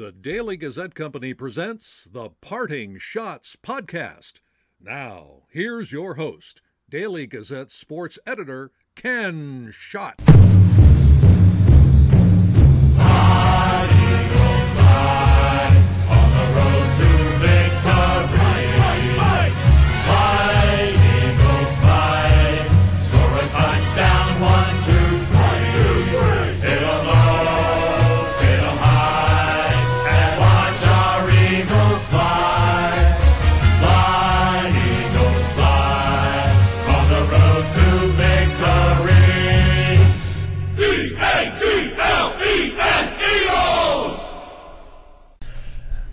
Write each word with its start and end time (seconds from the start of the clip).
The 0.00 0.12
Daily 0.12 0.56
Gazette 0.56 0.94
Company 0.94 1.34
presents 1.34 2.08
the 2.10 2.30
Parting 2.40 2.96
Schotts 2.96 3.54
Podcast. 3.54 4.40
Now, 4.80 5.42
here's 5.50 5.92
your 5.92 6.14
host, 6.14 6.62
Daily 6.88 7.26
Gazette 7.26 7.70
sports 7.70 8.18
editor, 8.26 8.72
Ken 8.96 9.68
Schott. 9.70 10.22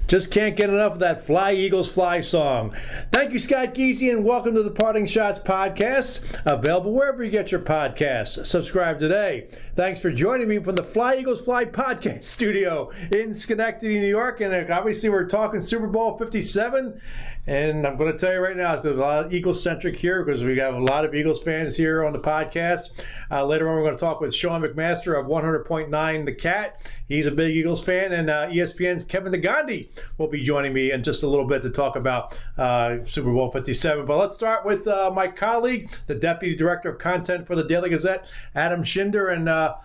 Just 0.07 0.31
can't 0.31 0.55
get 0.55 0.69
enough 0.69 0.93
of 0.93 0.99
that 0.99 1.25
Fly 1.25 1.51
Eagles 1.51 1.89
Fly 1.89 2.21
song. 2.21 2.73
Thank 3.11 3.33
you, 3.33 3.39
Scott 3.39 3.75
Geesey, 3.75 4.09
and 4.09 4.23
welcome 4.23 4.55
to 4.55 4.63
the 4.63 4.71
Parting 4.71 5.05
Schotts 5.05 5.43
podcast, 5.43 6.39
available 6.45 6.93
wherever 6.93 7.25
you 7.25 7.29
get 7.29 7.51
your 7.51 7.59
podcasts. 7.59 8.45
Subscribe 8.47 9.01
today. 9.01 9.49
Thanks 9.75 9.99
for 9.99 10.09
joining 10.09 10.47
me 10.47 10.59
from 10.59 10.75
the 10.75 10.83
Fly 10.83 11.17
Eagles 11.17 11.41
Fly 11.41 11.65
podcast 11.65 12.23
studio 12.25 12.89
in 13.13 13.33
Schenectady, 13.33 13.99
New 13.99 14.07
York. 14.07 14.39
And 14.39 14.71
obviously, 14.71 15.09
we're 15.09 15.27
talking 15.27 15.59
Super 15.59 15.87
Bowl 15.87 16.17
57. 16.17 17.01
And 17.47 17.87
I'm 17.87 17.95
going 17.95 18.11
to 18.11 18.17
tell 18.17 18.33
you 18.33 18.39
right 18.39 18.57
now, 18.57 18.73
it's 18.73 18.83
going 18.83 18.93
to 18.93 18.99
be 18.99 19.03
a 19.03 19.07
lot 19.07 19.25
of 19.25 19.33
Eagles 19.33 19.63
centric 19.63 19.95
here 19.95 20.21
because 20.21 20.43
we 20.43 20.57
have 20.57 20.75
a 20.75 20.79
lot 20.79 21.05
of 21.05 21.15
Eagles 21.15 21.41
fans 21.41 21.77
here 21.77 22.03
on 22.03 22.11
the 22.11 22.19
podcast. 22.19 23.03
Uh, 23.31 23.45
later 23.45 23.69
on, 23.69 23.75
we're 23.77 23.83
going 23.83 23.93
to 23.93 23.99
talk 23.99 24.19
with 24.19 24.35
Sean 24.35 24.61
McMaster 24.61 25.17
of 25.17 25.27
100.9 25.27 26.25
The 26.25 26.33
Cat. 26.33 26.91
He's 27.07 27.25
a 27.25 27.31
big 27.31 27.55
Eagles 27.55 27.81
fan, 27.81 28.11
and 28.11 28.29
uh, 28.29 28.49
ESPN's 28.49 29.05
Kevin 29.05 29.31
Negandhi 29.31 29.89
will 30.17 30.27
be 30.27 30.43
joining 30.43 30.73
me 30.73 30.91
in 30.91 31.03
just 31.03 31.23
a 31.23 31.27
little 31.27 31.47
bit 31.47 31.61
to 31.61 31.69
talk 31.69 31.95
about 31.95 32.37
uh, 32.57 33.01
Super 33.05 33.31
Bowl 33.31 33.49
57. 33.49 34.05
But 34.05 34.17
let's 34.17 34.35
start 34.35 34.65
with 34.65 34.85
uh, 34.85 35.09
my 35.15 35.29
colleague, 35.29 35.89
the 36.07 36.15
Deputy 36.15 36.53
Director 36.53 36.89
of 36.89 36.99
Content 36.99 37.47
for 37.47 37.55
the 37.55 37.63
Daily 37.63 37.89
Gazette, 37.89 38.27
Adam 38.55 38.83
Shinder. 38.83 39.33
And 39.33 39.47
uh, 39.47 39.75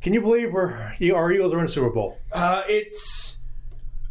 can 0.00 0.14
you 0.14 0.22
believe 0.22 0.54
our 0.54 0.94
Eagles 0.98 1.52
are 1.52 1.60
in 1.60 1.68
Super 1.68 1.90
Bowl? 1.90 2.16
Uh, 2.32 2.62
it's 2.68 3.37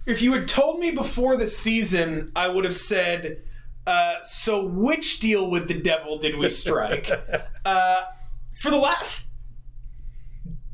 if 0.08 0.22
you 0.22 0.34
had 0.34 0.48
told 0.48 0.80
me 0.80 0.92
before 0.92 1.36
the 1.36 1.46
season, 1.46 2.32
I 2.36 2.48
would 2.48 2.64
have 2.64 2.74
said, 2.74 3.44
uh, 3.86 4.24
"So 4.24 4.66
which 4.66 5.20
deal 5.20 5.52
with 5.52 5.68
the 5.68 5.80
devil 5.80 6.18
did 6.18 6.38
we 6.38 6.50
strike?" 6.50 7.12
uh, 7.66 8.02
for 8.56 8.72
the 8.72 8.78
last 8.78 9.28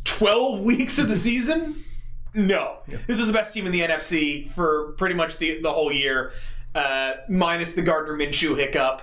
twelve 0.03 0.61
weeks 0.61 0.99
of 0.99 1.07
the 1.07 1.15
season, 1.29 1.83
no. 2.33 2.77
This 3.07 3.17
was 3.17 3.27
the 3.27 3.33
best 3.33 3.53
team 3.53 3.65
in 3.65 3.71
the 3.71 3.81
NFC 3.81 4.51
for 4.53 4.93
pretty 4.93 5.15
much 5.15 5.37
the 5.39 5.59
the 5.61 5.71
whole 5.71 5.91
year, 5.91 6.31
uh, 6.75 7.15
minus 7.27 7.73
the 7.73 7.81
Gardner 7.81 8.13
Minshew 8.13 8.55
hiccup. 8.55 9.01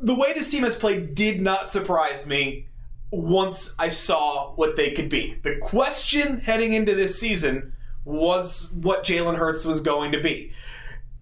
The 0.00 0.14
way 0.14 0.32
this 0.32 0.50
team 0.50 0.62
has 0.62 0.74
played 0.74 1.14
did 1.14 1.42
not 1.42 1.70
surprise 1.70 2.24
me 2.24 2.68
once 3.12 3.74
I 3.78 3.88
saw 3.88 4.54
what 4.54 4.76
they 4.76 4.92
could 4.92 5.10
be. 5.10 5.38
The 5.42 5.58
question 5.58 6.40
heading 6.40 6.72
into 6.72 6.94
this 6.94 7.20
season 7.20 7.74
was 8.04 8.70
what 8.72 9.04
Jalen 9.04 9.36
Hurts 9.36 9.64
was 9.64 9.80
going 9.80 10.12
to 10.12 10.20
be. 10.20 10.52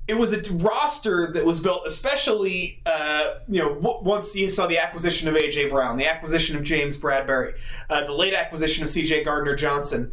It 0.06 0.16
was 0.16 0.32
a 0.32 0.40
roster 0.54 1.30
that 1.32 1.44
was 1.44 1.60
built, 1.60 1.82
especially 1.86 2.80
uh, 2.86 3.34
you 3.46 3.60
know 3.60 3.74
w- 3.74 3.98
once 4.02 4.34
you 4.34 4.48
saw 4.48 4.66
the 4.66 4.78
acquisition 4.78 5.28
of 5.28 5.34
AJ 5.34 5.70
Brown, 5.70 5.98
the 5.98 6.06
acquisition 6.06 6.56
of 6.56 6.62
James 6.62 6.96
Bradberry, 6.96 7.54
uh, 7.90 8.04
the 8.04 8.14
late 8.14 8.32
acquisition 8.32 8.82
of 8.82 8.88
CJ 8.88 9.24
Gardner 9.24 9.54
Johnson. 9.54 10.12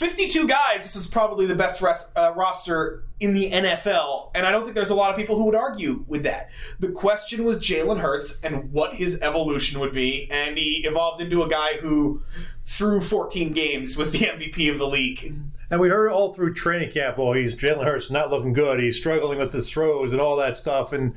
52 0.00 0.48
guys, 0.48 0.82
this 0.82 0.94
was 0.94 1.06
probably 1.06 1.44
the 1.44 1.54
best 1.54 1.82
res- 1.82 2.10
uh, 2.16 2.32
roster 2.34 3.04
in 3.20 3.34
the 3.34 3.50
NFL, 3.50 4.30
and 4.34 4.46
I 4.46 4.50
don't 4.50 4.62
think 4.62 4.74
there's 4.74 4.88
a 4.88 4.94
lot 4.94 5.10
of 5.10 5.16
people 5.16 5.36
who 5.36 5.44
would 5.44 5.54
argue 5.54 6.06
with 6.08 6.22
that. 6.22 6.48
The 6.78 6.88
question 6.88 7.44
was 7.44 7.58
Jalen 7.58 8.00
Hurts 8.00 8.40
and 8.42 8.72
what 8.72 8.94
his 8.94 9.20
evolution 9.20 9.78
would 9.78 9.92
be, 9.92 10.26
and 10.30 10.56
he 10.56 10.86
evolved 10.86 11.20
into 11.20 11.42
a 11.42 11.48
guy 11.50 11.74
who, 11.82 12.22
through 12.70 13.00
14 13.00 13.52
games, 13.52 13.96
was 13.96 14.12
the 14.12 14.20
MVP 14.20 14.70
of 14.70 14.78
the 14.78 14.86
league. 14.86 15.34
And 15.70 15.80
we 15.80 15.88
heard 15.88 16.12
all 16.12 16.32
through 16.32 16.54
training 16.54 16.92
camp, 16.92 17.18
oh, 17.18 17.32
he's 17.32 17.54
Jalen 17.54 17.84
Hurts 17.84 18.12
not 18.12 18.30
looking 18.30 18.52
good. 18.52 18.78
He's 18.78 18.96
struggling 18.96 19.38
with 19.38 19.52
his 19.52 19.68
throws 19.68 20.12
and 20.12 20.20
all 20.20 20.36
that 20.36 20.56
stuff. 20.56 20.92
And 20.92 21.14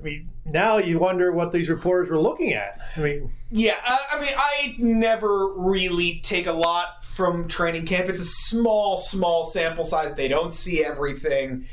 I 0.00 0.02
mean, 0.02 0.30
now 0.46 0.78
you 0.78 0.98
wonder 0.98 1.32
what 1.32 1.52
these 1.52 1.68
reporters 1.68 2.08
were 2.08 2.18
looking 2.18 2.54
at. 2.54 2.80
I 2.96 3.00
mean, 3.00 3.30
yeah, 3.50 3.76
uh, 3.86 3.98
I 4.10 4.20
mean, 4.20 4.32
I 4.36 4.74
never 4.78 5.52
really 5.52 6.20
take 6.24 6.46
a 6.46 6.52
lot 6.52 7.04
from 7.04 7.46
training 7.46 7.84
camp. 7.84 8.08
It's 8.08 8.20
a 8.20 8.24
small, 8.24 8.96
small 8.96 9.44
sample 9.44 9.84
size. 9.84 10.14
They 10.14 10.28
don't 10.28 10.52
see 10.52 10.82
everything. 10.82 11.66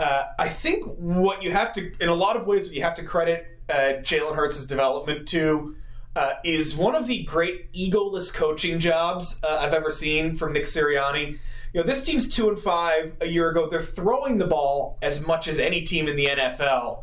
Uh, 0.00 0.24
I 0.36 0.48
think 0.48 0.84
what 0.96 1.44
you 1.44 1.52
have 1.52 1.72
to, 1.74 1.92
in 2.00 2.08
a 2.08 2.14
lot 2.14 2.36
of 2.36 2.46
ways, 2.46 2.66
what 2.66 2.74
you 2.74 2.82
have 2.82 2.96
to 2.96 3.04
credit 3.04 3.46
uh, 3.68 4.02
Jalen 4.02 4.34
Hurts' 4.34 4.66
development 4.66 5.28
to 5.28 5.76
uh, 6.16 6.34
is 6.44 6.76
one 6.76 6.94
of 6.94 7.06
the 7.06 7.24
great 7.24 7.72
egoless 7.72 8.32
coaching 8.32 8.78
jobs 8.78 9.40
uh, 9.42 9.58
I've 9.60 9.74
ever 9.74 9.90
seen 9.90 10.36
from 10.36 10.52
Nick 10.52 10.64
Sirianni. 10.64 11.38
You 11.72 11.80
know, 11.80 11.82
this 11.82 12.04
team's 12.04 12.28
two 12.28 12.48
and 12.48 12.58
five 12.58 13.16
a 13.20 13.26
year 13.26 13.50
ago. 13.50 13.68
They're 13.68 13.80
throwing 13.80 14.38
the 14.38 14.46
ball 14.46 14.98
as 15.02 15.26
much 15.26 15.48
as 15.48 15.58
any 15.58 15.82
team 15.82 16.06
in 16.06 16.16
the 16.16 16.26
NFL. 16.26 17.02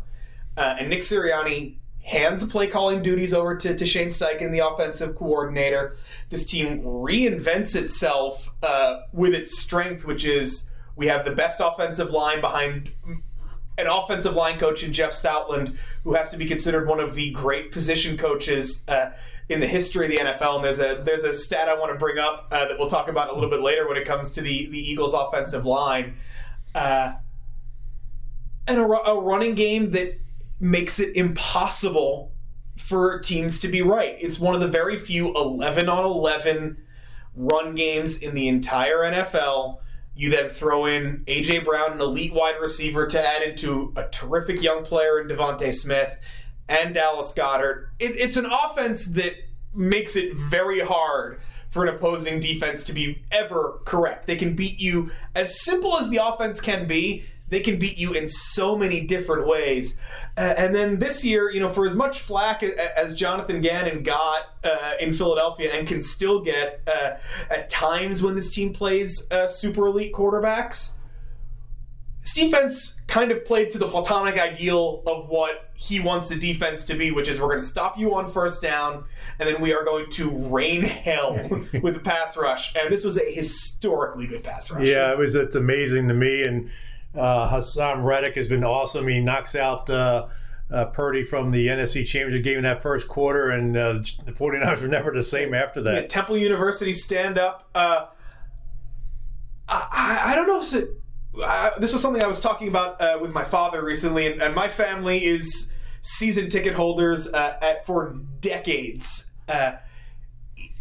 Uh, 0.57 0.75
and 0.79 0.89
Nick 0.89 1.01
Sirianni 1.01 1.75
hands 2.03 2.41
the 2.41 2.47
play 2.47 2.67
calling 2.67 3.03
duties 3.03 3.33
over 3.33 3.55
to, 3.55 3.75
to 3.75 3.85
Shane 3.85 4.07
Steichen, 4.07 4.51
the 4.51 4.65
offensive 4.65 5.15
coordinator. 5.15 5.97
This 6.29 6.45
team 6.45 6.81
reinvents 6.81 7.75
itself 7.75 8.49
uh, 8.63 9.01
with 9.11 9.33
its 9.33 9.59
strength, 9.59 10.05
which 10.05 10.25
is 10.25 10.69
we 10.95 11.07
have 11.07 11.25
the 11.25 11.35
best 11.35 11.61
offensive 11.63 12.11
line 12.11 12.41
behind 12.41 12.91
an 13.81 13.87
offensive 13.87 14.35
line 14.35 14.57
coach 14.57 14.83
in 14.83 14.93
Jeff 14.93 15.11
Stoutland, 15.11 15.75
who 16.03 16.13
has 16.13 16.31
to 16.31 16.37
be 16.37 16.45
considered 16.45 16.87
one 16.87 16.99
of 16.99 17.15
the 17.15 17.31
great 17.31 17.71
position 17.71 18.17
coaches 18.17 18.83
uh, 18.87 19.11
in 19.49 19.59
the 19.59 19.67
history 19.67 20.05
of 20.05 20.11
the 20.11 20.31
NFL. 20.31 20.55
And 20.55 20.63
there's 20.63 20.79
a 20.79 21.01
there's 21.03 21.23
a 21.23 21.33
stat 21.33 21.67
I 21.67 21.73
want 21.73 21.91
to 21.91 21.97
bring 21.97 22.19
up 22.19 22.47
uh, 22.51 22.67
that 22.67 22.79
we'll 22.79 22.89
talk 22.89 23.07
about 23.07 23.29
a 23.29 23.33
little 23.33 23.49
bit 23.49 23.61
later 23.61 23.87
when 23.87 23.97
it 23.97 24.05
comes 24.05 24.31
to 24.31 24.41
the 24.41 24.67
the 24.67 24.79
Eagles' 24.79 25.13
offensive 25.13 25.65
line, 25.65 26.15
uh, 26.75 27.13
and 28.67 28.77
a, 28.77 28.83
a 28.83 29.19
running 29.19 29.55
game 29.55 29.91
that 29.91 30.19
makes 30.59 30.99
it 30.99 31.15
impossible 31.15 32.31
for 32.77 33.19
teams 33.19 33.59
to 33.59 33.67
be 33.67 33.81
right. 33.81 34.15
It's 34.19 34.39
one 34.39 34.55
of 34.55 34.61
the 34.61 34.67
very 34.67 34.97
few 34.97 35.35
11 35.35 35.89
on 35.89 36.03
11 36.03 36.77
run 37.35 37.75
games 37.75 38.17
in 38.17 38.35
the 38.35 38.47
entire 38.47 38.99
NFL. 38.99 39.79
You 40.15 40.29
then 40.29 40.49
throw 40.49 40.85
in 40.85 41.23
AJ 41.25 41.65
Brown, 41.65 41.93
an 41.93 42.01
elite 42.01 42.33
wide 42.33 42.59
receiver, 42.59 43.07
to 43.07 43.25
add 43.27 43.43
into 43.43 43.93
a 43.95 44.07
terrific 44.09 44.61
young 44.61 44.83
player 44.83 45.19
in 45.19 45.27
DeVonta 45.27 45.73
Smith 45.73 46.19
and 46.67 46.93
Dallas 46.93 47.33
Goedert. 47.33 47.87
It, 47.99 48.15
it's 48.17 48.37
an 48.37 48.45
offense 48.45 49.05
that 49.05 49.33
makes 49.73 50.15
it 50.15 50.35
very 50.35 50.79
hard 50.79 51.39
for 51.69 51.87
an 51.87 51.95
opposing 51.95 52.39
defense 52.39 52.83
to 52.83 52.93
be 52.93 53.23
ever 53.31 53.79
correct. 53.85 54.27
They 54.27 54.35
can 54.35 54.55
beat 54.55 54.79
you 54.79 55.09
as 55.33 55.61
simple 55.63 55.97
as 55.97 56.09
the 56.09 56.17
offense 56.17 56.59
can 56.59 56.85
be 56.85 57.25
they 57.51 57.59
can 57.59 57.77
beat 57.77 57.99
you 57.99 58.13
in 58.13 58.27
so 58.27 58.75
many 58.75 59.01
different 59.01 59.45
ways. 59.45 59.99
Uh, 60.37 60.53
and 60.57 60.73
then 60.73 60.97
this 60.99 61.23
year, 61.23 61.51
you 61.51 61.59
know, 61.59 61.69
for 61.69 61.85
as 61.85 61.95
much 61.95 62.21
flack 62.21 62.63
as 62.63 63.13
Jonathan 63.13 63.61
Gannon 63.61 64.03
got 64.03 64.55
uh, 64.63 64.93
in 64.99 65.13
Philadelphia 65.13 65.71
and 65.71 65.87
can 65.87 66.01
still 66.01 66.41
get 66.41 66.81
uh, 66.87 67.17
at 67.49 67.69
times 67.69 68.23
when 68.23 68.35
this 68.35 68.49
team 68.49 68.73
plays 68.73 69.29
uh, 69.31 69.47
super 69.47 69.85
elite 69.85 70.13
quarterbacks, 70.13 70.93
this 72.21 72.33
defense 72.33 73.01
kind 73.07 73.31
of 73.31 73.43
played 73.43 73.69
to 73.71 73.77
the 73.77 73.87
platonic 73.87 74.39
ideal 74.39 75.03
of 75.05 75.27
what 75.27 75.71
he 75.73 75.99
wants 75.99 76.29
the 76.29 76.35
defense 76.35 76.85
to 76.85 76.95
be, 76.95 77.11
which 77.11 77.27
is 77.27 77.39
we're 77.39 77.47
going 77.47 77.59
to 77.59 77.65
stop 77.65 77.97
you 77.97 78.15
on 78.15 78.31
first 78.31 78.61
down, 78.61 79.03
and 79.39 79.49
then 79.49 79.59
we 79.59 79.73
are 79.73 79.83
going 79.83 80.09
to 80.11 80.29
rain 80.29 80.83
hell 80.83 81.33
with 81.81 81.95
the 81.95 81.99
pass 81.99 82.37
rush. 82.37 82.73
And 82.75 82.93
this 82.93 83.03
was 83.03 83.17
a 83.17 83.33
historically 83.33 84.27
good 84.27 84.43
pass 84.43 84.71
rush. 84.71 84.87
Yeah, 84.87 85.11
it 85.11 85.17
was. 85.17 85.35
It's 85.35 85.55
amazing 85.55 86.07
to 86.07 86.13
me, 86.13 86.43
and 86.43 86.69
uh, 87.15 87.49
Haason 87.49 88.03
Reddick 88.03 88.35
has 88.35 88.47
been 88.47 88.63
awesome. 88.63 89.07
He 89.07 89.19
knocks 89.19 89.55
out 89.55 89.89
uh, 89.89 90.27
uh, 90.71 90.85
Purdy 90.85 91.23
from 91.23 91.51
the 91.51 91.67
NFC 91.67 92.05
Championship 92.05 92.43
game 92.43 92.57
in 92.57 92.63
that 92.63 92.81
first 92.81 93.07
quarter, 93.07 93.49
and 93.51 93.75
uh, 93.75 93.93
the 94.25 94.31
49ers 94.31 94.81
were 94.81 94.87
never 94.87 95.11
the 95.11 95.23
same 95.23 95.53
after 95.53 95.81
that. 95.81 95.93
Yeah, 95.93 96.07
Temple 96.07 96.37
University 96.37 96.93
stand 96.93 97.37
up. 97.37 97.69
Uh, 97.75 98.07
I, 99.67 100.21
I, 100.25 100.35
don't 100.35 100.47
know 100.47 100.61
if 100.61 100.73
it, 100.73 101.79
this 101.79 101.91
was 101.91 102.01
something 102.01 102.23
I 102.23 102.27
was 102.27 102.39
talking 102.39 102.67
about 102.67 103.01
uh, 103.01 103.19
with 103.21 103.33
my 103.33 103.43
father 103.43 103.83
recently, 103.83 104.27
and, 104.27 104.41
and, 104.41 104.53
my 104.53 104.67
family 104.67 105.23
is 105.23 105.71
season 106.01 106.49
ticket 106.49 106.73
holders 106.73 107.27
at, 107.27 107.85
for 107.85 108.17
decades. 108.41 109.31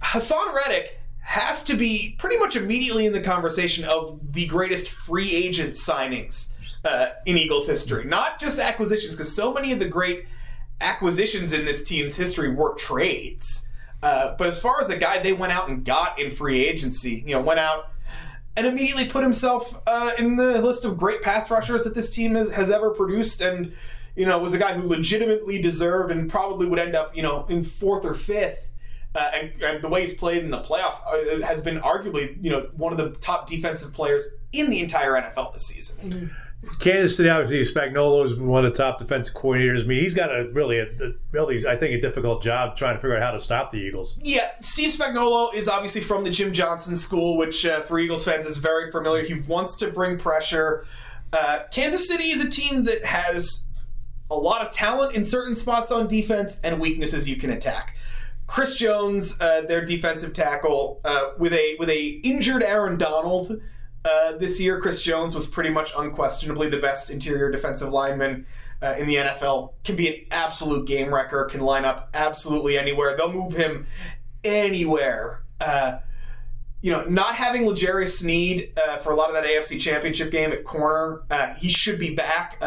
Haason 0.02 0.54
Reddick 0.54 0.99
has 1.30 1.62
to 1.62 1.76
be 1.76 2.16
pretty 2.18 2.36
much 2.36 2.56
immediately 2.56 3.06
in 3.06 3.12
the 3.12 3.20
conversation 3.20 3.84
of 3.84 4.18
the 4.32 4.48
greatest 4.48 4.88
free 4.90 5.32
agent 5.32 5.74
signings 5.74 6.48
uh, 6.84 7.10
in 7.24 7.38
Eagles 7.38 7.68
history. 7.68 8.04
Not 8.04 8.40
just 8.40 8.58
acquisitions, 8.58 9.14
because 9.14 9.32
so 9.32 9.54
many 9.54 9.70
of 9.70 9.78
the 9.78 9.88
great 9.88 10.24
acquisitions 10.80 11.52
in 11.52 11.64
this 11.64 11.84
team's 11.84 12.16
history 12.16 12.52
were 12.52 12.74
trades. 12.74 13.68
Uh, 14.02 14.34
but 14.38 14.48
as 14.48 14.58
far 14.58 14.80
as 14.80 14.90
a 14.90 14.96
guy 14.96 15.20
they 15.20 15.32
went 15.32 15.52
out 15.52 15.68
and 15.68 15.84
got 15.84 16.18
in 16.18 16.32
free 16.32 16.66
agency, 16.66 17.22
you 17.24 17.32
know, 17.32 17.40
went 17.40 17.60
out 17.60 17.92
and 18.56 18.66
immediately 18.66 19.04
put 19.04 19.22
himself 19.22 19.80
uh, 19.86 20.10
in 20.18 20.34
the 20.34 20.60
list 20.60 20.84
of 20.84 20.98
great 20.98 21.22
pass 21.22 21.48
rushers 21.48 21.84
that 21.84 21.94
this 21.94 22.10
team 22.10 22.34
has, 22.34 22.50
has 22.50 22.72
ever 22.72 22.90
produced, 22.90 23.40
and 23.40 23.72
you 24.16 24.26
know, 24.26 24.36
was 24.40 24.52
a 24.52 24.58
guy 24.58 24.74
who 24.74 24.82
legitimately 24.82 25.62
deserved 25.62 26.10
and 26.10 26.28
probably 26.28 26.66
would 26.66 26.80
end 26.80 26.96
up, 26.96 27.16
you 27.16 27.22
know, 27.22 27.46
in 27.48 27.62
fourth 27.62 28.04
or 28.04 28.14
fifth. 28.14 28.69
Uh, 29.14 29.30
and, 29.34 29.62
and, 29.62 29.82
the 29.82 29.88
way 29.88 30.00
he's 30.02 30.12
played 30.12 30.44
in 30.44 30.50
the 30.50 30.60
playoffs 30.60 31.00
uh, 31.04 31.44
has 31.44 31.60
been 31.60 31.80
arguably, 31.80 32.36
you 32.40 32.48
know, 32.48 32.70
one 32.76 32.92
of 32.92 32.98
the 32.98 33.10
top 33.18 33.48
defensive 33.48 33.92
players 33.92 34.24
in 34.52 34.70
the 34.70 34.80
entire 34.80 35.12
NFL 35.14 35.52
this 35.52 35.66
season. 35.66 36.10
Mm-hmm. 36.10 36.26
Kansas 36.78 37.16
City, 37.16 37.28
obviously, 37.28 37.74
Spagnuolo 37.74 38.24
is 38.24 38.34
one 38.34 38.64
of 38.64 38.70
the 38.70 38.76
top 38.76 38.98
defensive 38.98 39.34
coordinators. 39.34 39.82
I 39.82 39.86
mean, 39.86 40.02
he's 40.02 40.12
got 40.12 40.28
a 40.28 40.48
really, 40.52 40.78
a, 40.78 40.84
a, 40.84 41.12
really, 41.32 41.66
I 41.66 41.74
think, 41.74 41.94
a 41.94 42.00
difficult 42.00 42.42
job 42.42 42.76
trying 42.76 42.96
to 42.96 43.00
figure 43.00 43.16
out 43.16 43.22
how 43.22 43.30
to 43.30 43.40
stop 43.40 43.72
the 43.72 43.78
Eagles. 43.78 44.18
Yeah, 44.22 44.50
Steve 44.60 44.90
Spagnuolo 44.90 45.54
is 45.54 45.68
obviously 45.68 46.02
from 46.02 46.22
the 46.22 46.30
Jim 46.30 46.52
Johnson 46.52 46.96
school, 46.96 47.38
which 47.38 47.64
uh, 47.64 47.80
for 47.80 47.98
Eagles 47.98 48.24
fans 48.24 48.44
is 48.44 48.58
very 48.58 48.90
familiar. 48.90 49.24
He 49.24 49.34
wants 49.34 49.74
to 49.76 49.90
bring 49.90 50.18
pressure. 50.18 50.84
Uh, 51.32 51.60
Kansas 51.70 52.06
City 52.06 52.30
is 52.30 52.42
a 52.42 52.50
team 52.50 52.84
that 52.84 53.04
has 53.04 53.64
a 54.30 54.36
lot 54.36 54.64
of 54.64 54.72
talent 54.72 55.14
in 55.14 55.24
certain 55.24 55.54
spots 55.54 55.90
on 55.90 56.08
defense 56.08 56.60
and 56.62 56.78
weaknesses 56.78 57.28
you 57.28 57.36
can 57.36 57.50
attack. 57.50 57.96
Chris 58.50 58.74
Jones, 58.74 59.40
uh, 59.40 59.60
their 59.60 59.84
defensive 59.84 60.32
tackle, 60.32 61.00
uh, 61.04 61.30
with 61.38 61.52
a 61.52 61.76
with 61.78 61.88
a 61.88 62.20
injured 62.24 62.64
Aaron 62.64 62.98
Donald 62.98 63.62
uh, 64.04 64.32
this 64.38 64.60
year, 64.60 64.80
Chris 64.80 65.00
Jones 65.00 65.36
was 65.36 65.46
pretty 65.46 65.70
much 65.70 65.92
unquestionably 65.96 66.68
the 66.68 66.78
best 66.78 67.10
interior 67.10 67.48
defensive 67.48 67.90
lineman 67.90 68.44
uh, 68.82 68.96
in 68.98 69.06
the 69.06 69.14
NFL. 69.14 69.74
Can 69.84 69.94
be 69.94 70.08
an 70.08 70.26
absolute 70.32 70.84
game 70.84 71.14
wrecker. 71.14 71.44
Can 71.44 71.60
line 71.60 71.84
up 71.84 72.10
absolutely 72.12 72.76
anywhere. 72.76 73.16
They'll 73.16 73.32
move 73.32 73.52
him 73.52 73.86
anywhere. 74.42 75.44
Uh, 75.60 75.98
you 76.82 76.90
know, 76.90 77.04
not 77.04 77.36
having 77.36 77.68
L'Jarius 77.68 78.18
Sneed 78.18 78.76
uh, 78.84 78.96
for 78.96 79.12
a 79.12 79.14
lot 79.14 79.28
of 79.28 79.34
that 79.36 79.44
AFC 79.44 79.80
Championship 79.80 80.32
game 80.32 80.50
at 80.50 80.64
corner, 80.64 81.22
he 81.58 81.68
should 81.68 82.00
be 82.00 82.16
back. 82.16 82.60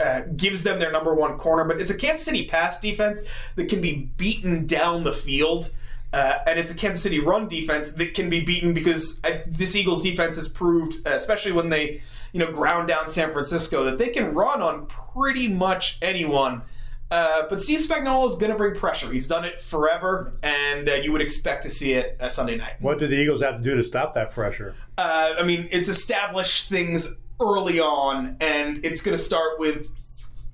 Uh, 0.00 0.22
gives 0.34 0.62
them 0.62 0.78
their 0.78 0.90
number 0.90 1.14
one 1.14 1.36
corner, 1.36 1.62
but 1.64 1.78
it's 1.78 1.90
a 1.90 1.94
Kansas 1.94 2.24
City 2.24 2.46
pass 2.46 2.80
defense 2.80 3.22
that 3.56 3.68
can 3.68 3.82
be 3.82 4.10
beaten 4.16 4.66
down 4.66 5.04
the 5.04 5.12
field. 5.12 5.70
Uh, 6.12 6.38
and 6.46 6.58
it's 6.58 6.70
a 6.70 6.74
Kansas 6.74 7.02
City 7.02 7.20
run 7.20 7.46
defense 7.48 7.92
that 7.92 8.14
can 8.14 8.30
be 8.30 8.40
beaten 8.40 8.72
because 8.72 9.20
I, 9.22 9.42
this 9.46 9.76
Eagles 9.76 10.02
defense 10.02 10.36
has 10.36 10.48
proved, 10.48 11.06
uh, 11.06 11.10
especially 11.10 11.52
when 11.52 11.68
they, 11.68 12.00
you 12.32 12.40
know, 12.40 12.50
ground 12.50 12.88
down 12.88 13.08
San 13.08 13.30
Francisco, 13.30 13.84
that 13.84 13.98
they 13.98 14.08
can 14.08 14.34
run 14.34 14.62
on 14.62 14.86
pretty 14.86 15.46
much 15.48 15.98
anyone. 16.00 16.62
Uh, 17.10 17.42
but 17.50 17.60
Steve 17.60 17.80
Spagnuolo 17.80 18.26
is 18.26 18.36
going 18.36 18.52
to 18.52 18.56
bring 18.56 18.74
pressure. 18.74 19.10
He's 19.12 19.26
done 19.26 19.44
it 19.44 19.60
forever, 19.60 20.32
and 20.42 20.88
uh, 20.88 20.94
you 20.94 21.12
would 21.12 21.20
expect 21.20 21.64
to 21.64 21.70
see 21.70 21.92
it 21.92 22.16
uh, 22.20 22.28
Sunday 22.28 22.56
night. 22.56 22.74
What 22.80 22.98
do 22.98 23.06
the 23.06 23.16
Eagles 23.16 23.42
have 23.42 23.58
to 23.58 23.62
do 23.62 23.76
to 23.76 23.82
stop 23.82 24.14
that 24.14 24.30
pressure? 24.30 24.74
Uh, 24.96 25.34
I 25.38 25.42
mean, 25.42 25.68
it's 25.70 25.88
established 25.88 26.68
things 26.68 27.14
early 27.40 27.80
on, 27.80 28.36
and 28.40 28.84
it's 28.84 29.02
going 29.02 29.16
to 29.16 29.22
start 29.22 29.58
with 29.58 29.88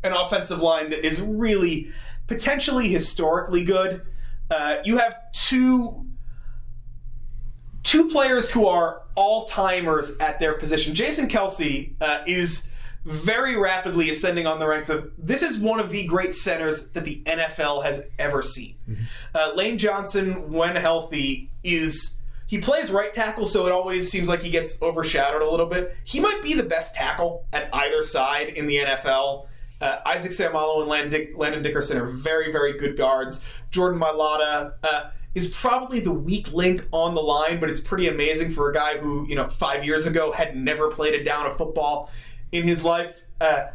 an 0.03 0.13
offensive 0.13 0.61
line 0.61 0.91
that 0.91 1.05
is 1.05 1.21
really 1.21 1.91
potentially 2.27 2.89
historically 2.89 3.65
good. 3.65 4.03
Uh, 4.51 4.77
you 4.85 4.99
have 4.99 5.17
two 5.33 6.07
two 7.83 8.09
players 8.09 8.51
who 8.51 8.67
are 8.67 9.03
all 9.15 9.45
timers 9.45 10.19
at 10.19 10.41
their 10.41 10.55
position. 10.55 10.95
Jason 10.95 11.29
Kelce 11.29 11.95
uh, 12.01 12.25
is 12.27 12.69
very 13.05 13.57
rapidly 13.57 14.11
ascending 14.11 14.45
on 14.47 14.59
the 14.59 14.67
ranks 14.67 14.89
of 14.89 15.13
this 15.17 15.41
is 15.41 15.59
one 15.59 15.79
of 15.79 15.91
the 15.91 16.05
great 16.09 16.35
centers 16.35 16.89
that 16.91 17.05
the 17.05 17.23
NFL 17.25 17.85
has 17.85 18.03
ever 18.19 18.43
seen. 18.43 18.75
Mm-hmm. 18.91 19.05
Uh, 19.33 19.53
Lane 19.55 19.79
Johnson, 19.79 20.51
when 20.51 20.75
healthy, 20.75 21.49
is 21.63 22.16
he 22.47 22.59
plays 22.59 22.91
right 22.91 23.13
tackle, 23.13 23.45
so 23.45 23.67
it 23.67 23.73
always 23.73 24.11
seems 24.11 24.29
like 24.29 24.41
he 24.41 24.51
gets 24.51 24.81
overshadowed 24.81 25.43
a 25.43 25.51
little 25.51 25.67
bit. 25.67 25.97
He 26.05 26.21
might 26.21 26.43
be 26.43 26.55
the 26.55 26.63
best 26.63 26.95
tackle 26.95 27.45
at 27.53 27.69
either 27.75 28.03
side 28.03 28.51
in 28.51 28.67
the 28.67 28.77
NFL. 28.77 29.49
Uh, 29.81 29.99
Isaac 30.07 30.31
Seumalo 30.31 30.81
and 30.81 30.89
Landon, 30.89 31.35
Landon, 31.37 31.63
Dickerson 31.63 31.99
are 31.99 32.07
very, 32.07 32.53
very 32.53 32.79
good 32.79 32.97
guards. 32.97 33.45
Jordan 33.71 34.01
Mailata 34.01 34.75
uh, 34.85 35.11
is 35.35 35.49
probably 35.49 36.01
the 36.01 36.13
weak 36.13 36.53
link 36.53 36.87
on 36.93 37.15
the 37.15 37.21
line, 37.21 37.59
but 37.59 37.69
it's 37.69 37.81
pretty 37.81 38.09
amazing 38.09 38.53
for 38.53 38.71
a 38.71 38.75
guy 38.75 38.97
who, 38.97 39.27
you 39.29 39.35
know, 39.35 39.49
five 39.49 39.85
years 39.85 40.07
ago 40.07 40.33
had 40.33 40.57
never 40.57 40.89
played 40.89 41.15
a 41.15 41.25
down 41.25 41.47
of 41.47 41.59
football 41.59 42.11
in 42.53 42.63
his 42.63 42.85
life. 42.85 43.21
Uh, 43.41 43.67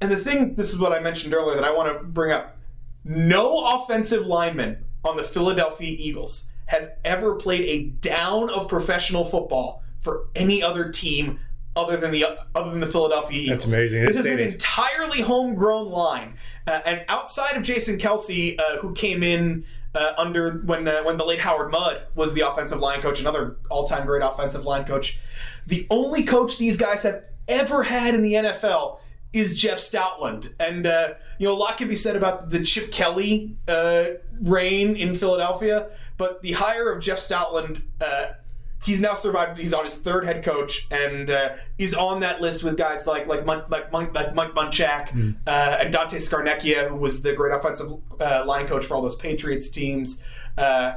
and 0.00 0.10
the 0.10 0.16
thing, 0.16 0.54
this 0.54 0.72
is 0.72 0.78
what 0.78 0.92
I 0.92 0.98
mentioned 0.98 1.34
earlier 1.34 1.54
that 1.54 1.64
I 1.64 1.70
want 1.70 1.96
to 1.96 2.04
bring 2.04 2.32
up. 2.32 2.56
No 3.04 3.64
offensive 3.66 4.26
lineman 4.26 4.84
on 5.04 5.16
the 5.16 5.22
Philadelphia 5.22 5.94
Eagles 5.98 6.50
has 6.66 6.90
ever 7.04 7.34
played 7.34 7.62
a 7.62 7.90
down 8.00 8.50
of 8.50 8.68
professional 8.68 9.24
football 9.24 9.82
for 10.00 10.28
any 10.34 10.62
other 10.62 10.90
team 10.90 11.38
other 11.76 11.96
than 11.96 12.10
the 12.10 12.24
other 12.54 12.70
than 12.70 12.80
the 12.80 12.86
Philadelphia 12.86 13.42
Eagles. 13.42 13.60
That's 13.60 13.74
amazing. 13.74 14.04
This, 14.06 14.16
this 14.16 14.26
is 14.26 14.32
an 14.32 14.38
entirely 14.38 15.20
homegrown 15.20 15.90
line, 15.90 16.36
uh, 16.66 16.80
and 16.84 17.04
outside 17.08 17.56
of 17.56 17.62
Jason 17.62 17.98
Kelce, 17.98 18.58
uh, 18.58 18.78
who 18.78 18.92
came 18.92 19.22
in 19.22 19.64
uh, 19.94 20.12
under 20.18 20.58
when 20.58 20.86
uh, 20.86 21.02
when 21.02 21.16
the 21.16 21.24
late 21.24 21.40
Howard 21.40 21.70
Mudd 21.70 22.02
was 22.14 22.34
the 22.34 22.48
offensive 22.48 22.80
line 22.80 23.00
coach, 23.00 23.20
another 23.20 23.56
all-time 23.70 24.06
great 24.06 24.22
offensive 24.22 24.64
line 24.64 24.84
coach. 24.84 25.18
The 25.66 25.86
only 25.90 26.22
coach 26.24 26.58
these 26.58 26.76
guys 26.76 27.02
have 27.02 27.24
ever 27.48 27.82
had 27.82 28.14
in 28.14 28.22
the 28.22 28.34
NFL 28.34 28.98
is 29.34 29.54
Jeff 29.54 29.78
Stoutland, 29.78 30.54
and 30.58 30.86
uh, 30.86 31.14
you 31.38 31.46
know 31.46 31.54
a 31.54 31.56
lot 31.56 31.76
can 31.76 31.88
be 31.88 31.94
said 31.94 32.16
about 32.16 32.50
the 32.50 32.62
Chip 32.62 32.90
Kelly 32.90 33.56
uh, 33.68 34.06
reign 34.40 34.96
in 34.96 35.14
Philadelphia, 35.14 35.90
but 36.16 36.40
the 36.42 36.52
hire 36.52 36.90
of 36.90 37.02
Jeff 37.02 37.18
Stoutland 37.18 37.82
he's 38.84 39.00
now 39.00 39.14
survived. 39.14 39.58
He's 39.58 39.74
on 39.74 39.84
his 39.84 39.96
third 39.96 40.24
head 40.24 40.44
coach 40.44 40.86
and 40.90 41.30
uh, 41.30 41.54
is 41.78 41.94
on 41.94 42.20
that 42.20 42.40
list 42.40 42.62
with 42.62 42.76
guys 42.76 43.06
like 43.06 43.26
like 43.26 43.44
Mon- 43.44 43.64
like, 43.68 43.90
Mon- 43.90 44.12
like 44.12 44.34
Mike 44.34 44.54
Munchak 44.54 45.08
mm. 45.08 45.34
uh, 45.46 45.78
and 45.80 45.92
Dante 45.92 46.18
Scarnecchia, 46.18 46.88
who 46.88 46.96
was 46.96 47.22
the 47.22 47.32
great 47.32 47.52
offensive 47.52 47.92
uh, 48.20 48.44
line 48.46 48.66
coach 48.66 48.84
for 48.84 48.94
all 48.94 49.02
those 49.02 49.16
Patriots 49.16 49.68
teams, 49.68 50.22
uh, 50.58 50.94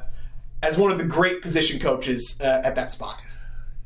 as 0.61 0.77
one 0.77 0.91
of 0.91 0.97
the 0.97 1.05
great 1.05 1.41
position 1.41 1.79
coaches 1.79 2.39
uh, 2.41 2.61
at 2.63 2.75
that 2.75 2.91
spot. 2.91 3.21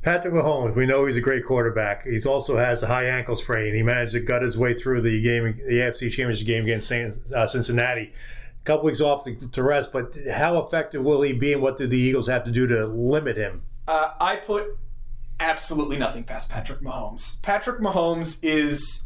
Patrick 0.01 0.33
Mahomes, 0.33 0.75
we 0.75 0.87
know 0.87 1.05
he's 1.05 1.17
a 1.17 1.21
great 1.21 1.45
quarterback. 1.45 2.07
He 2.07 2.19
also 2.23 2.57
has 2.57 2.81
a 2.81 2.87
high 2.87 3.05
ankle 3.05 3.35
sprain. 3.35 3.75
He 3.75 3.83
managed 3.83 4.13
to 4.13 4.19
gut 4.19 4.41
his 4.41 4.57
way 4.57 4.73
through 4.73 5.01
the 5.01 5.21
game, 5.21 5.43
the 5.57 5.73
AFC 5.73 6.11
Championship 6.11 6.47
game 6.47 6.63
against 6.63 6.91
uh, 6.91 7.45
Cincinnati 7.45 8.11
a 8.61 8.65
couple 8.65 8.85
weeks 8.85 9.01
off 9.01 9.27
to 9.51 9.63
rest, 9.63 9.91
but 9.91 10.13
how 10.31 10.59
effective 10.59 11.03
will 11.03 11.21
he 11.21 11.33
be, 11.33 11.53
and 11.53 11.61
what 11.61 11.77
do 11.77 11.87
the 11.87 11.97
Eagles 11.97 12.27
have 12.27 12.43
to 12.43 12.51
do 12.51 12.67
to 12.67 12.85
limit 12.85 13.35
him? 13.35 13.63
Uh, 13.87 14.13
I 14.19 14.35
put 14.35 14.77
absolutely 15.39 15.97
nothing 15.97 16.23
past 16.23 16.49
Patrick 16.49 16.81
Mahomes. 16.81 17.41
Patrick 17.41 17.79
Mahomes 17.79 18.39
is, 18.43 19.05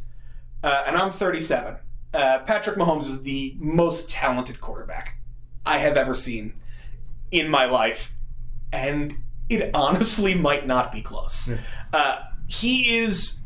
uh, 0.62 0.84
and 0.88 0.98
I'm 0.98 1.10
37. 1.10 1.78
Uh, 2.14 2.40
Patrick 2.40 2.76
Mahomes 2.76 3.04
is 3.04 3.24
the 3.24 3.56
most 3.58 4.10
talented 4.10 4.60
quarterback 4.60 5.18
I 5.66 5.78
have 5.78 5.96
ever 5.96 6.14
seen 6.14 6.54
in 7.32 7.50
my 7.50 7.66
life, 7.66 8.14
and 8.74 9.16
it 9.50 9.72
honestly 9.74 10.34
might 10.34 10.66
not 10.66 10.92
be 10.92 11.02
close. 11.02 11.50
Yeah. 11.50 11.58
Uh, 11.94 12.24
he 12.48 12.98
is 12.98 13.42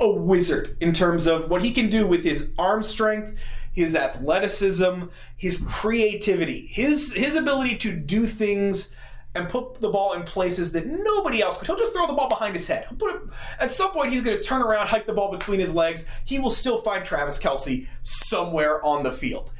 a 0.00 0.08
wizard 0.08 0.76
in 0.80 0.92
terms 0.92 1.26
of 1.26 1.50
what 1.50 1.62
he 1.62 1.72
can 1.72 1.90
do 1.90 2.06
with 2.06 2.22
his 2.22 2.50
arm 2.58 2.82
strength, 2.82 3.38
his 3.72 3.94
athleticism, 3.94 5.04
his 5.36 5.64
creativity, 5.68 6.66
his 6.66 7.12
his 7.12 7.36
ability 7.36 7.76
to 7.78 7.92
do 7.92 8.26
things 8.26 8.94
and 9.34 9.48
put 9.48 9.80
the 9.80 9.88
ball 9.88 10.14
in 10.14 10.22
places 10.22 10.72
that 10.72 10.86
nobody 10.86 11.42
else 11.42 11.58
could. 11.58 11.66
He'll 11.66 11.76
just 11.76 11.92
throw 11.92 12.06
the 12.06 12.12
ball 12.12 12.28
behind 12.28 12.54
his 12.54 12.66
head. 12.66 12.86
It, 13.00 13.22
at 13.60 13.70
some 13.70 13.90
point, 13.90 14.12
he's 14.12 14.22
going 14.22 14.36
to 14.36 14.42
turn 14.42 14.62
around, 14.62 14.88
hike 14.88 15.06
the 15.06 15.12
ball 15.12 15.30
between 15.30 15.60
his 15.60 15.74
legs. 15.74 16.08
He 16.24 16.38
will 16.38 16.50
still 16.50 16.80
find 16.80 17.04
Travis 17.04 17.38
Kelce 17.38 17.86
somewhere 18.02 18.84
on 18.84 19.02
the 19.02 19.12
field. 19.12 19.52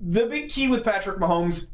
The 0.00 0.26
big 0.26 0.50
key 0.50 0.68
with 0.68 0.82
Patrick 0.84 1.18
Mahomes 1.18 1.70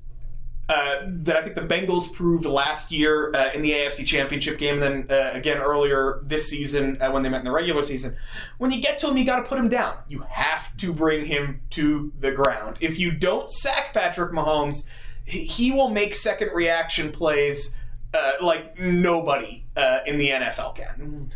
uh, 0.71 1.01
that 1.05 1.37
I 1.37 1.43
think 1.43 1.57
the 1.57 1.63
Bengals 1.63 2.13
proved 2.13 2.45
last 2.45 2.93
year 2.93 3.33
uh, 3.35 3.51
in 3.53 3.61
the 3.61 3.73
AFC 3.73 4.07
Championship 4.07 4.57
game, 4.57 4.81
and 4.81 5.09
then 5.09 5.19
uh, 5.19 5.37
again 5.37 5.59
earlier 5.59 6.21
this 6.23 6.49
season 6.49 6.97
uh, 7.03 7.11
when 7.11 7.25
they 7.25 7.29
met 7.29 7.41
in 7.41 7.45
the 7.45 7.51
regular 7.51 7.83
season. 7.83 8.17
When 8.59 8.71
you 8.71 8.81
get 8.81 8.97
to 8.99 9.09
him, 9.09 9.17
you 9.17 9.25
got 9.25 9.39
to 9.39 9.43
put 9.43 9.59
him 9.59 9.69
down. 9.69 9.97
You 10.07 10.21
have 10.29 10.77
to 10.77 10.93
bring 10.93 11.27
him 11.27 11.61
to 11.71 12.13
the 12.21 12.31
ground. 12.31 12.77
If 12.81 13.01
you 13.01 13.11
don't 13.11 13.51
sack 13.51 13.93
Patrick 13.93 14.31
Mahomes, 14.31 14.87
he 15.25 15.73
will 15.73 15.89
make 15.89 16.15
second 16.15 16.51
reaction 16.55 17.11
plays 17.11 17.77
uh, 18.15 18.35
like 18.41 18.79
nobody 18.79 19.65
in 20.07 20.19
the 20.19 20.29
NFL 20.29 20.77
can. 20.77 21.33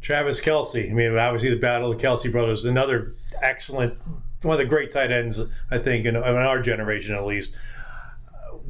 Travis 0.00 0.40
Kelce. 0.40 0.90
I 0.90 0.94
mean, 0.94 1.14
obviously 1.18 1.50
the 1.50 1.56
battle 1.56 1.92
of 1.92 1.98
the 1.98 2.02
Kelce 2.02 2.32
brothers, 2.32 2.64
another 2.64 3.16
excellent, 3.42 3.98
one 4.40 4.54
of 4.54 4.58
the 4.58 4.64
great 4.64 4.90
tight 4.90 5.12
ends, 5.12 5.42
I 5.70 5.76
think, 5.76 6.06
in, 6.06 6.16
in 6.16 6.22
our 6.22 6.62
generation 6.62 7.14
at 7.14 7.26
least. 7.26 7.54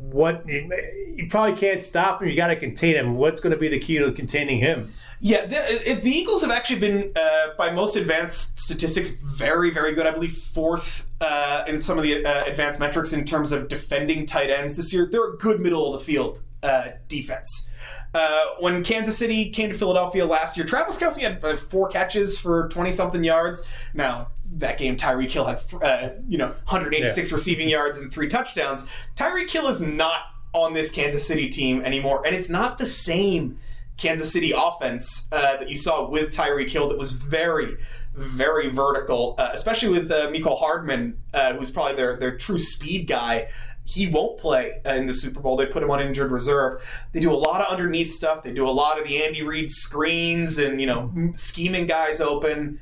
What 0.00 0.49
you 0.49 1.26
probably 1.28 1.59
can't 1.59 1.83
stop 1.83 2.23
him. 2.23 2.28
You 2.28 2.37
got 2.37 2.49
to 2.49 2.57
contain 2.57 2.95
him. 2.95 3.17
What's 3.17 3.40
going 3.40 3.50
to 3.52 3.59
be 3.59 3.69
the 3.69 3.81
key 3.81 3.99
to 3.99 4.12
containing 4.12 4.59
him? 4.59 4.93
Yeah, 5.21 5.47
the, 5.47 5.99
the 6.00 6.11
Eagles 6.11 6.43
have 6.43 6.52
actually 6.52 6.78
been, 6.78 7.12
uh, 7.17 7.49
by 7.59 7.73
most 7.73 7.97
advanced 7.97 8.61
statistics, 8.61 9.11
very, 9.11 9.71
very 9.71 9.93
good. 9.95 10.07
I 10.07 10.12
believe 10.12 10.37
fourth 10.37 11.09
uh, 11.21 11.64
in 11.67 11.83
some 11.83 11.99
of 11.99 12.05
the 12.05 12.25
uh, 12.25 12.45
advanced 12.45 12.78
metrics 12.78 13.12
in 13.12 13.25
terms 13.25 13.50
of 13.50 13.67
defending 13.67 14.26
tight 14.26 14.50
ends 14.50 14.76
this 14.76 14.93
year. 14.93 15.09
They're 15.11 15.35
a 15.35 15.37
good 15.37 15.61
middle 15.61 15.93
of 15.93 15.99
the 15.99 16.05
field 16.05 16.40
uh, 16.62 16.90
defense. 17.09 17.69
Uh, 18.14 18.47
when 18.61 18.83
Kansas 18.85 19.19
City 19.19 19.50
came 19.50 19.71
to 19.71 19.75
Philadelphia 19.76 20.25
last 20.25 20.57
year, 20.57 20.64
Travis 20.64 20.99
Kelce 20.99 21.21
had 21.21 21.45
uh, 21.45 21.57
four 21.57 21.88
catches 21.88 22.38
for 22.38 22.69
20 22.69 22.90
something 22.93 23.23
yards. 23.23 23.67
Now, 23.93 24.28
that 24.52 24.78
game, 24.78 24.97
Tyreek 24.97 25.31
Hill 25.31 25.45
had, 25.45 25.61
th- 25.69 26.12
you 26.28 26.38
know, 26.38 26.49
186 26.49 27.31
yeah. 27.31 27.35
receiving 27.35 27.69
yards 27.69 27.99
and 27.99 28.12
three 28.12 28.28
touchdowns. 28.28 28.88
Tyreek 29.17 29.50
Hill 29.50 29.69
is 29.69 29.81
not 29.81 30.21
on 30.52 30.73
this 30.73 30.90
Kansas 30.90 31.26
City 31.26 31.49
team 31.49 31.83
anymore, 31.83 32.23
and 32.26 32.35
it's 32.35 32.49
not 32.49 32.78
the 32.78 32.87
same 32.87 33.59
Kansas 33.99 34.33
City 34.33 34.52
offense 34.57 35.28
uh, 35.33 35.57
that 35.57 35.69
you 35.69 35.76
saw 35.76 36.09
with 36.09 36.31
Tyreek 36.35 36.71
Hill 36.71 36.88
that 36.88 36.99
was 36.99 37.12
very, 37.12 37.76
very 38.14 38.69
vertical, 38.69 39.35
uh, 39.38 39.50
especially 39.52 39.88
with 39.88 40.11
uh, 40.11 40.28
Mecole 40.28 40.59
Hardman, 40.59 41.19
uh, 41.35 41.55
who's 41.55 41.71
probably 41.71 41.97
their, 41.97 42.17
their 42.17 42.37
true 42.37 42.59
speed 42.59 43.07
guy. 43.07 43.49
He 43.85 44.07
won't 44.07 44.38
play 44.38 44.81
in 44.85 45.07
the 45.07 45.14
Super 45.14 45.40
Bowl. 45.40 45.57
They 45.57 45.67
put 45.67 45.83
him 45.83 45.90
on 45.90 46.00
injured 46.00 46.31
reserve. 46.31 46.83
They 47.12 47.21
do 47.21 47.33
a 47.33 47.37
lot 47.37 47.62
of 47.62 47.73
underneath 47.73 48.12
stuff. 48.12 48.43
They 48.43 48.52
do 48.52 48.69
a 48.69 48.71
lot 48.71 49.00
of 49.00 49.09
the 49.09 49.25
Andy 49.25 49.43
Reid 49.43 49.71
screens 49.71 50.59
and 50.59 50.78
you 50.78 50.87
know 50.87 51.11
scheming 51.35 51.87
guys 51.87 52.21
open. 52.21 52.78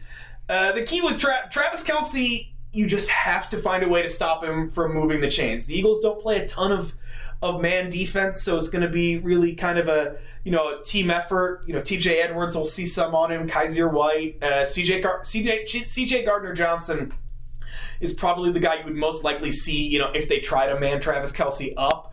Uh, 0.49 0.73
the 0.73 0.83
key 0.83 1.01
with 1.01 1.19
Tra- 1.19 1.49
Travis 1.51 1.83
Kelce, 1.83 2.49
you 2.73 2.87
just 2.87 3.11
have 3.11 3.49
to 3.49 3.59
find 3.59 3.83
a 3.83 3.89
way 3.89 4.03
to 4.03 4.09
stop 4.09 4.45
him 4.45 4.71
from 4.71 4.93
moving 4.93 5.21
the 5.21 5.31
chains. 5.31 5.67
The 5.67 5.75
Eagles 5.75 6.01
don't 6.01 6.21
play 6.21 6.39
a 6.39 6.47
ton 6.47 6.73
of 6.73 6.95
of 7.43 7.61
man 7.61 7.91
defense, 7.91 8.43
so 8.43 8.57
it's 8.57 8.69
going 8.69 8.83
to 8.83 8.89
be 8.89 9.19
really 9.19 9.55
kind 9.55 9.79
of 9.79 9.89
a 9.89 10.17
you 10.45 10.51
know 10.51 10.79
a 10.79 10.83
team 10.83 11.11
effort. 11.11 11.65
You 11.67 11.75
know, 11.75 11.83
T.J. 11.83 12.21
Edwards 12.21 12.57
will 12.57 12.65
see 12.65 12.87
some 12.87 13.15
on 13.15 13.31
him, 13.31 13.49
Kyzir 13.49 13.93
White, 13.93 14.43
uh, 14.43 14.65
C.J. 14.65 15.01
Gar- 15.01 15.25
C.J. 15.25 15.67
C.J. 15.67 16.25
Gardner 16.25 16.55
Johnson 16.55 17.13
is 18.01 18.13
probably 18.13 18.53
the 18.53 18.61
guy 18.61 18.77
you 18.79 18.85
would 18.85 18.97
most 18.97 19.25
likely 19.25 19.51
see. 19.51 19.87
You 19.87 19.99
know, 19.99 20.11
if 20.13 20.29
they 20.29 20.39
try 20.41 20.67
to 20.67 20.79
man 20.79 21.01
Travis 21.01 21.33
Kelce 21.33 21.73
up. 21.77 22.13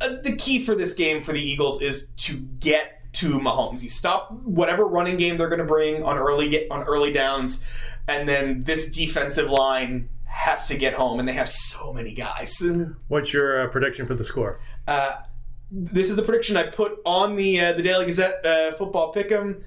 Uh, 0.00 0.16
the 0.22 0.34
key 0.34 0.64
for 0.64 0.74
this 0.74 0.94
game 0.94 1.22
for 1.22 1.32
the 1.32 1.40
Eagles 1.40 1.80
is 1.80 2.08
to 2.16 2.38
get 2.58 3.01
to 3.12 3.38
Mahomes. 3.38 3.82
You 3.82 3.90
stop 3.90 4.32
whatever 4.32 4.86
running 4.86 5.16
game 5.16 5.36
they're 5.36 5.48
going 5.48 5.58
to 5.58 5.64
bring 5.64 6.02
on 6.02 6.16
early 6.16 6.68
on 6.70 6.82
early 6.84 7.12
downs, 7.12 7.62
and 8.08 8.28
then 8.28 8.64
this 8.64 8.90
defensive 8.90 9.50
line 9.50 10.08
has 10.24 10.66
to 10.68 10.76
get 10.76 10.94
home, 10.94 11.20
and 11.20 11.28
they 11.28 11.34
have 11.34 11.48
so 11.48 11.92
many 11.92 12.14
guys. 12.14 12.62
What's 13.08 13.32
your 13.32 13.62
uh, 13.62 13.68
prediction 13.68 14.06
for 14.06 14.14
the 14.14 14.24
score? 14.24 14.60
Uh, 14.88 15.16
this 15.70 16.10
is 16.10 16.16
the 16.16 16.22
prediction 16.22 16.56
I 16.56 16.64
put 16.64 17.00
on 17.04 17.36
the 17.36 17.60
uh, 17.60 17.72
the 17.74 17.82
Daily 17.82 18.06
Gazette 18.06 18.44
uh, 18.44 18.72
football 18.72 19.12
pick'em. 19.12 19.62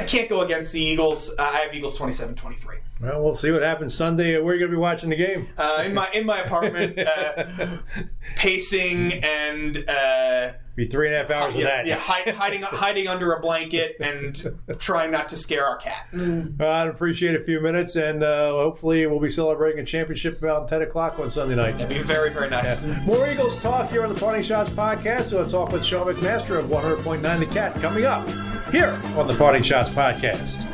I 0.00 0.04
can't 0.04 0.28
go 0.28 0.40
against 0.40 0.72
the 0.72 0.80
Eagles. 0.80 1.30
Uh, 1.38 1.42
I 1.42 1.58
have 1.58 1.74
Eagles 1.74 1.96
27-23. 1.96 2.80
Well, 3.02 3.24
we'll 3.24 3.34
see 3.34 3.50
what 3.50 3.62
happens 3.62 3.94
Sunday. 3.94 4.38
Where 4.38 4.52
are 4.52 4.54
you 4.54 4.60
going 4.60 4.70
to 4.70 4.76
be 4.76 4.80
watching 4.80 5.10
the 5.10 5.16
game? 5.16 5.48
Uh, 5.58 5.82
in 5.84 5.92
my 5.92 6.08
in 6.12 6.24
my 6.24 6.38
apartment, 6.38 6.96
uh, 7.00 7.78
pacing 8.36 9.14
and 9.24 9.88
uh, 9.88 10.52
be 10.76 10.86
three 10.86 11.08
and 11.08 11.16
a 11.16 11.18
half 11.18 11.30
hours 11.30 11.56
yeah, 11.56 11.60
of 11.62 11.66
that. 11.66 11.86
Yeah, 11.86 11.96
hide, 11.96 12.32
hiding 12.32 12.62
hiding 12.62 13.08
under 13.08 13.32
a 13.32 13.40
blanket 13.40 13.96
and 13.98 14.56
trying 14.78 15.10
not 15.10 15.28
to 15.30 15.36
scare 15.36 15.66
our 15.66 15.78
cat. 15.78 16.06
I'd 16.14 16.86
appreciate 16.86 17.34
a 17.34 17.42
few 17.42 17.60
minutes, 17.60 17.96
and 17.96 18.22
uh, 18.22 18.50
hopefully 18.50 19.04
we'll 19.08 19.18
be 19.18 19.30
celebrating 19.30 19.80
a 19.80 19.84
championship 19.84 20.38
about 20.38 20.68
ten 20.68 20.82
o'clock 20.82 21.18
on 21.18 21.28
Sunday 21.28 21.56
night. 21.56 21.72
That'd 21.72 21.88
be 21.88 22.02
very 22.04 22.30
very 22.30 22.50
nice. 22.50 22.84
Yeah. 22.84 23.02
More 23.04 23.28
Eagles 23.28 23.60
talk 23.60 23.90
here 23.90 24.04
on 24.04 24.14
the 24.14 24.20
Parting 24.20 24.42
Schotts 24.42 24.68
podcast. 24.68 25.22
So 25.22 25.40
we'll 25.40 25.50
talk 25.50 25.72
with 25.72 25.84
Sean 25.84 26.06
McMaster 26.06 26.60
of 26.60 26.66
100.9 26.66 27.38
The 27.40 27.46
Cat 27.46 27.74
coming 27.76 28.04
up 28.04 28.28
here 28.70 29.00
on 29.16 29.26
the 29.26 29.34
Parting 29.34 29.62
Schotts 29.62 29.88
podcast. 29.88 30.68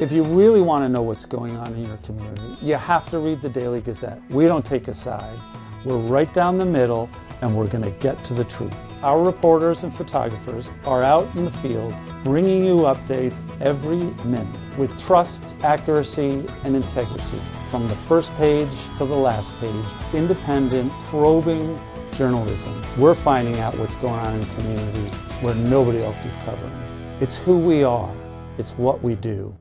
If 0.00 0.12
you 0.12 0.22
really 0.22 0.60
want 0.60 0.84
to 0.84 0.88
know 0.88 1.02
what's 1.02 1.26
going 1.26 1.56
on 1.56 1.74
in 1.74 1.84
your 1.84 1.96
community, 1.98 2.56
you 2.62 2.76
have 2.76 3.10
to 3.10 3.18
read 3.18 3.42
the 3.42 3.48
Daily 3.48 3.80
Gazette. 3.80 4.22
We 4.30 4.46
don't 4.46 4.64
take 4.64 4.86
a 4.86 4.94
side. 4.94 5.36
We're 5.84 5.96
right 5.96 6.32
down 6.32 6.56
the 6.56 6.64
middle 6.64 7.10
and 7.40 7.56
we're 7.56 7.66
going 7.66 7.82
to 7.82 7.90
get 7.90 8.24
to 8.26 8.34
the 8.34 8.44
truth. 8.44 8.76
Our 9.02 9.20
reporters 9.20 9.82
and 9.82 9.92
photographers 9.92 10.70
are 10.84 11.02
out 11.02 11.26
in 11.34 11.44
the 11.44 11.50
field 11.50 11.92
bringing 12.22 12.64
you 12.64 12.82
updates 12.82 13.40
every 13.60 14.04
minute 14.24 14.78
with 14.78 14.96
trust, 15.00 15.42
accuracy, 15.64 16.46
and 16.62 16.76
integrity. 16.76 17.40
From 17.68 17.88
the 17.88 17.96
first 17.96 18.32
page 18.36 18.70
to 18.98 19.04
the 19.04 19.16
last 19.16 19.52
page, 19.56 19.86
independent, 20.14 20.92
probing 21.10 21.76
journalism. 22.12 22.80
We're 22.96 23.16
finding 23.16 23.58
out 23.58 23.76
what's 23.76 23.96
going 23.96 24.14
on 24.14 24.34
in 24.34 24.40
the 24.42 24.54
community 24.54 25.16
where 25.40 25.56
nobody 25.56 26.04
else 26.04 26.24
is 26.24 26.36
covering. 26.36 27.18
It's 27.20 27.36
who 27.36 27.58
we 27.58 27.82
are, 27.82 28.14
it's 28.58 28.74
what 28.74 29.02
we 29.02 29.16
do. 29.16 29.58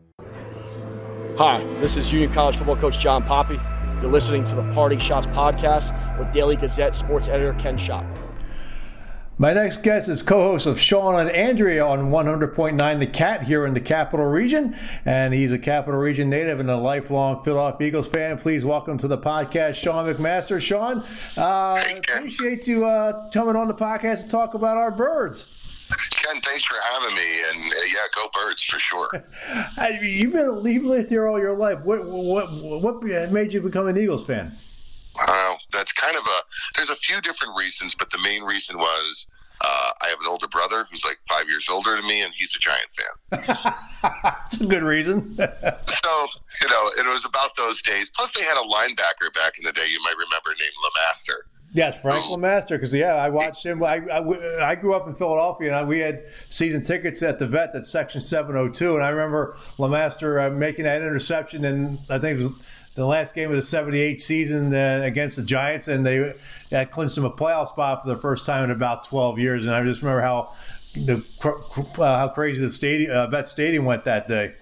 Hi, 1.38 1.64
this 1.82 1.98
is 1.98 2.12
Union 2.12 2.34
College 2.34 2.58
football 2.58 2.78
coach 2.78 2.98
John 2.98 3.22
Poppy. 3.22 3.60
You're 4.02 4.10
listening 4.10 4.44
to 4.46 4.56
the 4.56 4.64
Parting 4.74 4.98
Schotts 4.98 5.32
podcast 5.36 5.94
with 6.18 6.32
Daily 6.32 6.56
Gazette 6.56 6.96
sports 6.96 7.28
editor 7.28 7.54
Ken 7.60 7.78
Schott. 7.78 8.08
My 9.38 9.54
next 9.54 9.84
guest 9.84 10.10
is 10.10 10.24
co-host 10.24 10.66
of 10.66 10.80
Sean 10.80 11.20
and 11.20 11.30
Andrea 11.30 11.86
on 11.86 12.10
100.9 12.10 13.00
The 13.00 13.06
Cat 13.06 13.44
here 13.44 13.68
in 13.68 13.76
the 13.76 13.80
Capital 13.80 14.26
Region, 14.26 14.76
and 15.06 15.32
he's 15.32 15.52
a 15.52 15.60
Capital 15.60 16.00
Region 16.00 16.28
native 16.28 16.60
and 16.60 16.72
a 16.72 16.76
lifelong 16.76 17.44
Philadelphia 17.44 17.90
Eagles 17.90 18.08
fan. 18.08 18.40
Please 18.40 18.66
welcome 18.66 18.98
to 18.98 19.08
the 19.08 19.20
podcast, 19.20 19.76
Sean 19.76 20.12
McMaster. 20.12 20.60
Sean, 20.60 21.04
uh, 21.38 21.80
appreciate 22.16 22.68
you 22.68 22.84
uh, 22.84 23.30
coming 23.30 23.56
on 23.56 23.68
the 23.68 23.76
podcast 23.76 24.24
to 24.24 24.30
talk 24.30 24.56
about 24.56 24.78
our 24.78 24.90
birds. 24.90 25.67
Ken, 26.12 26.42
thanks 26.42 26.64
for 26.64 26.76
having 26.92 27.16
me. 27.16 27.42
And 27.50 27.74
uh, 27.74 27.78
yeah, 27.88 28.06
go 28.16 28.28
birds 28.34 28.64
for 28.64 28.80
sure. 28.80 29.10
I 29.78 30.00
mean, 30.02 30.22
you've 30.22 30.34
been 30.34 30.66
you've 30.66 30.86
lived 30.86 31.10
here 31.10 31.28
all 31.28 31.40
your 31.40 31.56
life. 31.56 31.80
What 31.82 32.06
what 32.06 32.48
what 32.52 33.04
made 33.04 33.54
you 33.54 33.62
become 33.62 33.88
an 33.88 33.98
Eagles 33.98 34.26
fan? 34.26 34.52
Well, 35.28 35.60
that's 35.72 35.92
kind 35.92 36.16
of 36.16 36.24
a. 36.24 36.40
There's 36.76 36.90
a 36.90 36.96
few 36.96 37.22
different 37.22 37.58
reasons, 37.58 37.96
but 37.96 38.10
the 38.10 38.20
main 38.20 38.44
reason 38.44 38.78
was 38.78 39.28
uh, 39.62 39.92
I 40.02 40.08
have 40.10 40.20
an 40.20 40.28
older 40.28 40.48
brother 40.48 40.86
who's 40.90 41.04
like 41.04 41.20
five 41.28 41.50
years 41.50 41.68
older 41.70 41.96
than 41.96 42.08
me, 42.08 42.22
and 42.22 42.34
he's 42.34 42.56
a 42.56 42.60
Giant 42.60 42.88
fan. 42.96 43.74
That's 44.24 44.62
a 44.62 44.66
good 44.66 44.84
reason. 44.84 45.36
so, 45.36 46.28
you 46.62 46.70
know, 46.70 46.92
it 46.98 47.08
was 47.08 47.26
about 47.26 47.56
those 47.56 47.82
days. 47.82 48.10
Plus, 48.12 48.30
they 48.32 48.44
had 48.44 48.58
a 48.58 48.68
linebacker 48.68 49.34
back 49.34 49.58
in 49.58 49.66
the 49.66 49.72
day, 49.72 49.88
you 49.90 50.00
might 50.04 50.16
remember, 50.18 50.50
named 50.60 50.74
LeMaster. 50.86 51.57
Yes, 51.74 52.02
Frank 52.02 52.24
LeMaster. 52.26 52.70
Because 52.70 52.94
yeah, 52.94 53.16
I 53.16 53.30
watched 53.30 53.66
him. 53.66 53.84
I, 53.84 54.02
I, 54.12 54.72
I, 54.72 54.76
grew 54.76 54.96
up 54.96 55.08
in 55.08 55.16
Philadelphia, 55.16 55.78
and 55.78 55.88
we 55.88 56.00
had 56.00 56.24
season 56.50 56.82
tickets 56.82 57.22
at 57.22 57.40
the 57.40 57.48
vet 57.48 57.76
at 57.76 57.86
Section 57.86 58.22
702, 58.22 58.96
and 58.96 59.04
I 59.04 59.10
remember 59.10 59.58
LeMaster 59.78 60.48
uh, 60.48 60.50
making 60.50 60.86
that 60.86 61.02
interception, 61.02 61.66
and 61.66 62.00
I 62.10 62.20
think 62.20 62.40
it 62.40 62.44
was 62.44 62.54
the 62.96 63.06
last 63.06 63.36
game 63.36 63.52
of 63.52 63.56
the 63.58 63.62
78 63.62 64.20
season 64.20 64.74
uh, 64.74 65.02
against 65.04 65.36
the 65.36 65.44
Giants, 65.44 65.88
and 65.88 66.06
they 66.06 66.34
uh, 66.72 66.86
clinched 66.86 67.18
him 67.18 67.26
a 67.26 67.32
playoff 67.32 67.70
spot 67.70 68.04
for 68.04 68.10
the 68.10 68.20
first 68.20 68.46
time 68.46 68.64
in 68.64 68.72
about 68.72 69.04
12 69.04 69.38
years. 69.38 69.66
And 69.66 69.76
I 69.76 69.84
just 69.84 70.02
remember 70.02 70.22
how 70.22 70.54
the 70.96 71.24
uh, 71.44 72.18
how 72.18 72.30
crazy 72.30 72.60
the 72.60 72.72
stadium, 72.72 73.12
uh, 73.12 73.28
vet 73.28 73.48
stadium 73.48 73.86
went 73.86 74.04
that 74.06 74.28
day. 74.28 74.54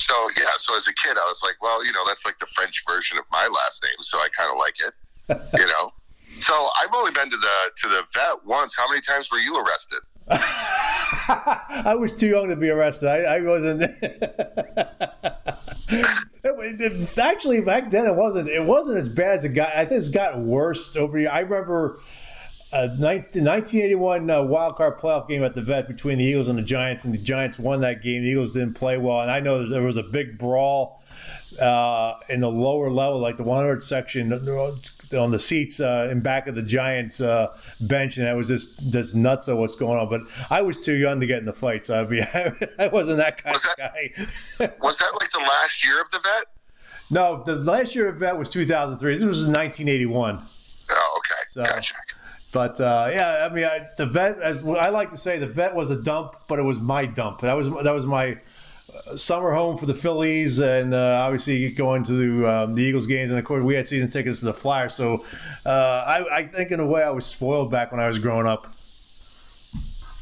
So 0.00 0.14
yeah, 0.36 0.46
so 0.56 0.76
as 0.76 0.88
a 0.88 0.94
kid, 0.94 1.16
I 1.16 1.24
was 1.28 1.40
like, 1.44 1.54
well, 1.62 1.84
you 1.86 1.92
know, 1.92 2.02
that's 2.06 2.24
like 2.24 2.38
the 2.40 2.46
French 2.46 2.82
version 2.88 3.16
of 3.18 3.24
my 3.30 3.46
last 3.46 3.84
name, 3.84 4.00
so 4.00 4.18
I 4.18 4.28
kind 4.36 4.50
of 4.50 4.58
like 4.58 4.74
it, 4.80 5.58
you 5.60 5.66
know. 5.66 5.92
So 6.42 6.68
I've 6.76 6.92
only 6.92 7.12
been 7.12 7.30
to 7.30 7.36
the 7.36 7.70
to 7.76 7.88
the 7.88 8.02
vet 8.12 8.44
once. 8.44 8.74
How 8.76 8.88
many 8.88 9.00
times 9.00 9.30
were 9.30 9.38
you 9.38 9.56
arrested? 9.58 10.00
I 10.28 11.94
was 11.96 12.12
too 12.12 12.26
young 12.26 12.48
to 12.48 12.56
be 12.56 12.68
arrested. 12.68 13.08
I, 13.08 13.36
I 13.36 13.40
wasn't. 13.42 13.82
actually, 17.18 17.60
back 17.60 17.92
then 17.92 18.06
it 18.06 18.16
wasn't. 18.16 18.48
It 18.48 18.64
wasn't 18.64 18.98
as 18.98 19.08
bad 19.08 19.38
as 19.38 19.44
it 19.44 19.50
got. 19.50 19.72
I 19.76 19.86
think 19.86 20.00
it's 20.00 20.08
gotten 20.08 20.48
worse 20.48 20.96
over 20.96 21.16
here. 21.16 21.30
I 21.30 21.40
remember. 21.40 22.00
Uh, 22.74 22.88
1981 22.96 24.30
uh, 24.30 24.42
wild 24.44 24.76
card 24.76 24.98
playoff 24.98 25.28
game 25.28 25.44
at 25.44 25.54
the 25.54 25.60
vet 25.60 25.86
between 25.86 26.16
the 26.16 26.24
Eagles 26.24 26.48
and 26.48 26.58
the 26.58 26.62
Giants, 26.62 27.04
and 27.04 27.12
the 27.12 27.18
Giants 27.18 27.58
won 27.58 27.82
that 27.82 28.02
game. 28.02 28.22
The 28.22 28.30
Eagles 28.30 28.54
didn't 28.54 28.72
play 28.72 28.96
well, 28.96 29.20
and 29.20 29.30
I 29.30 29.40
know 29.40 29.68
there 29.68 29.82
was 29.82 29.98
a 29.98 30.02
big 30.02 30.38
brawl 30.38 31.02
uh, 31.60 32.14
in 32.30 32.40
the 32.40 32.48
lower 32.48 32.90
level, 32.90 33.20
like 33.20 33.36
the 33.36 33.42
100 33.42 33.84
section, 33.84 34.30
on 35.14 35.30
the 35.30 35.38
seats 35.38 35.80
uh, 35.80 36.08
in 36.10 36.20
back 36.20 36.46
of 36.46 36.54
the 36.54 36.62
Giants 36.62 37.20
uh, 37.20 37.56
bench, 37.80 38.18
and 38.18 38.28
I 38.28 38.34
was 38.34 38.48
just 38.48 38.90
just 38.90 39.14
nuts 39.14 39.48
of 39.48 39.58
what's 39.58 39.74
going 39.74 39.98
on. 39.98 40.08
But 40.08 40.22
I 40.50 40.62
was 40.62 40.78
too 40.78 40.94
young 40.94 41.20
to 41.20 41.26
get 41.26 41.38
in 41.38 41.44
the 41.44 41.52
fight, 41.52 41.86
so 41.86 42.00
I, 42.00 42.06
mean, 42.06 42.26
I 42.78 42.88
wasn't 42.88 43.18
that 43.18 43.42
kind 43.42 43.54
was 43.54 43.66
of 43.66 43.76
that, 43.76 43.94
guy. 43.94 44.74
was 44.80 44.96
that 44.98 45.12
like 45.20 45.30
the 45.30 45.38
last 45.38 45.84
year 45.84 46.00
of 46.00 46.10
the 46.10 46.20
vet? 46.20 46.44
No, 47.10 47.42
the 47.44 47.56
last 47.56 47.94
year 47.94 48.08
of 48.08 48.14
the 48.14 48.20
vet 48.20 48.36
was 48.36 48.48
2003. 48.48 49.14
This 49.14 49.24
was 49.24 49.40
1981. 49.40 50.40
Oh, 50.90 51.18
okay, 51.18 51.34
so, 51.50 51.62
gotcha. 51.64 51.94
But 52.52 52.80
uh, 52.80 53.10
yeah, 53.12 53.48
I 53.50 53.52
mean, 53.52 53.64
I, 53.64 53.88
the 53.96 54.06
vet, 54.06 54.40
as 54.40 54.64
I 54.64 54.90
like 54.90 55.10
to 55.10 55.16
say, 55.16 55.38
the 55.38 55.46
vet 55.46 55.74
was 55.74 55.90
a 55.90 55.96
dump, 55.96 56.34
but 56.48 56.58
it 56.58 56.62
was 56.62 56.78
my 56.78 57.06
dump. 57.06 57.40
That 57.40 57.54
was 57.54 57.68
that 57.84 57.94
was 57.94 58.04
my 58.04 58.38
summer 59.16 59.52
home 59.52 59.78
for 59.78 59.86
the 59.86 59.94
Phillies, 59.94 60.58
and 60.58 60.94
uh, 60.94 61.22
obviously 61.24 61.70
going 61.70 62.04
to 62.04 62.48
um, 62.48 62.74
the 62.74 62.82
Eagles 62.82 63.06
games. 63.06 63.30
And 63.30 63.38
of 63.38 63.44
course, 63.44 63.62
we 63.62 63.74
had 63.74 63.86
season 63.86 64.10
tickets 64.10 64.40
to 64.40 64.46
the 64.46 64.54
Flyers. 64.54 64.94
So 64.94 65.24
uh, 65.66 65.68
I, 65.68 66.38
I, 66.38 66.46
think, 66.46 66.70
in 66.70 66.80
a 66.80 66.86
way, 66.86 67.02
I 67.02 67.10
was 67.10 67.26
spoiled 67.26 67.70
back 67.70 67.92
when 67.92 68.00
I 68.00 68.08
was 68.08 68.18
growing 68.18 68.46
up. 68.46 68.74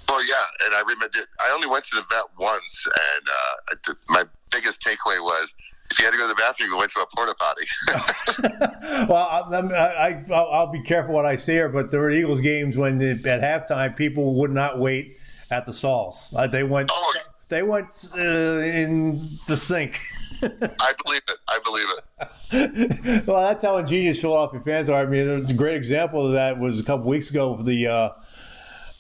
Well, 0.09 0.27
yeah, 0.27 0.67
and 0.67 0.75
I 0.75 0.81
remember 0.81 1.09
I 1.41 1.53
only 1.55 1.69
went 1.69 1.85
to 1.87 1.97
the 1.97 2.05
vet 2.11 2.25
once, 2.39 2.87
and 2.87 3.29
uh, 3.89 3.95
my 4.09 4.25
biggest 4.51 4.81
takeaway 4.81 5.21
was 5.21 5.55
if 5.91 5.99
you 5.99 6.05
had 6.05 6.13
to 6.13 6.17
go 6.17 6.25
to 6.25 6.29
the 6.29 6.35
bathroom, 6.35 6.71
you 6.71 6.77
went 6.77 6.93
to 6.93 7.01
a 7.01 7.07
porta 7.15 7.35
potty. 7.39 9.07
well, 9.09 9.15
I, 9.15 10.25
I, 10.31 10.61
will 10.61 10.73
be 10.73 10.83
careful 10.83 11.15
what 11.15 11.27
I 11.27 11.37
say 11.37 11.55
here, 11.55 11.69
but 11.69 11.91
there 11.91 12.01
were 12.01 12.11
Eagles 12.11 12.41
games 12.41 12.77
when 12.77 13.01
at 13.03 13.23
halftime 13.23 13.97
people 13.97 14.35
would 14.37 14.53
not 14.53 14.79
wait 14.79 15.17
at 15.51 15.67
the 15.67 15.73
stalls. 15.73 16.33
Uh, 16.37 16.47
they 16.47 16.63
went. 16.63 16.91
Oh, 16.93 17.15
they 17.51 17.63
went 17.63 18.09
uh, 18.17 18.21
in 18.21 19.29
the 19.47 19.57
sink. 19.57 20.01
I 20.43 20.93
believe 21.05 21.23
it. 21.29 21.39
I 21.49 21.59
believe 21.63 21.87
it. 21.91 23.27
well, 23.27 23.43
that's 23.43 23.63
how 23.63 23.77
ingenious 23.77 24.21
Philadelphia 24.21 24.61
fans 24.65 24.89
are. 24.89 25.03
I 25.03 25.07
mean, 25.07 25.29
a 25.29 25.53
great 25.53 25.77
example 25.77 26.27
of 26.27 26.33
that 26.33 26.59
was 26.59 26.81
a 26.81 26.83
couple 26.83 27.07
weeks 27.07 27.29
ago 27.29 27.57
for 27.57 27.63
the 27.63 27.87
uh, 27.87 28.11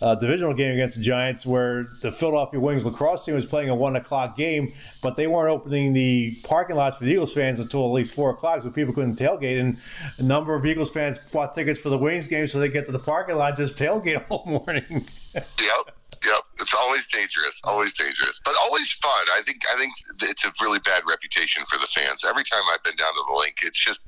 uh, 0.02 0.14
divisional 0.16 0.54
game 0.54 0.72
against 0.72 0.96
the 0.96 1.02
Giants, 1.02 1.46
where 1.46 1.88
the 2.02 2.12
Philadelphia 2.12 2.60
Wings 2.60 2.84
lacrosse 2.84 3.24
team 3.24 3.34
was 3.34 3.46
playing 3.46 3.70
a 3.70 3.74
one 3.74 3.96
o'clock 3.96 4.36
game, 4.36 4.72
but 5.02 5.16
they 5.16 5.26
weren't 5.26 5.50
opening 5.50 5.92
the 5.92 6.36
parking 6.42 6.76
lots 6.76 6.96
for 6.96 7.04
the 7.04 7.10
Eagles 7.10 7.32
fans 7.32 7.60
until 7.60 7.86
at 7.86 7.92
least 7.92 8.12
four 8.12 8.30
o'clock, 8.30 8.62
so 8.62 8.70
people 8.70 8.92
couldn't 8.92 9.16
tailgate. 9.16 9.60
And 9.60 9.78
a 10.18 10.22
number 10.22 10.54
of 10.54 10.64
Eagles 10.66 10.90
fans 10.90 11.18
bought 11.32 11.54
tickets 11.54 11.80
for 11.80 11.88
the 11.88 11.98
Wings 11.98 12.28
game, 12.28 12.48
so 12.48 12.58
they 12.58 12.68
get 12.68 12.86
to 12.86 12.92
the 12.92 12.98
parking 12.98 13.36
lot 13.36 13.56
just 13.56 13.76
tailgate 13.76 14.24
all 14.30 14.44
morning. 14.44 15.06
yep. 15.34 15.96
Yep, 16.26 16.40
it's 16.60 16.74
always 16.74 17.06
dangerous, 17.06 17.60
always 17.64 17.94
dangerous, 17.94 18.42
but 18.44 18.54
always 18.60 18.92
fun. 18.92 19.26
I 19.32 19.40
think 19.44 19.62
I 19.72 19.78
think 19.78 19.94
it's 20.20 20.44
a 20.44 20.52
really 20.60 20.78
bad 20.80 21.02
reputation 21.08 21.64
for 21.64 21.78
the 21.78 21.86
fans. 21.86 22.24
Every 22.28 22.44
time 22.44 22.60
I've 22.72 22.82
been 22.82 22.96
down 22.96 23.12
to 23.14 23.22
the 23.26 23.38
Linc, 23.38 23.56
it's 23.62 23.78
just 23.78 24.00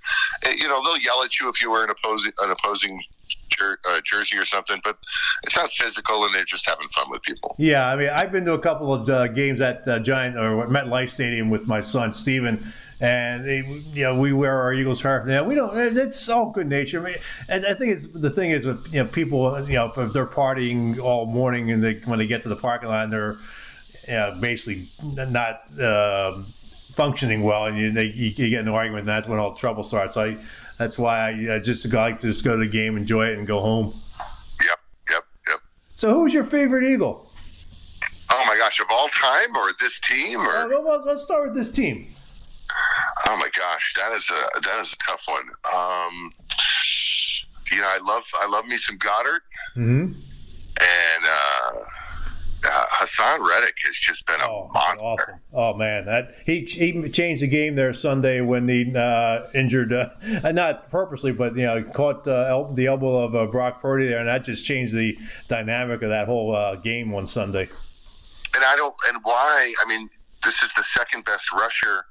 you 0.59 0.69
know 0.69 0.83
they'll 0.85 0.99
yell 0.99 1.23
at 1.23 1.41
you 1.41 1.49
if 1.49 1.63
you 1.63 1.71
wear 1.71 1.85
an 1.85 1.91
opposing 1.91 2.33
an 2.41 2.51
opposing 2.51 3.03
jer- 3.49 3.79
uh, 3.89 4.01
jersey 4.05 4.37
or 4.37 4.45
something, 4.45 4.81
but 4.85 4.99
it's 5.45 5.57
not 5.57 5.73
physical, 5.73 6.25
and 6.25 6.35
they're 6.35 6.45
just 6.45 6.69
having 6.69 6.89
fun 6.89 7.07
with 7.09 7.23
people. 7.23 7.55
Yeah, 7.59 7.87
I 7.87 7.97
mean, 7.97 8.11
I've 8.15 8.33
been 8.33 8.45
to 8.45 8.53
a 8.53 8.61
couple 8.61 8.93
of 8.93 9.09
uh, 9.09 9.29
games 9.29 9.61
at 9.61 9.87
uh, 9.89 9.99
Giant 9.99 10.37
or 10.37 10.67
MetLife 10.67 11.11
Stadium 11.11 11.51
with 11.51 11.67
my 11.67 11.81
son 11.81 12.13
Steven 12.13 12.73
and 13.03 13.45
they, 13.45 13.65
you 13.93 14.05
know 14.05 14.19
we 14.19 14.33
wear 14.33 14.63
our 14.63 14.73
Eagles 14.73 15.03
paraphernalia. 15.03 15.47
We 15.47 15.57
don't. 15.57 15.77
It's 15.99 16.29
all 16.29 16.51
good 16.51 16.69
nature. 16.69 17.01
I 17.01 17.11
mean, 17.11 17.19
and 17.49 17.67
I 17.67 17.75
think 17.75 17.97
it's 17.97 18.07
the 18.07 18.31
thing 18.31 18.53
is 18.53 18.65
with 18.65 18.87
you 18.93 19.03
know 19.03 19.09
people 19.09 19.61
you 19.69 19.75
know 19.75 19.93
if 19.97 20.13
they're 20.13 20.25
partying 20.25 20.99
all 21.01 21.27
morning 21.27 21.73
and 21.73 21.83
they 21.83 21.95
when 22.05 22.21
they 22.21 22.29
get 22.29 22.43
to 22.45 22.49
the 22.49 22.57
parking 22.57 22.89
lot 22.89 23.11
they're 23.11 23.37
you 24.07 24.15
know, 24.15 24.37
basically 24.41 24.89
not 25.03 25.63
uh, 25.81 26.43
functioning 26.95 27.43
well, 27.43 27.67
and 27.67 27.77
you, 27.77 27.93
they, 27.93 28.07
you, 28.07 28.29
you 28.29 28.51
get 28.51 28.61
in 28.61 28.69
an 28.69 28.75
argument, 28.75 29.01
and 29.01 29.09
that's 29.09 29.27
when 29.27 29.39
all 29.39 29.53
the 29.53 29.59
trouble 29.59 29.83
starts. 29.83 30.17
I 30.17 30.37
that's 30.79 30.97
why 30.97 31.31
I, 31.31 31.57
I 31.57 31.59
just 31.59 31.85
like 31.93 32.21
to 32.21 32.29
just 32.29 32.45
go 32.45 32.57
to 32.57 32.65
the 32.65 32.71
game, 32.71 32.97
enjoy 32.97 33.27
it, 33.27 33.39
and 33.39 33.47
go 33.47 33.61
home. 33.61 33.95
Yep, 34.65 34.79
yep, 35.11 35.25
yep. 35.49 35.61
So, 35.97 36.15
who's 36.15 36.33
your 36.33 36.45
favorite 36.45 36.85
Eagle? 36.89 37.31
Oh 38.31 38.45
my 38.47 38.57
gosh, 38.57 38.81
of 38.81 38.87
all 38.91 39.09
time, 39.09 39.57
or 39.57 39.73
this 39.81 39.99
team, 40.01 40.41
or 40.41 40.73
uh, 40.73 40.83
well, 40.83 41.03
let's 41.05 41.23
start 41.25 41.49
with 41.49 41.57
this 41.57 41.73
team. 41.73 42.13
Oh 43.29 43.37
my 43.37 43.49
gosh, 43.57 43.95
that 43.97 44.13
is 44.13 44.31
a 44.31 44.61
that 44.61 44.81
is 44.81 44.95
a 44.95 44.97
tough 44.99 45.25
one. 45.27 45.49
Um, 45.75 46.33
you 47.73 47.81
know, 47.81 47.89
I 47.89 47.99
love 48.05 48.25
I 48.41 48.49
love 48.49 48.67
me 48.67 48.77
some 48.77 48.99
Goedert, 48.99 49.41
mm-hmm. 49.77 50.13
and 50.13 51.25
uh, 51.25 51.79
uh, 52.65 52.87
Haason 52.87 53.47
Reddick 53.47 53.77
has 53.85 53.95
just 53.95 54.27
been 54.27 54.41
a 54.41 54.49
oh, 54.49 54.71
monster. 54.73 55.05
Awesome. 55.07 55.41
Oh 55.53 55.75
man, 55.75 56.07
that 56.07 56.35
he 56.47 56.61
he 56.61 57.09
changed 57.11 57.43
the 57.43 57.49
game 57.49 57.75
there 57.75 57.95
Sunday 57.95 58.41
when 58.41 58.69
he 58.69 58.93
uh, 58.95 59.47
injured, 59.55 59.93
uh, 59.93 60.11
not 60.53 60.91
purposely, 60.91 61.33
but 61.33 61.57
you 61.57 61.67
know 61.67 61.83
caught 61.83 62.27
uh, 62.27 62.47
el- 62.49 62.73
the 62.73 62.87
elbow 62.87 63.25
of 63.25 63.35
uh, 63.35 63.47
Brock 63.47 63.81
Purdy 63.81 64.09
there, 64.09 64.19
and 64.19 64.29
that 64.29 64.45
just 64.45 64.65
changed 64.65 64.95
the 64.95 65.17
dynamic 65.49 66.03
of 66.03 66.11
that 66.11 66.27
whole 66.27 66.55
uh, 66.55 66.77
game 66.77 67.11
one 67.11 67.27
Sunday. 67.27 67.69
And 68.55 68.65
I 68.65 68.77
don't, 68.77 68.95
and 69.09 69.19
why? 69.23 69.75
I 69.83 69.89
mean, 69.89 70.11
this 70.45 70.63
is 70.63 70.73
the 70.75 70.83
second 70.83 71.25
best 71.25 71.51
rusher 71.53 72.05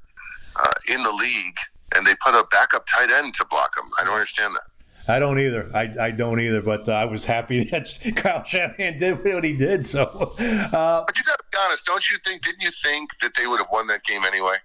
uh, 0.55 0.71
in 0.89 1.03
the 1.03 1.11
league, 1.11 1.57
and 1.95 2.05
they 2.05 2.15
put 2.15 2.35
a 2.35 2.45
backup 2.51 2.85
tight 2.87 3.11
end 3.11 3.33
to 3.35 3.45
block 3.45 3.77
him. 3.77 3.85
I 3.99 4.05
don't 4.05 4.13
understand 4.13 4.55
that. 4.55 4.63
I 5.07 5.19
don't 5.19 5.39
either. 5.39 5.69
I, 5.73 6.07
I 6.07 6.11
don't 6.11 6.39
either. 6.39 6.61
But 6.61 6.87
uh, 6.87 6.93
I 6.93 7.05
was 7.05 7.25
happy 7.25 7.63
that 7.71 7.97
Kyle 8.15 8.43
Shanahan 8.43 8.97
did 8.97 9.23
what 9.23 9.43
he 9.43 9.53
did. 9.53 9.85
So, 9.85 10.03
uh, 10.03 11.03
but 11.05 11.17
you 11.17 11.23
got 11.23 11.37
to 11.37 11.43
be 11.51 11.57
honest. 11.59 11.85
Don't 11.85 12.09
you 12.09 12.17
think? 12.23 12.43
Didn't 12.43 12.61
you 12.61 12.71
think 12.71 13.09
that 13.21 13.33
they 13.35 13.47
would 13.47 13.59
have 13.59 13.69
won 13.71 13.87
that 13.87 14.03
game 14.03 14.23
anyway? 14.25 14.57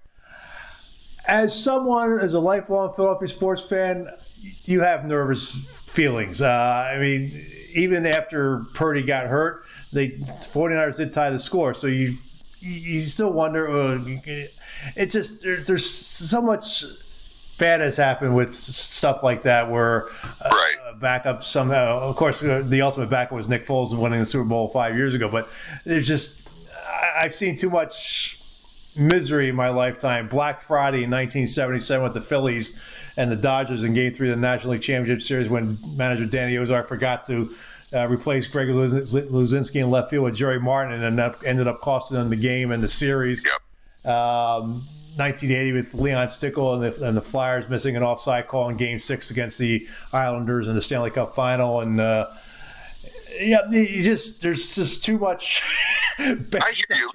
As 1.27 1.61
someone, 1.61 2.21
as 2.21 2.35
a 2.35 2.39
lifelong 2.39 2.95
Philadelphia 2.95 3.29
sports 3.29 3.63
fan, 3.63 4.09
you 4.65 4.81
have 4.81 5.05
nervous 5.05 5.53
feelings. 5.89 6.41
Uh, 6.41 6.47
I 6.49 6.99
mean, 6.99 7.33
even 7.73 8.07
after 8.07 8.65
Purdy 8.75 9.03
got 9.03 9.27
hurt, 9.27 9.65
the 9.93 10.13
49ers 10.53 10.97
did 10.97 11.13
tie 11.13 11.31
the 11.31 11.41
score. 11.41 11.75
So 11.75 11.89
you 11.89 12.17
you 12.61 13.01
still 13.03 13.33
wonder. 13.33 13.69
Uh, 13.69 13.99
it's 14.95 15.13
just 15.13 15.43
there, 15.43 15.59
there's 15.59 15.89
so 15.89 16.41
much 16.41 16.85
bad 17.59 17.81
has 17.81 17.97
happened 17.97 18.35
with 18.35 18.55
stuff 18.55 19.23
like 19.23 19.43
that 19.43 19.71
where 19.71 20.09
uh, 20.43 20.51
right. 20.51 20.75
uh, 20.87 20.95
backup 20.95 21.43
somehow 21.43 21.99
of 22.01 22.15
course 22.17 22.43
uh, 22.43 22.63
the 22.67 22.83
ultimate 22.83 23.09
backup 23.09 23.33
was 23.33 23.49
nick 23.49 23.67
foles 23.67 23.97
winning 23.99 24.21
the 24.21 24.27
super 24.27 24.45
bowl 24.45 24.69
five 24.69 24.95
years 24.95 25.15
ago 25.15 25.29
but 25.29 25.49
there's 25.85 26.07
just 26.07 26.41
i've 27.15 27.35
seen 27.35 27.57
too 27.57 27.71
much 27.71 28.39
misery 28.95 29.49
in 29.49 29.55
my 29.55 29.71
lifetime 29.71 30.29
black 30.29 30.63
friday 30.63 31.05
in 31.05 31.11
1977 31.11 32.05
with 32.05 32.15
the 32.15 32.21
phillies 32.21 32.79
and 33.17 33.33
the 33.33 33.37
dodgers 33.37 33.85
in 33.85 33.95
game 33.95 34.13
three 34.13 34.31
of 34.31 34.37
the 34.37 34.41
national 34.41 34.73
league 34.73 34.83
championship 34.83 35.27
series 35.27 35.49
when 35.49 35.79
manager 35.97 36.27
danny 36.27 36.59
ozark 36.59 36.89
forgot 36.89 37.27
to 37.27 37.55
uh, 37.97 38.07
replace 38.07 38.47
Greg 38.47 38.69
Luzinski 38.69 39.77
in 39.77 39.91
left 39.91 40.11
field 40.11 40.25
with 40.25 40.35
Jerry 40.35 40.61
Martin, 40.61 41.03
and 41.03 41.19
then 41.19 41.35
ended 41.45 41.67
up 41.67 41.81
costing 41.81 42.17
them 42.19 42.29
the 42.29 42.37
game 42.37 42.71
and 42.71 42.83
the 42.83 42.89
series. 42.89 43.45
Yep. 43.45 44.13
Um, 44.13 44.83
1980 45.17 45.73
with 45.73 45.95
Leon 45.95 46.29
Stickle 46.29 46.75
and 46.75 46.93
the, 46.93 47.07
and 47.07 47.17
the, 47.17 47.23
Flyers 47.23 47.71
missing 47.71 47.97
an 47.97 48.03
offside 48.03 48.49
call 48.49 48.69
in 48.69 48.77
Game 48.77 49.01
Six 49.01 49.31
against 49.31 49.57
the 49.57 49.89
Islanders 50.13 50.69
in 50.69 50.75
the 50.75 50.83
Stanley 50.83 51.11
Cup 51.11 51.35
Final, 51.35 51.81
and 51.81 51.99
uh, 51.99 52.29
yeah, 53.41 53.69
you 53.71 54.03
just 54.03 54.43
there's 54.43 54.75
just 54.75 55.05
too 55.05 55.19
much. 55.19 55.63
I 56.19 56.73
hear 56.73 56.97
you. 56.97 57.11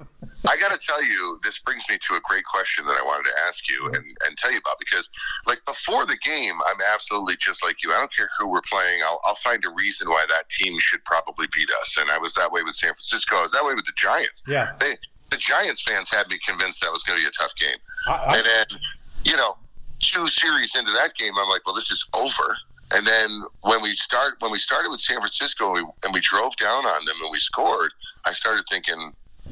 I 0.48 0.58
got 0.58 0.72
to 0.72 0.86
tell 0.86 1.04
you, 1.04 1.40
this 1.44 1.60
brings 1.60 1.88
me 1.90 1.98
to 1.98 2.16
a 2.16 2.20
great 2.24 2.44
question 2.46 2.86
that 2.86 2.98
I 2.98 3.04
wanted 3.04 3.30
to 3.30 3.40
ask 3.48 3.70
you 3.70 3.88
and, 3.88 4.04
and 4.26 4.38
tell 4.38 4.52
you 4.52 4.58
about 4.58 4.80
because, 4.80 5.08
like, 5.46 5.64
before 5.66 6.06
the 6.06 6.18
game, 6.24 6.56
I'm 6.66 6.78
absolutely 6.94 7.36
just 7.38 7.64
like 7.64 7.76
you. 7.84 7.92
I 7.92 8.00
don't 8.00 8.14
care 8.14 8.30
who 8.40 8.48
we're 8.48 8.62
playing. 8.62 9.02
I'll, 9.04 9.20
I'll 9.24 9.36
find 9.36 9.64
a 9.66 9.70
reason 9.70 10.10
why 10.10 10.26
that 10.30 10.50
team 10.50 10.80
should 10.80 11.04
probably 11.06 11.48
beat 11.54 11.70
us. 11.82 11.98
And 12.00 12.10
I 12.10 12.18
was 12.18 12.34
that 12.36 12.52
way 12.52 12.64
with 12.64 12.76
San 12.76 12.94
Francisco. 12.94 13.38
I 13.38 13.42
was 13.44 13.52
that 13.52 13.64
way 13.64 13.76
with 13.76 13.86
the 13.86 13.94
Giants. 13.96 14.42
Yeah. 14.48 14.72
They, 14.80 14.96
the 15.30 15.38
Giants 15.38 15.84
fans 15.84 16.10
had 16.10 16.28
me 16.28 16.40
convinced 16.46 16.82
that 16.82 16.92
was 16.92 17.04
going 17.04 17.20
to 17.20 17.24
be 17.24 17.28
a 17.28 17.32
tough 17.32 17.56
game. 17.56 17.78
I, 18.08 18.12
I, 18.12 18.38
and 18.38 18.46
then, 18.46 18.80
you 19.26 19.38
know, 19.38 19.58
two 20.00 20.26
series 20.28 20.76
into 20.76 20.92
that 20.92 21.16
game, 21.16 21.34
I'm 21.40 21.50
like, 21.50 21.62
well, 21.66 21.76
this 21.76 21.92
is 21.92 22.08
over. 22.14 22.58
And 22.94 23.06
then 23.06 23.44
when 23.62 23.82
we 23.82 23.96
start 23.96 24.36
when 24.40 24.52
we 24.52 24.58
started 24.58 24.90
with 24.90 25.00
San 25.00 25.18
Francisco 25.18 25.76
and 25.76 25.86
we, 25.86 25.92
and 26.04 26.14
we 26.14 26.20
drove 26.22 26.56
down 26.58 26.86
on 26.86 27.06
them 27.06 27.16
and 27.22 27.32
we 27.32 27.40
scored, 27.40 27.92
I 28.26 28.32
started 28.32 28.66
thinking, 28.70 28.98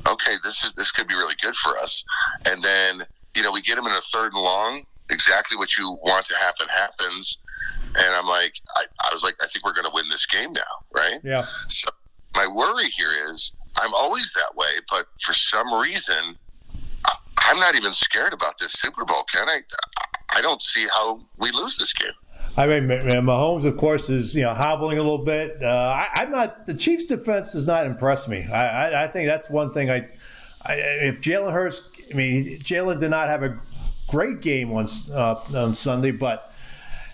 okay, 0.07 0.35
this 0.43 0.63
is 0.63 0.73
this 0.73 0.91
could 0.91 1.07
be 1.07 1.15
really 1.15 1.35
good 1.41 1.55
for 1.55 1.77
us. 1.77 2.03
And 2.45 2.63
then 2.63 3.01
you 3.35 3.43
know 3.43 3.51
we 3.51 3.61
get 3.61 3.75
them 3.75 3.85
in 3.87 3.93
a 3.93 4.01
third 4.01 4.33
and 4.33 4.41
long, 4.41 4.83
exactly 5.09 5.57
what 5.57 5.77
you 5.77 5.97
want 6.03 6.25
to 6.27 6.35
happen 6.37 6.67
happens. 6.67 7.39
And 7.97 8.13
I'm 8.13 8.27
like, 8.27 8.53
I, 8.75 8.85
I 9.05 9.09
was 9.11 9.23
like, 9.23 9.35
I 9.41 9.47
think 9.47 9.65
we're 9.65 9.73
going 9.73 9.85
to 9.85 9.91
win 9.93 10.05
this 10.11 10.25
game 10.27 10.53
now, 10.53 10.61
right? 10.95 11.19
Yeah. 11.23 11.45
So 11.67 11.89
my 12.35 12.45
worry 12.47 12.85
here 12.85 13.09
is 13.31 13.51
I'm 13.81 13.93
always 13.95 14.31
that 14.33 14.55
way, 14.55 14.71
but 14.89 15.07
for 15.21 15.33
some 15.33 15.73
reason, 15.73 16.37
I'm 17.49 17.59
not 17.59 17.75
even 17.75 17.91
scared 17.91 18.33
about 18.33 18.59
this 18.59 18.73
Super 18.73 19.05
Bowl, 19.05 19.23
Can 19.31 19.47
I, 19.47 19.61
I 20.35 20.41
don't 20.41 20.61
see 20.61 20.85
how 20.87 21.21
we 21.37 21.51
lose 21.51 21.77
this 21.77 21.93
game. 21.93 22.11
I 22.57 22.67
mean, 22.67 22.87
Mahomes, 22.87 23.65
of 23.65 23.77
course, 23.77 24.09
is 24.09 24.35
you 24.35 24.43
know 24.43 24.53
hobbling 24.53 24.97
a 24.97 25.01
little 25.01 25.23
bit. 25.23 25.57
Uh, 25.61 25.67
I, 25.67 26.23
am 26.23 26.31
not. 26.31 26.65
The 26.65 26.73
Chiefs' 26.73 27.05
defense 27.05 27.53
does 27.53 27.65
not 27.65 27.85
impress 27.85 28.27
me. 28.27 28.45
I, 28.45 28.89
I, 28.89 29.03
I 29.05 29.07
think 29.07 29.27
that's 29.27 29.49
one 29.49 29.73
thing. 29.73 29.89
I, 29.89 30.07
I 30.65 30.73
if 30.73 31.21
Jalen 31.21 31.53
Hurts, 31.53 31.81
I 32.11 32.15
mean, 32.15 32.59
Jalen 32.59 32.99
did 32.99 33.09
not 33.09 33.27
have 33.27 33.43
a 33.43 33.59
great 34.07 34.41
game 34.41 34.71
on 34.73 34.87
uh, 35.11 35.35
on 35.53 35.75
Sunday, 35.75 36.11
but 36.11 36.53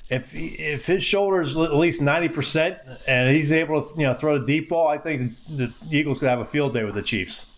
if 0.09 0.33
if 0.33 0.85
his 0.85 1.03
shoulders 1.03 1.55
at 1.57 1.75
least 1.75 2.01
ninety 2.01 2.29
percent 2.29 2.77
and 3.07 3.35
he's 3.35 3.51
able 3.51 3.83
to 3.83 3.99
you 3.99 4.07
know 4.07 4.13
throw 4.13 4.39
the 4.39 4.45
deep 4.45 4.69
ball, 4.69 4.87
I 4.87 4.97
think 4.97 5.33
the 5.49 5.71
Eagles 5.91 6.19
could 6.19 6.29
have 6.29 6.39
a 6.39 6.45
field 6.45 6.73
day 6.73 6.83
with 6.83 6.95
the 6.95 7.03
Chiefs. 7.03 7.54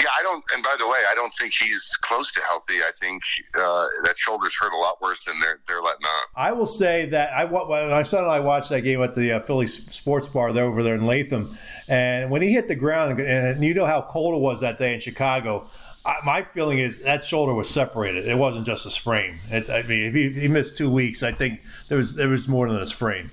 Yeah, 0.00 0.08
I 0.18 0.22
don't. 0.22 0.44
And 0.54 0.62
by 0.62 0.76
the 0.78 0.86
way, 0.86 0.98
I 1.10 1.14
don't 1.14 1.32
think 1.32 1.52
he's 1.52 1.96
close 2.00 2.30
to 2.32 2.40
healthy. 2.42 2.76
I 2.76 2.90
think 3.00 3.22
uh, 3.56 3.86
that 4.04 4.16
shoulder's 4.16 4.54
hurt 4.54 4.72
a 4.72 4.76
lot 4.76 5.00
worse 5.00 5.24
than 5.24 5.38
they're 5.40 5.60
they're 5.66 5.82
letting 5.82 6.06
on. 6.06 6.22
I 6.36 6.52
will 6.52 6.66
say 6.66 7.08
that 7.10 7.32
I 7.32 7.44
my 7.44 8.02
son 8.02 8.24
and 8.24 8.32
I 8.32 8.40
watched 8.40 8.70
that 8.70 8.80
game 8.82 9.02
at 9.02 9.14
the 9.14 9.32
uh, 9.32 9.40
Philly 9.40 9.68
Sports 9.68 10.28
Bar 10.28 10.52
there 10.52 10.64
over 10.64 10.82
there 10.82 10.94
in 10.94 11.06
Latham, 11.06 11.56
and 11.88 12.30
when 12.30 12.42
he 12.42 12.52
hit 12.52 12.68
the 12.68 12.74
ground, 12.74 13.20
and 13.20 13.62
you 13.62 13.74
know 13.74 13.86
how 13.86 14.02
cold 14.02 14.34
it 14.34 14.40
was 14.40 14.60
that 14.60 14.78
day 14.78 14.94
in 14.94 15.00
Chicago. 15.00 15.66
I, 16.04 16.16
my 16.24 16.42
feeling 16.42 16.80
is 16.80 16.98
that 17.02 17.24
shoulder 17.24 17.54
was 17.54 17.70
separated. 17.70 18.26
It 18.26 18.36
wasn't 18.36 18.66
just 18.66 18.86
a 18.86 18.90
sprain. 18.90 19.38
It, 19.52 19.70
I 19.70 19.82
mean, 19.82 20.06
if 20.06 20.14
he, 20.14 20.30
he 20.30 20.48
missed 20.48 20.76
two 20.76 20.90
weeks, 20.90 21.22
I 21.22 21.30
think 21.32 21.60
there 21.88 21.98
was 21.98 22.16
there 22.16 22.28
was 22.28 22.48
more 22.48 22.68
than 22.68 22.78
a 22.78 22.86
sprain. 22.86 23.30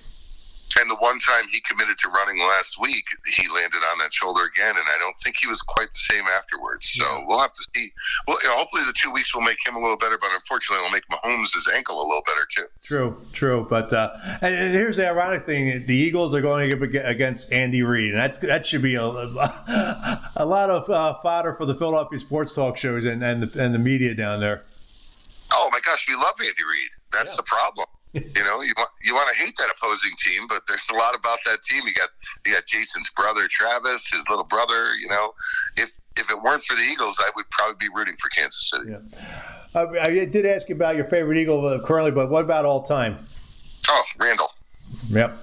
One 1.00 1.20
time 1.20 1.46
he 1.52 1.62
committed 1.62 1.98
to 2.00 2.10
running 2.10 2.40
last 2.40 2.80
week, 2.80 3.06
he 3.36 3.48
landed 3.48 3.82
on 3.92 4.00
that 4.00 4.14
shoulder 4.14 4.44
again, 4.44 4.76
and 4.76 4.86
I 4.94 4.98
don't 5.00 5.18
think 5.20 5.38
he 5.40 5.48
was 5.48 5.62
quite 5.62 5.88
the 5.94 6.00
same 6.00 6.26
afterwards. 6.28 6.90
So 6.92 7.06
yeah. 7.06 7.26
we'll 7.26 7.40
have 7.40 7.54
to 7.54 7.68
see. 7.76 7.92
Well, 8.28 8.38
you 8.44 8.50
know, 8.50 8.58
hopefully 8.58 8.84
the 8.86 8.94
two 8.94 9.12
weeks 9.12 9.34
will 9.34 9.42
make 9.42 9.58
him 9.66 9.76
a 9.76 9.82
little 9.82 9.98
better, 9.98 10.18
but 10.20 10.30
unfortunately, 10.34 10.86
it'll 10.86 10.92
make 10.92 11.08
Mahomes' 11.08 11.74
ankle 11.74 12.02
a 12.02 12.06
little 12.06 12.24
better 12.26 12.46
too. 12.54 12.66
True, 12.84 13.22
true. 13.34 13.68
But 13.70 13.94
uh, 13.94 14.12
and, 14.42 14.54
and, 14.54 14.74
here's 14.74 14.98
the 14.98 15.08
ironic 15.08 15.46
thing: 15.46 15.86
the 15.86 15.96
Eagles 15.96 16.34
are 16.34 16.42
going 16.42 16.72
against 16.72 17.54
Andy 17.54 17.82
Reid, 17.82 18.12
and 18.12 18.20
that's 18.20 18.38
that 18.40 18.68
should 18.68 18.82
be 18.82 18.96
a, 18.96 19.04
a 19.04 20.46
lot 20.46 20.70
of 20.70 20.90
uh, 20.90 21.16
fodder 21.22 21.56
for 21.56 21.66
the 21.66 21.76
Philadelphia 21.76 22.20
sports 22.20 22.54
talk 22.54 22.78
shows 22.78 23.06
and 23.06 23.24
and 23.24 23.44
the, 23.44 23.64
and 23.64 23.74
the 23.74 23.80
media 23.80 24.14
down 24.14 24.40
there. 24.40 24.64
Oh 25.54 25.70
my 25.72 25.80
gosh, 25.80 26.08
we 26.08 26.16
love 26.16 26.36
Andy 26.40 26.64
Reid. 26.64 26.90
That's 27.12 27.32
yeah. 27.32 27.38
the 27.38 27.44
problem 27.44 27.88
you 28.14 28.44
know, 28.44 28.62
you 28.62 28.74
want 28.78 28.90
you 29.04 29.14
want 29.14 29.30
to 29.34 29.44
hate 29.44 29.56
that 29.58 29.70
opposing 29.70 30.12
team, 30.18 30.48
but 30.48 30.62
there's 30.68 30.88
a 30.92 30.96
lot 30.96 31.16
about 31.16 31.38
that 31.46 31.62
team. 31.64 31.84
You 31.86 31.94
got 31.94 32.10
you 32.46 32.54
got 32.54 32.66
Jason's 32.66 33.10
brother 33.12 33.48
Travis, 33.48 34.10
his 34.12 34.28
little 34.30 34.46
brother. 34.46 34.96
You 34.96 35.10
know, 35.10 35.34
if 35.78 36.00
if 36.18 36.32
it 36.32 36.42
weren't 36.42 36.64
for 36.64 36.76
the 36.76 36.84
Eagles, 36.84 37.18
I 37.20 37.30
would 37.36 37.50
probably 37.52 37.76
be 37.88 37.94
rooting 37.94 38.16
for 38.18 38.30
Kansas 38.30 38.72
City. 38.72 38.92
Yeah. 38.92 39.00
Uh, 39.76 39.86
I 40.02 40.26
did 40.26 40.46
ask 40.46 40.68
you 40.70 40.76
about 40.76 40.96
your 40.96 41.06
favorite 41.06 41.38
Eagle 41.38 41.66
uh, 41.68 41.80
currently, 41.86 42.12
but 42.12 42.30
what 42.30 42.44
about 42.44 42.66
all 42.66 42.82
time? 42.82 43.20
Oh, 43.90 44.04
Randall. 44.20 44.52
Yep. 45.10 45.38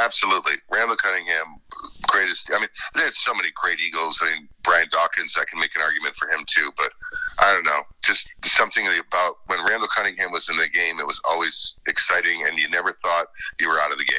Absolutely, 0.00 0.54
Randall 0.70 0.96
Cunningham 0.96 1.60
greatest. 2.02 2.50
I 2.54 2.58
mean, 2.58 2.68
there's 2.94 3.18
so 3.18 3.34
many 3.34 3.48
great 3.54 3.80
Eagles. 3.80 4.20
I 4.22 4.34
mean, 4.34 4.48
Brian 4.62 4.86
Dawkins, 4.90 5.36
I 5.38 5.44
can 5.44 5.58
make 5.58 5.74
an 5.74 5.82
argument 5.82 6.16
for 6.16 6.28
him 6.28 6.44
too, 6.46 6.70
but 6.76 6.90
I 7.38 7.52
don't 7.52 7.64
know. 7.64 7.80
Just 8.02 8.28
something 8.44 8.86
about 8.86 9.38
when 9.46 9.64
Randall 9.66 9.88
Cunningham 9.88 10.32
was 10.32 10.48
in 10.48 10.56
the 10.56 10.68
game, 10.68 11.00
it 11.00 11.06
was 11.06 11.20
always 11.28 11.78
exciting, 11.86 12.44
and 12.46 12.58
you 12.58 12.68
never 12.70 12.92
thought 12.92 13.26
you 13.60 13.68
were 13.68 13.80
out 13.80 13.92
of 13.92 13.98
the 13.98 14.04
game. 14.04 14.18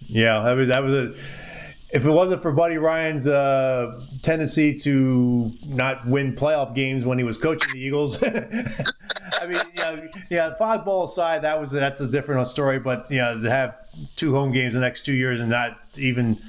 Yeah, 0.00 0.42
that 0.42 0.52
was 0.52 0.68
that 0.68 0.82
was 0.82 0.94
a. 0.94 1.14
If 1.94 2.06
it 2.06 2.10
wasn't 2.10 2.40
for 2.40 2.52
Buddy 2.52 2.78
Ryan's 2.78 3.26
uh, 3.26 4.00
tendency 4.22 4.78
to 4.78 5.52
not 5.66 6.06
win 6.06 6.34
playoff 6.34 6.74
games 6.74 7.04
when 7.04 7.18
he 7.18 7.24
was 7.24 7.36
coaching 7.36 7.70
the 7.70 7.78
Eagles, 7.78 8.22
I 8.22 9.46
mean, 9.46 9.60
yeah, 9.76 10.06
yeah. 10.30 10.54
Fog 10.56 10.86
Bowl 10.86 11.04
aside, 11.04 11.42
that 11.42 11.60
was 11.60 11.70
that's 11.70 12.00
a 12.00 12.06
different 12.06 12.48
story. 12.48 12.78
But 12.78 13.10
you 13.10 13.18
know, 13.18 13.40
to 13.42 13.50
have 13.50 13.76
two 14.16 14.34
home 14.34 14.52
games 14.52 14.72
the 14.72 14.80
next 14.80 15.04
two 15.04 15.12
years 15.12 15.40
and 15.40 15.50
not 15.50 15.78
even 15.96 16.40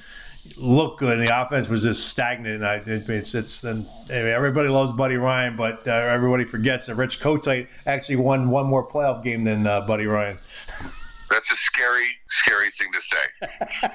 look 0.58 1.00
good. 1.00 1.18
And 1.18 1.28
the 1.28 1.42
offense 1.42 1.68
was 1.68 1.84
just 1.84 2.08
stagnant. 2.08 2.56
And 2.56 2.66
I, 2.66 2.76
it's, 2.86 3.34
it's 3.34 3.64
and 3.64 3.86
everybody 4.10 4.70
loves 4.70 4.92
Buddy 4.92 5.16
Ryan, 5.16 5.56
but 5.56 5.88
uh, 5.88 5.92
everybody 5.92 6.46
forgets 6.46 6.86
that 6.88 6.96
Rich 6.96 7.20
Kotite 7.20 7.68
actually 7.86 8.18
won 8.18 8.50
one 8.50 8.66
more 8.66 8.88
playoff 8.88 9.24
game 9.24 9.44
than 9.44 9.68
uh, 9.68 9.82
Buddy 9.82 10.06
Ryan. 10.06 10.38
That's 11.30 11.52
a 11.52 11.56
scary, 11.56 12.06
scary 12.28 12.70
thing 12.72 12.92
to 12.94 13.02
say. 13.02 13.88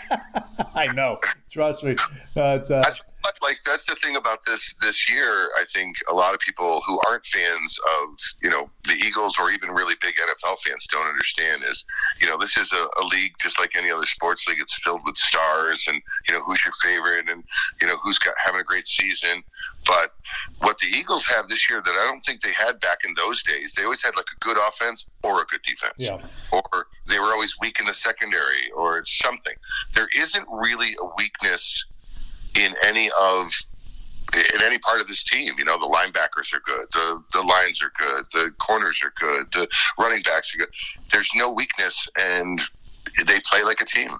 I 0.74 0.86
know. 0.92 1.20
Trust 1.50 1.84
me. 1.84 1.94
But, 2.34 2.68
uh, 2.70 2.82
that's, 3.28 3.42
like 3.42 3.58
that's 3.64 3.84
the 3.84 3.94
thing 3.96 4.16
about 4.16 4.44
this 4.44 4.74
this 4.80 5.10
year. 5.10 5.50
I 5.58 5.64
think 5.72 5.96
a 6.10 6.14
lot 6.14 6.34
of 6.34 6.40
people 6.40 6.80
who 6.86 6.98
aren't 7.06 7.26
fans 7.26 7.78
of 8.00 8.18
you 8.42 8.50
know 8.50 8.70
the 8.84 8.94
Eagles 8.94 9.36
or 9.38 9.50
even 9.50 9.70
really 9.70 9.94
big 10.00 10.14
NFL 10.16 10.58
fans 10.60 10.86
don't 10.90 11.06
understand 11.06 11.62
is 11.68 11.84
you 12.20 12.26
know 12.26 12.38
this 12.38 12.56
is 12.56 12.72
a, 12.72 12.88
a 13.00 13.04
league 13.06 13.32
just 13.40 13.58
like 13.58 13.76
any 13.76 13.90
other 13.90 14.06
sports 14.06 14.48
league. 14.48 14.60
It's 14.60 14.76
filled 14.78 15.02
with 15.04 15.16
stars 15.16 15.84
and 15.88 16.00
you 16.28 16.34
know 16.34 16.42
who's 16.42 16.64
your 16.64 16.72
favorite 16.82 17.28
and 17.28 17.44
you 17.80 17.86
know 17.86 17.96
who's 18.02 18.18
got 18.18 18.34
having 18.42 18.60
a 18.60 18.64
great 18.64 18.86
season. 18.86 19.42
But 19.86 20.12
what 20.60 20.78
the 20.78 20.88
Eagles 20.88 21.24
have 21.26 21.48
this 21.48 21.68
year 21.70 21.82
that 21.82 21.90
I 21.90 22.10
don't 22.10 22.20
think 22.20 22.42
they 22.42 22.52
had 22.52 22.80
back 22.80 22.98
in 23.06 23.14
those 23.14 23.42
days, 23.42 23.74
they 23.74 23.84
always 23.84 24.02
had 24.02 24.16
like 24.16 24.26
a 24.34 24.44
good 24.44 24.58
offense 24.68 25.06
or 25.22 25.42
a 25.42 25.44
good 25.46 25.62
defense. 25.62 25.94
Yeah. 25.98 26.18
Or 26.52 26.86
they 27.06 27.18
were 27.18 27.32
always 27.32 27.56
weak 27.60 27.80
in 27.80 27.86
the 27.86 27.94
secondary 27.94 28.70
or 28.74 29.04
something. 29.04 29.54
There 29.94 30.08
isn't 30.16 30.46
really 30.50 30.94
a 31.00 31.06
weakness 31.16 31.86
in 32.58 32.74
any 32.84 33.10
of 33.18 33.52
in 34.34 34.62
any 34.62 34.78
part 34.78 35.00
of 35.00 35.08
this 35.08 35.22
team. 35.22 35.54
You 35.58 35.64
know, 35.64 35.78
the 35.78 35.86
linebackers 35.86 36.54
are 36.54 36.60
good, 36.60 36.86
the 36.92 37.22
the 37.32 37.42
lines 37.42 37.80
are 37.82 37.92
good, 37.98 38.24
the 38.32 38.50
corners 38.58 39.00
are 39.02 39.12
good, 39.18 39.46
the 39.52 39.68
running 39.98 40.22
backs 40.22 40.54
are 40.54 40.58
good. 40.58 40.68
There's 41.12 41.30
no 41.34 41.50
weakness, 41.50 42.08
and 42.18 42.60
they 43.26 43.40
play 43.40 43.62
like 43.62 43.80
a 43.80 43.86
team. 43.86 44.10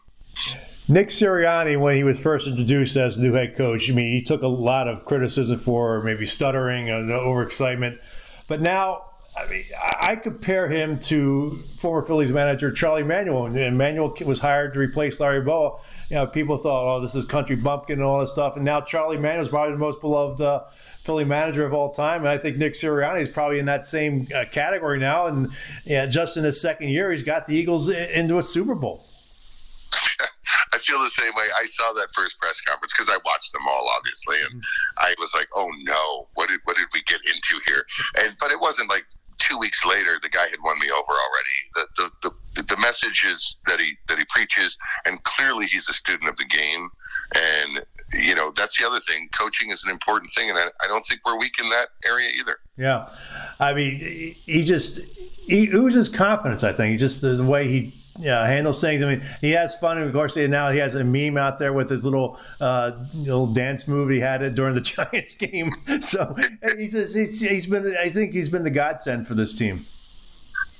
Nick 0.90 1.08
Sirianni, 1.08 1.78
when 1.78 1.96
he 1.96 2.02
was 2.02 2.18
first 2.18 2.46
introduced 2.46 2.96
as 2.96 3.18
new 3.18 3.34
head 3.34 3.56
coach, 3.56 3.90
I 3.90 3.92
mean, 3.92 4.10
he 4.10 4.22
took 4.22 4.40
a 4.40 4.48
lot 4.48 4.88
of 4.88 5.04
criticism 5.04 5.58
for 5.58 6.02
maybe 6.02 6.24
stuttering 6.24 6.88
and 6.88 7.10
overexcitement. 7.10 7.98
But 8.46 8.62
now, 8.62 9.04
I 9.36 9.46
mean, 9.50 9.64
I 10.00 10.16
compare 10.16 10.66
him 10.66 10.98
to 11.00 11.58
former 11.78 12.06
Phillies 12.06 12.32
manager 12.32 12.72
Charlie 12.72 13.02
Manuel. 13.02 13.46
And 13.54 13.76
Manuel 13.76 14.16
was 14.24 14.40
hired 14.40 14.72
to 14.74 14.80
replace 14.80 15.20
Larry 15.20 15.42
Bowa 15.42 15.78
you 16.08 16.16
know, 16.16 16.26
people 16.26 16.56
thought, 16.56 16.96
oh, 16.96 17.00
this 17.00 17.14
is 17.14 17.24
country 17.26 17.56
bumpkin 17.56 17.98
and 17.98 18.02
all 18.02 18.20
this 18.20 18.30
stuff. 18.30 18.56
And 18.56 18.64
now 18.64 18.80
Charlie 18.80 19.18
Mann 19.18 19.40
is 19.40 19.48
probably 19.48 19.72
the 19.72 19.78
most 19.78 20.00
beloved 20.00 20.40
uh, 20.40 20.64
Philly 21.02 21.24
manager 21.24 21.66
of 21.66 21.74
all 21.74 21.92
time. 21.92 22.20
And 22.20 22.28
I 22.28 22.38
think 22.38 22.56
Nick 22.56 22.74
Sirianni 22.74 23.22
is 23.22 23.28
probably 23.28 23.58
in 23.58 23.66
that 23.66 23.86
same 23.86 24.26
uh, 24.34 24.44
category 24.50 24.98
now. 24.98 25.26
And 25.26 25.50
yeah, 25.84 26.06
just 26.06 26.38
in 26.38 26.44
his 26.44 26.60
second 26.60 26.88
year, 26.88 27.12
he's 27.12 27.24
got 27.24 27.46
the 27.46 27.54
Eagles 27.54 27.90
into 27.90 28.38
a 28.38 28.42
Super 28.42 28.74
Bowl. 28.74 29.04
I 30.72 30.78
feel 30.78 30.98
the 31.00 31.10
same 31.10 31.32
way. 31.34 31.44
I 31.54 31.64
saw 31.64 31.92
that 31.92 32.08
first 32.14 32.38
press 32.40 32.60
conference 32.62 32.92
because 32.92 33.10
I 33.10 33.18
watched 33.24 33.52
them 33.52 33.62
all, 33.68 33.90
obviously, 33.94 34.36
and 34.40 34.60
mm-hmm. 34.60 34.98
I 34.98 35.14
was 35.18 35.34
like, 35.34 35.48
"Oh 35.54 35.70
no, 35.82 36.28
what 36.34 36.48
did 36.48 36.60
what 36.64 36.76
did 36.76 36.86
we 36.94 37.02
get 37.02 37.20
into 37.26 37.60
here?" 37.66 37.84
And 38.20 38.36
but 38.40 38.50
it 38.50 38.60
wasn't 38.60 38.88
like 38.88 39.04
two 39.38 39.58
weeks 39.58 39.84
later, 39.84 40.18
the 40.22 40.28
guy 40.28 40.48
had 40.48 40.58
won 40.64 40.78
me 40.78 40.90
over 40.90 41.12
already. 41.12 41.88
The, 41.96 42.10
the, 42.22 42.30
the, 42.54 42.62
the 42.62 42.76
message 42.78 43.24
is 43.24 43.56
that 43.66 43.80
he 43.80 43.96
that 44.08 44.18
he 44.18 44.24
preaches, 44.28 44.76
and 45.06 45.22
clearly 45.24 45.66
he's 45.66 45.88
a 45.88 45.92
student 45.92 46.28
of 46.28 46.36
the 46.36 46.44
game. 46.44 46.88
And 47.34 47.84
you 48.20 48.34
know 48.34 48.52
that's 48.56 48.78
the 48.78 48.86
other 48.86 49.00
thing. 49.00 49.28
Coaching 49.38 49.70
is 49.70 49.84
an 49.84 49.90
important 49.90 50.30
thing, 50.32 50.50
and 50.50 50.58
I, 50.58 50.66
I 50.82 50.88
don't 50.88 51.04
think 51.06 51.20
we're 51.26 51.38
weak 51.38 51.58
in 51.60 51.68
that 51.70 51.88
area 52.06 52.30
either. 52.38 52.58
Yeah, 52.76 53.08
I 53.60 53.74
mean, 53.74 53.98
he 53.98 54.64
just 54.64 54.98
he 54.98 55.68
oozes 55.68 56.08
confidence. 56.08 56.64
I 56.64 56.72
think 56.72 56.98
just 56.98 57.20
the 57.20 57.42
way 57.44 57.68
he 57.68 57.94
yeah, 58.18 58.46
handles 58.46 58.80
things. 58.80 59.02
I 59.02 59.06
mean, 59.06 59.24
he 59.40 59.50
has 59.50 59.74
fun. 59.76 59.98
And 59.98 60.06
of 60.06 60.12
course, 60.12 60.36
now 60.36 60.70
he 60.70 60.78
has 60.78 60.94
a 60.94 61.04
meme 61.04 61.36
out 61.36 61.58
there 61.58 61.72
with 61.72 61.88
his 61.88 62.04
little 62.04 62.38
uh, 62.60 62.92
little 63.14 63.46
dance 63.46 63.86
move 63.86 64.10
he 64.10 64.20
had 64.20 64.42
it 64.42 64.54
during 64.54 64.74
the 64.74 64.80
Giants 64.82 65.34
game. 65.34 65.72
So 66.02 66.34
he's, 66.76 66.92
he's 66.92 67.40
he's 67.40 67.66
been. 67.66 67.96
I 67.96 68.08
think 68.08 68.32
he's 68.32 68.48
been 68.48 68.62
the 68.62 68.70
godsend 68.70 69.26
for 69.26 69.34
this 69.34 69.52
team. 69.52 69.84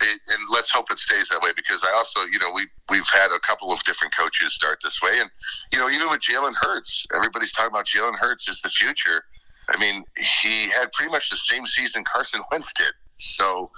It, 0.01 0.21
and 0.29 0.39
let's 0.51 0.71
hope 0.71 0.91
it 0.91 0.99
stays 0.99 1.29
that 1.29 1.43
way 1.43 1.51
because 1.57 1.83
I 1.85 1.93
also, 1.97 2.21
you 2.31 2.39
know, 2.39 2.51
we 2.55 2.67
we've 2.89 3.09
had 3.09 3.31
a 3.33 3.39
couple 3.41 3.73
of 3.73 3.83
different 3.83 4.17
coaches 4.17 4.55
start 4.55 4.79
this 4.83 5.03
way, 5.03 5.19
and 5.21 5.29
you 5.73 5.79
know, 5.79 5.91
even 5.91 6.09
with 6.09 6.21
Jalen 6.21 6.55
Hurts, 6.55 7.07
everybody's 7.15 7.53
talking 7.53 7.73
about 7.73 7.87
Jalen 7.87 8.17
Hurts 8.17 8.49
is 8.49 8.63
the 8.63 8.69
future. 8.69 9.25
I 9.69 9.79
mean, 9.79 10.05
he 10.41 10.71
had 10.71 10.93
pretty 10.93 11.11
much 11.11 11.31
the 11.31 11.37
same 11.37 11.67
season 11.67 12.05
Carson 12.05 12.41
Wentz 12.51 12.73
did. 12.75 12.93
So, 13.17 13.71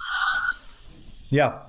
yeah, 1.29 1.59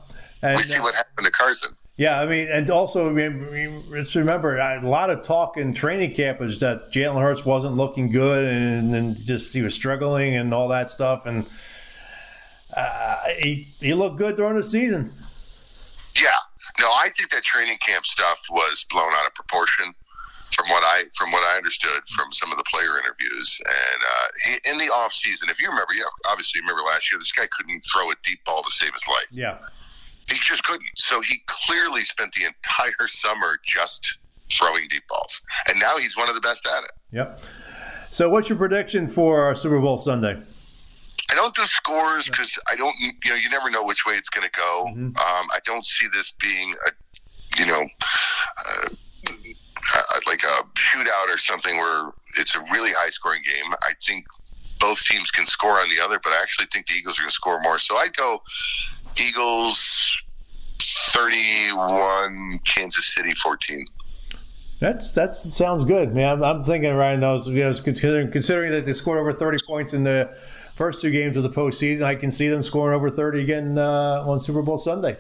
and, 0.43 0.57
we 0.57 0.63
see 0.63 0.79
uh, 0.79 0.83
what 0.83 0.95
happened 0.95 1.25
to 1.25 1.33
Carson. 1.33 1.75
Yeah, 1.97 2.19
I 2.19 2.27
mean, 2.27 2.49
and 2.49 2.71
also, 2.71 3.11
I 3.11 3.13
mean, 3.13 3.83
let's 3.91 4.17
remember 4.17 4.57
a 4.57 4.81
lot 4.81 5.11
of 5.11 5.23
talk 5.23 5.59
in 5.59 5.75
training 5.75 6.15
camp 6.15 6.41
was 6.41 6.59
that 6.61 6.91
Jalen 6.91 7.21
Hurts 7.21 7.45
wasn't 7.45 7.77
looking 7.77 8.11
good 8.11 8.45
and, 8.45 8.95
and 8.95 9.17
just 9.17 9.53
he 9.53 9.61
was 9.61 9.75
struggling 9.75 10.37
and 10.37 10.55
all 10.55 10.69
that 10.69 10.91
stuff. 10.91 11.27
And 11.27 11.47
uh, 12.75 13.19
he, 13.39 13.69
he 13.79 13.93
looked 13.93 14.17
good 14.17 14.37
during 14.37 14.57
the 14.57 14.63
season. 14.63 15.13
Yeah. 16.19 16.31
No, 16.81 16.87
I 16.87 17.11
think 17.11 17.31
that 17.31 17.43
training 17.43 17.77
camp 17.79 18.07
stuff 18.07 18.41
was 18.51 18.87
blown 18.89 19.13
out 19.13 19.27
of 19.27 19.35
proportion 19.35 19.95
from 20.55 20.69
what 20.69 20.83
I 20.85 21.05
from 21.15 21.31
what 21.31 21.43
I 21.53 21.57
understood 21.57 22.01
from 22.09 22.33
some 22.33 22.53
of 22.53 22.59
the 22.59 22.65
player 22.73 22.99
interviews. 22.99 23.61
And 23.67 24.03
uh, 24.03 24.27
he, 24.45 24.71
in 24.71 24.79
the 24.79 24.93
off 24.93 25.13
season, 25.13 25.51
if 25.51 25.61
you 25.61 25.69
remember, 25.69 25.93
yeah, 25.95 26.05
obviously 26.31 26.61
remember 26.61 26.83
last 26.83 27.11
year, 27.13 27.19
this 27.19 27.33
guy 27.33 27.47
couldn't 27.51 27.85
throw 27.85 28.11
a 28.11 28.15
deep 28.25 28.45
ball 28.45 28.63
to 28.63 28.71
save 28.71 28.93
his 28.93 29.03
life. 29.09 29.27
Yeah. 29.31 29.59
He 30.33 30.39
just 30.41 30.65
couldn't. 30.65 30.87
So 30.97 31.21
he 31.21 31.43
clearly 31.47 32.03
spent 32.03 32.33
the 32.35 32.45
entire 32.45 33.09
summer 33.09 33.59
just 33.65 34.19
throwing 34.51 34.87
deep 34.89 35.03
balls, 35.09 35.41
and 35.69 35.79
now 35.79 35.97
he's 35.99 36.17
one 36.17 36.29
of 36.29 36.35
the 36.35 36.41
best 36.41 36.67
at 36.67 36.85
it. 36.85 36.91
Yep. 37.13 37.41
So, 38.11 38.29
what's 38.29 38.49
your 38.49 38.59
prediction 38.59 39.09
for 39.09 39.55
Super 39.55 39.81
Bowl 39.81 39.99
Sunday? 39.99 40.41
I 41.31 41.35
don't 41.35 41.55
do 41.55 41.63
scores 41.65 42.29
because 42.29 42.59
I 42.71 42.77
don't. 42.77 42.95
You 42.99 43.31
know, 43.31 43.37
you 43.37 43.49
never 43.49 43.71
know 43.71 43.85
which 43.85 44.05
way 44.05 44.15
it's 44.15 44.29
going 44.29 44.47
to 44.47 44.53
go. 44.53 44.87
Mm-hmm. 44.89 45.07
Um, 45.07 45.15
I 45.17 45.59
don't 45.65 45.87
see 45.87 46.07
this 46.13 46.33
being 46.33 46.75
a, 46.87 47.59
you 47.59 47.67
know, 47.67 47.83
uh, 48.67 48.89
like 50.27 50.43
a 50.43 50.65
shootout 50.75 51.29
or 51.29 51.39
something 51.39 51.79
where 51.79 52.11
it's 52.39 52.55
a 52.55 52.61
really 52.73 52.91
high 52.93 53.11
scoring 53.11 53.43
game. 53.47 53.73
I 53.83 53.93
think 54.07 54.27
both 54.79 55.03
teams 55.05 55.31
can 55.31 55.47
score 55.47 55.79
on 55.79 55.89
the 55.89 56.05
other, 56.05 56.21
but 56.23 56.33
I 56.33 56.43
actually 56.43 56.67
think 56.73 56.87
the 56.87 56.95
Eagles 56.95 57.19
are 57.19 57.23
going 57.23 57.31
to 57.31 57.35
score 57.35 57.61
more. 57.63 57.79
So 57.79 57.97
I'd 57.97 58.17
go 58.17 58.43
Eagles 59.21 60.23
31, 60.81 62.59
Kansas 62.65 63.15
City 63.15 63.35
14. 63.35 63.87
That's 64.81 65.13
that 65.13 65.37
sounds 65.37 65.85
good, 65.85 66.13
man. 66.13 66.29
I'm, 66.29 66.43
I'm 66.43 66.65
thinking 66.65 66.93
right 66.95 67.17
now, 67.17 67.37
you 67.45 67.61
know, 67.63 67.73
considering 67.73 68.33
considering 68.33 68.73
that 68.73 68.85
they 68.85 68.93
scored 68.93 69.21
over 69.21 69.33
30 69.33 69.59
points 69.65 69.93
in 69.93 70.03
the 70.03 70.37
first 70.75 71.01
two 71.01 71.13
games 71.13 71.37
of 71.37 71.45
the 71.45 71.51
postseason, 71.51 72.03
I 72.03 72.17
can 72.17 72.33
see 72.33 72.49
them 72.49 72.65
scoring 72.65 72.97
over 72.97 73.09
30 73.09 73.43
again 73.43 73.79
uh, 73.79 74.25
on 74.27 74.41
Super 74.41 74.61
Bowl 74.61 74.79
Sunday. 74.79 75.17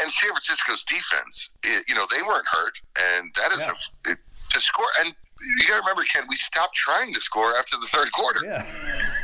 And 0.00 0.12
San 0.12 0.30
Francisco's 0.30 0.84
defense, 0.84 1.50
it, 1.64 1.84
you 1.88 1.94
know, 1.96 2.06
they 2.10 2.22
weren't 2.22 2.46
hurt, 2.46 2.80
and 2.96 3.32
that 3.36 3.52
is 3.52 3.60
yeah. 3.60 3.72
a 4.06 4.12
it, 4.12 4.18
to 4.50 4.60
score. 4.60 4.86
And 5.00 5.14
you 5.58 5.66
got 5.66 5.74
to 5.74 5.80
remember, 5.80 6.04
Ken, 6.04 6.24
we 6.28 6.36
stopped 6.36 6.76
trying 6.76 7.12
to 7.14 7.20
score 7.20 7.56
after 7.56 7.76
the 7.76 7.86
third 7.86 8.12
quarter. 8.12 8.40
Yeah. 8.44 8.64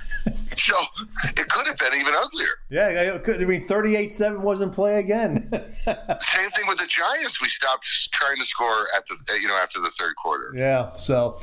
so 0.61 0.77
it 1.25 1.49
could 1.49 1.66
have 1.66 1.79
been 1.79 1.94
even 1.99 2.14
uglier. 2.14 2.49
Yeah, 2.68 2.88
it 2.88 3.25
could. 3.25 3.42
I 3.42 3.44
mean, 3.44 3.66
thirty-eight 3.66 4.14
seven 4.14 4.42
wasn't 4.42 4.73
play 4.73 4.99
again. 4.99 5.51
Same 5.85 6.51
thing 6.51 6.66
with 6.66 6.79
the 6.79 6.87
Giants. 6.87 7.40
We 7.40 7.49
stopped 7.49 7.87
trying 8.12 8.37
to 8.37 8.44
score 8.44 8.87
at 8.96 9.07
the 9.07 9.16
you 9.40 9.49
know 9.49 9.57
after 9.57 9.81
the 9.81 9.90
third 9.90 10.14
quarter. 10.16 10.53
Yeah, 10.55 10.96
so 10.96 11.40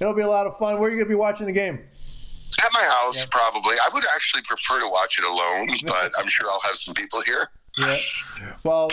it'll 0.00 0.14
be 0.14 0.22
a 0.22 0.28
lot 0.28 0.46
of 0.46 0.56
fun. 0.58 0.78
Where 0.78 0.88
are 0.88 0.92
you 0.92 0.98
going 0.98 1.08
to 1.08 1.14
be 1.14 1.14
watching 1.14 1.46
the 1.46 1.52
game? 1.52 1.80
At 2.64 2.72
my 2.72 2.84
house, 2.84 3.18
yeah. 3.18 3.26
probably. 3.30 3.76
I 3.76 3.88
would 3.92 4.04
actually 4.14 4.42
prefer 4.42 4.80
to 4.80 4.88
watch 4.88 5.18
it 5.18 5.24
alone, 5.24 5.76
but 5.86 6.12
I'm 6.18 6.28
sure 6.28 6.48
I'll 6.48 6.60
have 6.60 6.76
some 6.76 6.94
people 6.94 7.20
here. 7.22 7.48
Yeah. 7.76 7.96
Well, 8.62 8.88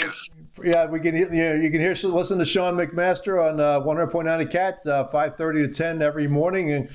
yeah, 0.63 0.88
we 0.88 1.00
can. 1.00 1.15
You, 1.15 1.30
know, 1.30 1.54
you 1.54 1.69
can 1.69 1.80
hear 1.80 1.93
listen 1.93 2.39
to 2.39 2.45
Sean 2.45 2.76
McMaster 2.76 3.47
on 3.47 3.60
uh, 3.60 3.80
100.9 3.82 4.52
Cats, 4.52 4.88
uh, 4.88 5.08
5:30 5.13 5.67
to 5.67 5.74
10 5.74 6.02
every 6.02 6.28
morning, 6.28 6.71
and 6.71 6.89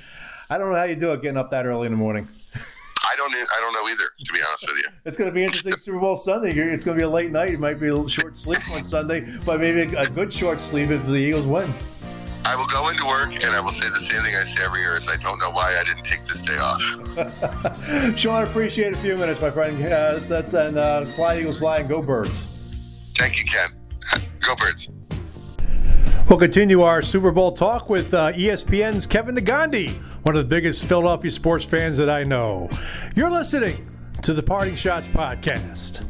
I 0.49 0.57
don't 0.57 0.71
know 0.71 0.77
how 0.77 0.85
you 0.85 0.95
do 0.95 1.11
it 1.11 1.21
getting 1.21 1.37
up 1.37 1.51
that 1.51 1.65
early 1.65 1.87
in 1.87 1.91
the 1.91 1.97
morning. 1.97 2.27
I 2.55 3.15
don't. 3.15 3.33
I 3.33 3.59
don't 3.59 3.73
know 3.73 3.89
either. 3.89 4.09
To 4.25 4.33
be 4.33 4.39
honest 4.47 4.67
with 4.67 4.77
you, 4.77 4.89
it's 5.05 5.17
going 5.17 5.29
to 5.29 5.33
be 5.33 5.43
interesting 5.43 5.73
Super 5.77 5.99
Bowl 5.99 6.17
Sunday. 6.17 6.49
It's 6.49 6.85
going 6.85 6.97
to 6.97 7.01
be 7.01 7.03
a 7.03 7.09
late 7.09 7.31
night. 7.31 7.51
It 7.51 7.59
might 7.59 7.79
be 7.79 7.87
a 7.87 8.09
short 8.09 8.37
sleep 8.37 8.59
on 8.71 8.83
Sunday, 8.83 9.21
but 9.45 9.59
maybe 9.59 9.95
a 9.95 10.09
good 10.09 10.33
short 10.33 10.61
sleep 10.61 10.89
if 10.89 11.05
the 11.05 11.13
Eagles 11.13 11.45
win. 11.45 11.73
I 12.45 12.55
will 12.55 12.67
go 12.67 12.87
into 12.87 13.05
work 13.05 13.33
and 13.33 13.53
I 13.53 13.59
will 13.59 13.73
say 13.73 13.89
the 13.89 13.99
same 13.99 14.21
thing 14.21 14.35
I 14.35 14.43
say 14.43 14.63
every 14.63 14.81
year: 14.81 14.95
is 14.95 15.09
I 15.09 15.17
don't 15.17 15.39
know 15.39 15.51
why 15.51 15.77
I 15.77 15.83
didn't 15.83 16.03
take 16.03 16.25
this 16.25 16.41
day 16.41 16.57
off. 16.57 16.81
Sean, 18.17 18.43
appreciate 18.43 18.93
a 18.93 18.97
few 18.97 19.17
minutes, 19.17 19.41
my 19.41 19.51
friend. 19.51 19.83
Uh, 19.83 20.19
that's 20.23 20.53
and 20.53 20.77
uh, 20.77 21.03
fly 21.05 21.39
Eagles 21.39 21.59
fly 21.59 21.77
and 21.77 21.89
go 21.89 22.01
birds. 22.01 22.43
Thank 23.15 23.39
you, 23.39 23.45
Ken. 23.45 23.69
Go 24.39 24.55
birds. 24.55 24.89
We'll 26.29 26.39
continue 26.39 26.81
our 26.81 27.01
Super 27.01 27.31
Bowl 27.31 27.51
talk 27.51 27.89
with 27.89 28.13
uh, 28.13 28.31
ESPN's 28.33 29.05
Kevin 29.07 29.35
Negandhi, 29.35 29.97
one 30.23 30.35
of 30.35 30.43
the 30.43 30.49
biggest 30.49 30.83
Philadelphia 30.85 31.31
sports 31.31 31.65
fans 31.65 31.97
that 31.97 32.09
I 32.09 32.23
know. 32.23 32.69
You're 33.15 33.31
listening 33.31 33.87
to 34.23 34.33
the 34.33 34.43
Parting 34.43 34.75
Schotts 34.75 35.07
podcast. 35.07 36.03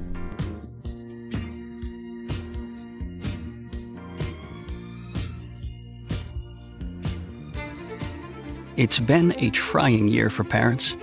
It's 8.76 9.00
been 9.00 9.34
a 9.40 9.50
trying 9.50 10.08
year 10.08 10.30
for 10.30 10.44
parents. 10.44 10.96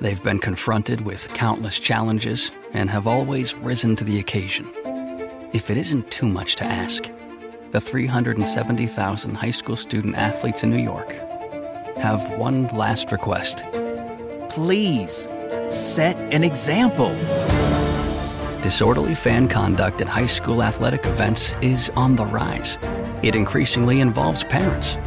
They've 0.00 0.22
been 0.22 0.38
confronted 0.38 1.00
with 1.00 1.28
countless 1.34 1.80
challenges 1.80 2.52
and 2.72 2.88
have 2.90 3.08
always 3.08 3.54
risen 3.56 3.96
to 3.96 4.04
the 4.04 4.20
occasion. 4.20 4.70
If 5.52 5.70
it 5.70 5.76
isn't 5.76 6.10
too 6.10 6.28
much 6.28 6.56
to 6.56 6.64
ask, 6.64 7.10
the 7.72 7.80
370,000 7.80 9.34
high 9.34 9.50
school 9.50 9.76
student 9.76 10.14
athletes 10.14 10.62
in 10.62 10.70
New 10.70 10.82
York 10.82 11.27
have 12.00 12.28
one 12.38 12.66
last 12.68 13.12
request. 13.12 13.64
Please 14.48 15.28
set 15.68 16.16
an 16.32 16.44
example. 16.44 17.14
Disorderly 18.62 19.14
fan 19.14 19.48
conduct 19.48 20.00
at 20.00 20.08
high 20.08 20.26
school 20.26 20.62
athletic 20.62 21.06
events 21.06 21.54
is 21.60 21.90
on 21.90 22.16
the 22.16 22.26
rise. 22.26 22.78
It 23.22 23.34
increasingly 23.34 24.00
involves 24.00 24.44
parents. 24.44 24.98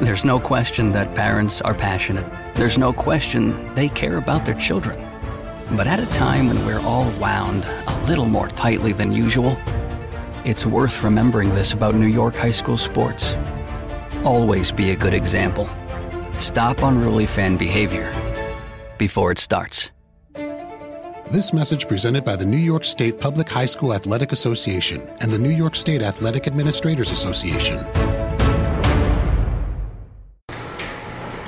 There's 0.00 0.24
no 0.24 0.38
question 0.38 0.92
that 0.92 1.14
parents 1.14 1.60
are 1.60 1.74
passionate. 1.74 2.26
There's 2.54 2.78
no 2.78 2.92
question 2.92 3.74
they 3.74 3.88
care 3.88 4.18
about 4.18 4.44
their 4.44 4.54
children. 4.54 4.98
But 5.76 5.86
at 5.86 6.00
a 6.00 6.06
time 6.06 6.46
when 6.46 6.64
we're 6.64 6.80
all 6.80 7.10
wound 7.20 7.64
a 7.64 8.04
little 8.06 8.26
more 8.26 8.48
tightly 8.48 8.92
than 8.92 9.12
usual, 9.12 9.56
it's 10.44 10.64
worth 10.64 11.02
remembering 11.02 11.54
this 11.54 11.72
about 11.72 11.94
New 11.94 12.06
York 12.06 12.36
high 12.36 12.52
school 12.52 12.76
sports. 12.76 13.36
Always 14.24 14.72
be 14.72 14.92
a 14.92 14.96
good 14.96 15.14
example. 15.14 15.68
Stop 16.38 16.82
unruly 16.82 17.26
fan 17.26 17.56
behavior 17.56 18.14
before 18.96 19.32
it 19.32 19.38
starts. 19.38 19.90
This 21.32 21.52
message 21.52 21.86
presented 21.88 22.24
by 22.24 22.36
the 22.36 22.46
New 22.46 22.56
York 22.56 22.84
State 22.84 23.20
Public 23.20 23.48
High 23.48 23.66
School 23.66 23.92
Athletic 23.92 24.32
Association 24.32 25.06
and 25.20 25.30
the 25.30 25.38
New 25.38 25.50
York 25.50 25.74
State 25.74 26.00
Athletic 26.00 26.46
Administrators 26.46 27.10
Association. 27.10 27.78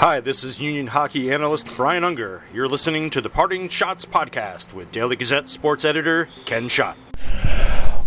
Hi, 0.00 0.20
this 0.20 0.44
is 0.44 0.60
Union 0.60 0.88
hockey 0.88 1.32
analyst 1.32 1.68
Brian 1.76 2.04
Unger. 2.04 2.42
You're 2.52 2.68
listening 2.68 3.10
to 3.10 3.20
the 3.20 3.30
Parting 3.30 3.68
Schotts 3.68 4.04
podcast 4.04 4.74
with 4.74 4.90
Daily 4.92 5.16
Gazette 5.16 5.48
sports 5.48 5.84
editor 5.84 6.28
Ken 6.44 6.68
Schott. 6.68 6.96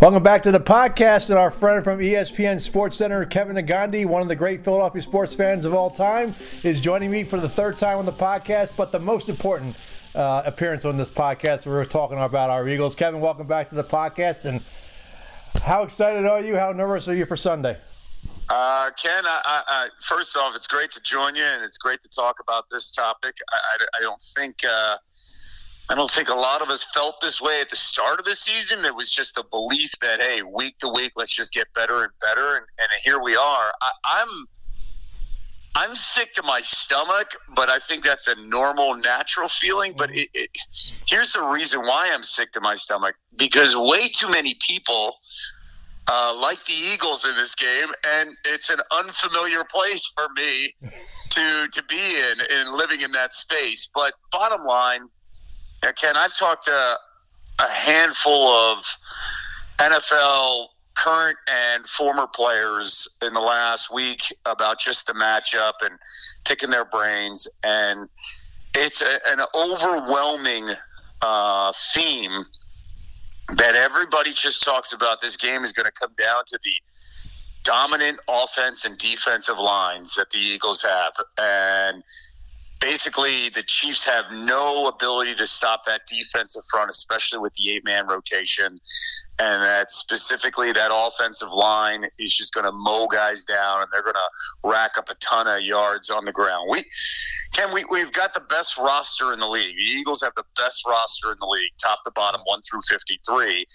Welcome 0.02 0.24
back 0.24 0.44
to 0.44 0.52
the 0.52 0.60
podcast, 0.60 1.30
and 1.30 1.40
our 1.40 1.50
friend 1.50 1.82
from 1.82 2.00
ESPN 2.00 2.60
Sports 2.60 2.98
Center, 2.98 3.24
Kevin 3.26 3.56
Negandhi, 3.56 4.06
one 4.06 4.22
of 4.22 4.28
the 4.28 4.36
great 4.36 4.64
Philadelphia 4.64 5.02
sports 5.02 5.34
fans 5.34 5.64
of 5.64 5.74
all 5.74 5.90
time, 5.90 6.36
is 6.64 6.82
joining 6.82 7.10
me 7.10 7.24
for 7.24 7.40
the 7.40 7.48
third 7.48 7.78
time 7.78 7.98
on 7.98 8.06
the 8.06 8.12
podcast. 8.12 8.72
But 8.76 8.92
the 8.92 9.00
most 9.00 9.30
important 9.30 9.78
uh, 10.14 10.44
appearance 10.46 10.84
on 10.84 10.98
this 10.98 11.10
podcast, 11.10 11.66
we're 11.66 11.86
talking 11.86 12.18
about 12.18 12.50
our 12.50 12.68
Eagles. 12.68 12.96
Kevin, 12.96 13.22
welcome 13.22 13.48
back 13.48 13.70
to 13.70 13.76
the 13.76 13.84
podcast. 13.84 14.44
And 14.44 14.62
how 15.62 15.84
excited 15.84 16.26
are 16.26 16.42
you? 16.42 16.58
How 16.58 16.74
nervous 16.74 17.08
are 17.08 17.16
you 17.16 17.26
for 17.26 17.38
Sunday? 17.38 17.78
Uh, 18.50 18.90
Ken, 19.02 19.24
I, 19.26 19.64
I, 19.68 19.88
first 20.02 20.36
off, 20.36 20.54
it's 20.54 20.68
great 20.68 20.92
to 20.92 21.02
join 21.02 21.36
you, 21.36 21.44
and 21.44 21.64
it's 21.64 21.78
great 21.78 22.02
to 22.04 22.10
talk 22.10 22.42
about 22.42 22.70
this 22.70 22.92
topic. 22.92 23.38
I, 23.52 23.86
I 23.98 24.02
don't 24.02 24.22
think. 24.22 24.58
Uh, 24.70 24.98
I 25.90 25.96
don't 25.96 26.10
think 26.10 26.30
a 26.30 26.36
lot 26.36 26.62
of 26.62 26.70
us 26.70 26.86
felt 26.94 27.20
this 27.22 27.42
way 27.42 27.60
at 27.62 27.70
the 27.70 27.76
start 27.76 28.20
of 28.20 28.26
the 28.26 28.36
season. 28.36 28.86
It 28.86 28.96
was 28.96 29.12
just 29.12 29.38
a 29.38 29.44
belief 29.44 29.92
that 30.02 30.22
hey, 30.22 30.42
week 30.42 30.78
to 30.80 30.90
week, 30.90 31.12
let's 31.16 31.34
just 31.34 31.54
get 31.54 31.68
better 31.74 32.04
and 32.04 32.12
better, 32.22 32.56
and, 32.56 32.66
and 32.80 32.90
here 33.04 33.22
we 33.22 33.36
are. 33.36 33.74
I, 33.82 33.92
I'm 34.06 34.48
I'm 35.76 35.96
sick 35.96 36.34
to 36.36 36.44
my 36.44 36.62
stomach, 36.62 37.32
but 37.56 37.70
I 37.70 37.80
think 37.80 38.04
that's 38.04 38.28
a 38.28 38.36
normal, 38.36 38.96
natural 38.96 39.50
feeling. 39.50 39.96
But 39.98 40.16
it, 40.16 40.30
it, 40.34 40.50
here's 41.08 41.34
the 41.34 41.42
reason 41.42 41.82
why 41.82 42.12
I'm 42.14 42.24
sick 42.24 42.52
to 42.52 42.62
my 42.62 42.76
stomach 42.76 43.16
because 43.36 43.76
way 43.76 44.08
too 44.08 44.30
many 44.30 44.56
people 44.68 45.18
uh, 46.08 46.38
like 46.40 46.64
the 46.66 46.74
Eagles 46.74 47.26
in 47.26 47.36
this 47.36 47.56
game, 47.56 47.88
and 48.06 48.36
it's 48.46 48.70
an 48.70 48.80
unfamiliar 48.92 49.64
place 49.64 50.12
for 50.16 50.28
me 50.36 50.76
to 51.30 51.68
to 51.72 51.84
be 51.84 52.16
in 52.16 52.38
and 52.52 52.70
living 52.70 53.02
in 53.02 53.12
that 53.14 53.34
space. 53.34 53.90
But 53.94 54.14
bottom 54.32 54.64
line 54.64 55.10
yeah, 55.84 55.92
Ken, 55.92 56.16
I've 56.16 56.34
talked 56.34 56.66
to 56.66 56.98
a 57.60 57.68
handful 57.68 58.48
of 58.48 58.86
NFL 59.80 60.68
current 60.96 61.38
and 61.48 61.86
former 61.88 62.28
players 62.28 63.08
in 63.22 63.34
the 63.34 63.42
last 63.42 63.94
week 63.94 64.22
about 64.46 64.80
just 64.80 65.08
the 65.08 65.14
matchup 65.14 65.74
and 65.82 65.92
picking 66.46 66.70
their 66.70 66.86
brains. 66.86 67.48
And 67.64 68.08
it's 68.76 69.02
a, 69.02 69.20
an 69.28 69.42
overwhelming 69.54 70.70
uh, 71.22 71.74
theme 71.94 72.44
that 73.58 73.76
everybody 73.76 74.32
just 74.32 74.64
talks 74.64 74.94
about. 74.94 75.22
This 75.22 75.36
game 75.36 75.64
is 75.64 75.74
going 75.74 75.86
to 75.86 75.92
come 75.92 76.14
down 76.18 76.44
to 76.48 76.60
the 76.64 76.72
dominant 77.64 78.20
offense 78.30 78.86
and 78.86 78.98
defensive 78.98 79.58
lines 79.58 80.16
that 80.16 80.30
the 80.30 80.38
Eagles 80.40 80.82
have. 80.82 81.14
And 81.38 82.04
basically 82.84 83.48
the 83.50 83.64
Chiefs 83.64 84.04
have 84.04 84.26
no 84.32 84.88
ability 84.88 85.36
to 85.36 85.48
stop 85.48 85.86
that 85.86 86.02
defensive 86.06 86.64
front, 86.70 86.90
especially 86.90 87.40
with 87.40 87.54
the 87.54 87.72
eight 87.72 87.86
man 87.86 88.06
rotation. 88.08 88.78
And 89.40 89.64
that 89.64 89.90
specifically 89.90 90.74
that 90.74 90.92
offensive 90.94 91.50
line 91.50 92.06
is 92.20 92.34
just 92.36 92.54
going 92.54 92.66
to 92.66 92.72
mow 92.74 93.08
guys 93.08 93.46
down 93.46 93.82
and 93.82 93.88
they're 93.92 94.04
going 94.04 94.14
to 94.14 94.70
rack 94.70 94.98
up 94.98 95.10
a 95.10 95.16
ton 95.16 95.48
of 95.48 95.62
yards 95.62 96.10
on 96.10 96.26
the 96.26 96.32
ground. 96.32 96.68
We 96.70 96.84
can 97.54 97.74
we 97.74 97.86
we've 97.90 98.12
got 98.12 98.34
the 98.34 98.42
best 98.42 98.78
roster 98.78 99.32
in 99.32 99.40
the 99.40 99.48
league. 99.48 99.76
The 99.76 99.82
Eagles 99.82 100.22
have 100.22 100.34
the 100.36 100.46
best 100.58 100.86
roster 100.86 101.32
in 101.32 101.38
the 101.40 101.48
league, 101.48 101.72
top 101.82 102.04
to 102.04 102.12
bottom, 102.12 102.42
one 102.46 102.62
through 102.62 102.82
fifty 102.88 103.20
three 103.26 103.66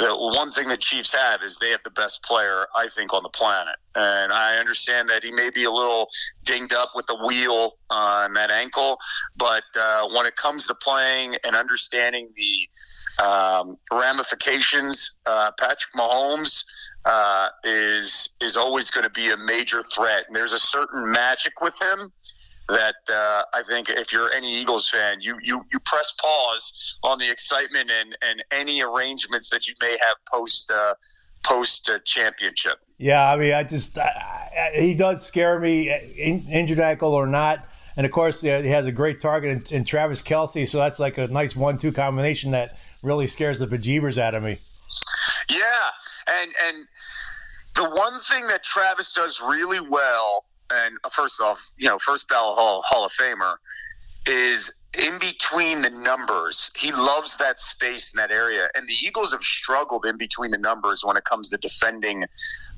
the 0.00 0.16
one 0.16 0.50
thing 0.50 0.68
the 0.68 0.78
Chiefs 0.78 1.14
have 1.14 1.42
is 1.42 1.58
they 1.58 1.70
have 1.70 1.82
the 1.84 1.90
best 1.90 2.22
player, 2.24 2.66
I 2.74 2.88
think, 2.88 3.12
on 3.12 3.22
the 3.22 3.28
planet. 3.28 3.76
And 3.94 4.32
I 4.32 4.56
understand 4.56 5.08
that 5.10 5.22
he 5.22 5.30
may 5.30 5.50
be 5.50 5.64
a 5.64 5.70
little 5.70 6.08
dinged 6.44 6.72
up 6.72 6.92
with 6.94 7.06
the 7.06 7.16
wheel 7.16 7.76
on 7.90 8.32
that 8.34 8.50
ankle, 8.50 8.98
but 9.36 9.64
uh, 9.78 10.08
when 10.14 10.24
it 10.24 10.36
comes 10.36 10.66
to 10.66 10.74
playing 10.74 11.36
and 11.44 11.54
understanding 11.54 12.30
the 12.34 13.22
um, 13.22 13.76
ramifications, 13.92 15.20
uh, 15.26 15.50
Patrick 15.58 15.92
Mahomes 15.94 16.64
uh, 17.04 17.48
is 17.64 18.34
is 18.40 18.56
always 18.56 18.90
going 18.90 19.04
to 19.04 19.10
be 19.10 19.30
a 19.30 19.36
major 19.36 19.82
threat. 19.82 20.24
And 20.26 20.34
there's 20.34 20.54
a 20.54 20.58
certain 20.58 21.10
magic 21.10 21.60
with 21.60 21.74
him 21.80 22.10
that 22.70 22.96
uh, 23.08 23.42
I 23.52 23.62
think 23.62 23.88
if 23.88 24.12
you're 24.12 24.32
any 24.32 24.52
Eagles 24.60 24.88
fan, 24.88 25.20
you 25.20 25.38
you 25.42 25.64
you 25.72 25.80
press 25.80 26.12
pause 26.12 26.98
on 27.02 27.18
the 27.18 27.30
excitement 27.30 27.90
and 27.90 28.16
and 28.22 28.42
any 28.50 28.82
arrangements 28.82 29.50
that 29.50 29.68
you 29.68 29.74
may 29.80 29.96
have 30.00 30.16
post 30.32 30.70
uh, 30.70 30.94
post 31.42 31.88
uh, 31.88 31.98
championship. 32.04 32.78
Yeah, 32.98 33.30
I 33.30 33.36
mean, 33.36 33.52
I 33.52 33.62
just 33.62 33.98
I, 33.98 34.72
I, 34.74 34.80
he 34.80 34.94
does 34.94 35.24
scare 35.24 35.58
me, 35.58 35.90
in, 36.16 36.46
injured 36.50 36.80
ankle 36.80 37.14
or 37.14 37.26
not. 37.26 37.66
And 37.96 38.06
of 38.06 38.12
course, 38.12 38.40
he 38.40 38.48
has 38.48 38.86
a 38.86 38.92
great 38.92 39.20
target 39.20 39.70
in, 39.70 39.76
in 39.76 39.84
Travis 39.84 40.22
Kelce, 40.22 40.68
so 40.68 40.78
that's 40.78 40.98
like 40.98 41.18
a 41.18 41.26
nice 41.26 41.56
one-two 41.56 41.92
combination 41.92 42.52
that 42.52 42.78
really 43.02 43.26
scares 43.26 43.58
the 43.58 43.66
bejeebers 43.66 44.16
out 44.16 44.36
of 44.36 44.42
me. 44.42 44.58
Yeah, 45.50 45.90
and 46.28 46.52
and 46.66 46.86
the 47.74 47.90
one 47.90 48.20
thing 48.20 48.46
that 48.46 48.62
Travis 48.62 49.12
does 49.12 49.40
really 49.40 49.80
well, 49.80 50.44
and 50.70 50.96
first 51.12 51.40
off, 51.40 51.72
you 51.78 51.88
know, 51.88 51.98
first 51.98 52.28
ballot 52.28 52.56
Hall 52.56 52.82
Hall 52.84 53.04
of 53.04 53.12
Famer, 53.12 53.56
is 54.26 54.72
in 54.98 55.18
between 55.18 55.82
the 55.82 55.90
numbers. 55.90 56.70
He 56.76 56.90
loves 56.92 57.36
that 57.36 57.58
space 57.58 58.12
in 58.12 58.18
that 58.18 58.30
area, 58.30 58.68
and 58.74 58.88
the 58.88 58.94
Eagles 58.94 59.32
have 59.32 59.42
struggled 59.42 60.04
in 60.04 60.16
between 60.16 60.50
the 60.50 60.58
numbers 60.58 61.04
when 61.04 61.16
it 61.16 61.24
comes 61.24 61.48
to 61.50 61.56
defending 61.58 62.24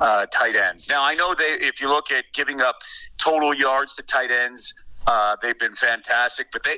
uh, 0.00 0.26
tight 0.26 0.56
ends. 0.56 0.88
Now, 0.88 1.02
I 1.02 1.14
know 1.14 1.34
they, 1.34 1.52
if 1.60 1.80
you 1.80 1.88
look 1.88 2.10
at 2.10 2.24
giving 2.34 2.60
up 2.60 2.76
total 3.18 3.54
yards 3.54 3.94
to 3.94 4.02
tight 4.02 4.30
ends. 4.30 4.74
Uh, 5.04 5.34
they've 5.42 5.58
been 5.58 5.74
fantastic, 5.74 6.46
but 6.52 6.62
they 6.62 6.76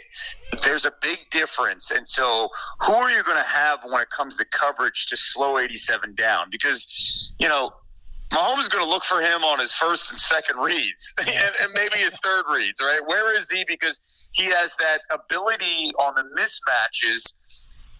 there's 0.62 0.86
a 0.86 0.92
big 1.02 1.18
difference. 1.30 1.90
And 1.90 2.08
so, 2.08 2.48
who 2.80 2.94
are 2.94 3.10
you 3.10 3.22
going 3.22 3.36
to 3.36 3.46
have 3.46 3.80
when 3.84 4.00
it 4.00 4.08
comes 4.08 4.38
to 4.38 4.46
coverage 4.46 5.04
to 5.06 5.16
slow 5.18 5.58
87 5.58 6.14
down? 6.14 6.48
Because 6.48 7.34
you 7.38 7.48
know 7.48 7.74
Mahomes 8.34 8.62
is 8.62 8.68
going 8.68 8.84
to 8.84 8.90
look 8.90 9.04
for 9.04 9.20
him 9.20 9.44
on 9.44 9.60
his 9.60 9.72
first 9.72 10.10
and 10.10 10.18
second 10.18 10.58
reads, 10.58 11.14
and, 11.18 11.28
and, 11.28 11.72
maybe 11.74 11.98
his 11.98 12.18
third 12.18 12.44
reads. 12.52 12.80
Right? 12.80 13.00
Where 13.06 13.36
is 13.36 13.48
he? 13.50 13.64
Because 13.66 14.00
he 14.32 14.46
has 14.46 14.74
that 14.76 14.98
ability 15.10 15.92
on 15.98 16.14
the 16.16 16.24
mismatches 16.36 17.32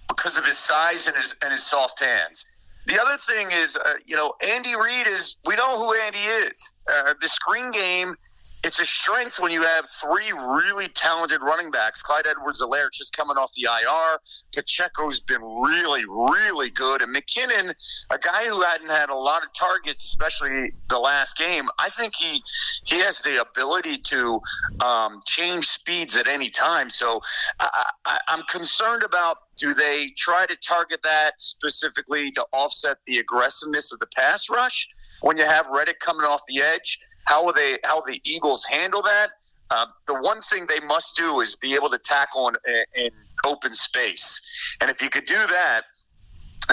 because 0.09 0.37
of 0.37 0.45
his 0.45 0.59
size 0.59 1.07
and 1.07 1.17
his 1.17 1.37
and 1.43 1.53
his 1.53 1.63
soft 1.63 2.01
hands. 2.01 2.69
The 2.87 3.01
other 3.01 3.17
thing 3.17 3.51
is, 3.53 3.77
uh, 3.77 3.95
you 4.05 4.17
know, 4.17 4.35
Andy 4.47 4.75
Reid 4.75 5.07
is. 5.07 5.37
We 5.47 5.55
know 5.55 5.79
who 5.79 5.95
Andy 5.95 6.19
is. 6.19 6.73
Uh, 6.93 7.15
the 7.21 7.29
screen 7.29 7.71
game 7.71 8.17
it's 8.65 8.81
a 8.81 8.85
strength 8.85 9.39
when 9.41 9.53
you 9.53 9.63
have 9.63 9.89
three 9.91 10.33
really 10.33 10.89
talented 10.89 11.43
running 11.43 11.71
backs. 11.71 12.03
Clyde 12.03 12.27
Edwards-Helaire 12.27 12.91
just 12.91 13.15
coming 13.15 13.37
off 13.37 13.53
the 13.55 13.69
IR. 13.71 14.19
Pacheco's 14.55 15.21
been 15.21 15.43
really, 15.43 16.05
really 16.07 16.71
good. 16.71 17.03
And 17.03 17.15
McKinnon, 17.15 17.75
a 18.11 18.19
guy 18.19 18.47
who 18.47 18.63
hadn't 18.63 18.89
had 18.89 19.11
a 19.11 19.15
lot 19.15 19.43
of 19.43 19.53
targets, 19.53 20.03
especially 20.05 20.73
the 20.89 20.99
last 20.99 21.37
game, 21.37 21.69
I 21.79 21.91
think 21.91 22.15
he 22.15 22.43
he 22.85 23.01
has 23.01 23.21
the 23.21 23.41
ability 23.41 23.99
to 23.99 24.41
um, 24.85 25.21
change 25.27 25.69
speeds 25.69 26.17
at 26.17 26.27
any 26.27 26.51
time. 26.51 26.89
So 26.89 27.21
I, 27.61 27.91
I, 28.07 28.19
I'm 28.29 28.43
concerned 28.45 29.03
about 29.03 29.39
do 29.57 29.75
they 29.75 30.11
try 30.17 30.47
to 30.47 30.57
target 30.57 31.01
that 31.05 31.41
specifically 31.41 32.31
to 32.33 32.45
offset 32.53 32.99
the 33.07 33.19
aggressiveness 33.19 33.93
of 33.93 34.01
the 34.01 34.07
pass 34.17 34.49
rush 34.51 34.89
when 35.21 35.37
you 35.37 35.45
have 35.45 35.67
Reddick 35.73 36.01
coming 36.01 36.27
off 36.27 36.41
the 36.49 36.61
edge? 36.61 36.99
How 37.25 37.45
will 37.45 37.53
they? 37.53 37.79
How 37.85 38.01
the 38.03 38.21
Eagles 38.25 38.65
handle 38.65 39.03
that? 39.03 39.31
Uh, 39.71 39.87
the 40.07 40.15
one 40.15 40.41
thing 40.43 40.67
they 40.67 40.81
must 40.87 41.17
do 41.17 41.41
is 41.41 41.57
be 41.57 41.75
able 41.75 41.89
to 41.89 41.99
tackle 41.99 42.49
in, 42.49 42.57
in 42.95 43.11
open 43.45 43.73
space, 43.73 44.77
and 44.81 44.91
if 44.91 45.01
you 45.03 45.09
could 45.09 45.25
do 45.25 45.47
that, 45.47 45.83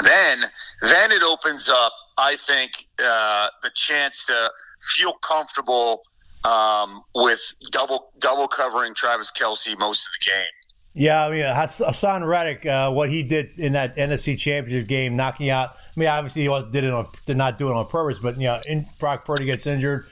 then 0.03 0.39
then 0.81 1.11
it 1.11 1.23
opens 1.23 1.69
up. 1.69 1.93
I 2.17 2.35
think 2.35 2.71
uh, 3.03 3.47
the 3.63 3.71
chance 3.73 4.25
to 4.25 4.51
feel 4.81 5.13
comfortable 5.13 6.03
um, 6.43 7.03
with 7.15 7.41
double 7.71 8.11
double 8.19 8.47
covering 8.47 8.93
Travis 8.93 9.31
Kelce 9.31 9.77
most 9.77 10.07
of 10.07 10.11
the 10.19 10.31
game. 10.31 10.51
Yeah, 10.93 11.25
I 11.25 11.31
mean 11.31 11.43
Haason 11.43 12.27
Reddick, 12.27 12.65
uh, 12.65 12.91
what 12.91 13.09
he 13.09 13.23
did 13.23 13.57
in 13.57 13.73
that 13.73 13.95
NFC 13.95 14.37
Championship 14.37 14.89
game, 14.89 15.15
knocking 15.15 15.49
out. 15.49 15.77
I 15.95 15.99
mean, 15.99 16.09
obviously 16.09 16.41
he 16.41 16.49
was, 16.49 16.65
did 16.71 16.83
it 16.83 16.91
on, 16.91 17.07
did 17.25 17.37
not 17.37 17.57
do 17.57 17.69
it 17.69 17.73
on 17.73 17.87
purpose, 17.87 18.19
but 18.19 18.35
you 18.35 18.47
know, 18.47 18.59
in, 18.67 18.85
Brock 18.99 19.23
Purdy 19.23 19.45
gets 19.45 19.67
injured. 19.67 20.05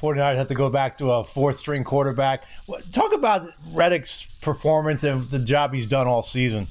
The 0.00 0.06
49ers 0.06 0.36
have 0.36 0.48
to 0.48 0.54
go 0.54 0.70
back 0.70 0.96
to 0.98 1.12
a 1.12 1.24
fourth 1.24 1.58
string 1.58 1.84
quarterback. 1.84 2.44
Talk 2.92 3.12
about 3.12 3.50
Reddick's 3.72 4.22
performance 4.40 5.04
and 5.04 5.28
the 5.30 5.38
job 5.38 5.74
he's 5.74 5.86
done 5.86 6.06
all 6.06 6.22
season. 6.22 6.66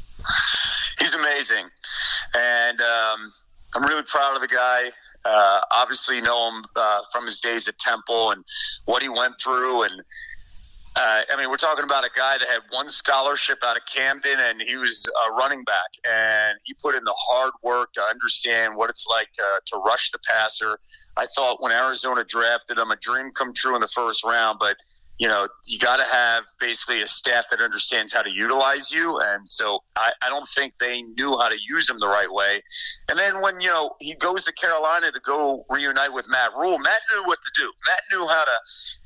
He's 0.99 1.13
amazing. 1.13 1.65
And 2.35 2.81
um, 2.81 3.33
I'm 3.75 3.83
really 3.83 4.03
proud 4.03 4.35
of 4.35 4.41
the 4.41 4.47
guy. 4.47 4.89
Uh, 5.25 5.61
obviously, 5.71 6.21
know 6.21 6.49
him 6.49 6.63
uh, 6.75 7.01
from 7.11 7.25
his 7.25 7.39
days 7.39 7.67
at 7.67 7.77
Temple 7.77 8.31
and 8.31 8.43
what 8.85 9.03
he 9.03 9.09
went 9.09 9.39
through. 9.39 9.83
And 9.83 10.01
uh, 10.95 11.21
I 11.31 11.37
mean, 11.37 11.49
we're 11.49 11.57
talking 11.57 11.83
about 11.83 12.03
a 12.03 12.09
guy 12.15 12.37
that 12.37 12.47
had 12.47 12.61
one 12.71 12.89
scholarship 12.89 13.59
out 13.63 13.77
of 13.77 13.83
Camden, 13.85 14.39
and 14.39 14.61
he 14.61 14.75
was 14.75 15.09
a 15.27 15.33
running 15.33 15.63
back, 15.63 15.91
and 16.09 16.57
he 16.65 16.73
put 16.81 16.95
in 16.95 17.03
the 17.03 17.15
hard 17.15 17.51
work 17.63 17.93
to 17.93 18.01
understand 18.01 18.75
what 18.75 18.89
it's 18.89 19.07
like 19.07 19.31
to, 19.33 19.43
to 19.67 19.77
rush 19.77 20.11
the 20.11 20.19
passer. 20.19 20.79
I 21.15 21.27
thought 21.27 21.61
when 21.61 21.71
Arizona 21.71 22.23
drafted 22.23 22.77
him, 22.77 22.91
a 22.91 22.95
dream 22.97 23.31
come 23.31 23.53
true 23.53 23.75
in 23.75 23.81
the 23.81 23.87
first 23.87 24.23
round, 24.25 24.57
but 24.59 24.77
you 25.19 25.27
know, 25.27 25.49
you 25.67 25.77
got 25.77 25.97
to 25.97 26.05
have 26.05 26.45
basically 26.61 27.01
a 27.01 27.07
staff 27.07 27.43
that 27.51 27.59
understands 27.59 28.13
how 28.13 28.21
to 28.21 28.31
utilize 28.31 28.89
you. 28.89 29.19
And 29.19 29.47
so 29.47 29.83
I, 29.97 30.13
I, 30.21 30.29
don't 30.29 30.47
think 30.47 30.77
they 30.79 31.01
knew 31.01 31.37
how 31.37 31.49
to 31.49 31.57
use 31.69 31.89
him 31.89 31.99
the 31.99 32.07
right 32.07 32.31
way. 32.31 32.63
And 33.09 33.19
then 33.19 33.41
when, 33.41 33.59
you 33.59 33.67
know, 33.67 33.95
he 33.99 34.15
goes 34.15 34.45
to 34.45 34.53
Carolina 34.53 35.11
to 35.11 35.19
go 35.19 35.65
reunite 35.69 36.13
with 36.13 36.25
Matt 36.29 36.51
Rhule, 36.57 36.79
Matt 36.79 37.01
knew 37.13 37.23
what 37.25 37.39
to 37.43 37.61
do. 37.61 37.69
Matt 37.85 37.99
knew 38.11 38.25
how 38.27 38.45
to 38.45 38.51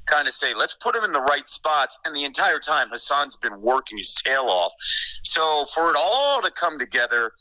kind 0.06 0.28
of 0.28 0.36
say, 0.36 0.54
let's 0.54 0.76
put 0.76 0.96
him 0.96 1.04
in 1.04 1.14
the 1.14 1.22
right 1.24 1.50
spots. 1.50 2.00
And 2.06 2.16
the 2.16 2.26
entire 2.26 2.60
time, 2.60 2.90
Haason's 2.90 3.36
been 3.36 3.60
working 3.60 3.98
his 3.98 4.14
tail 4.14 4.44
off. 4.44 4.74
So 5.24 5.66
for 5.74 5.90
it 5.90 5.96
all 6.00 6.44
to 6.44 6.52
come 6.52 6.78
together, 6.78 7.32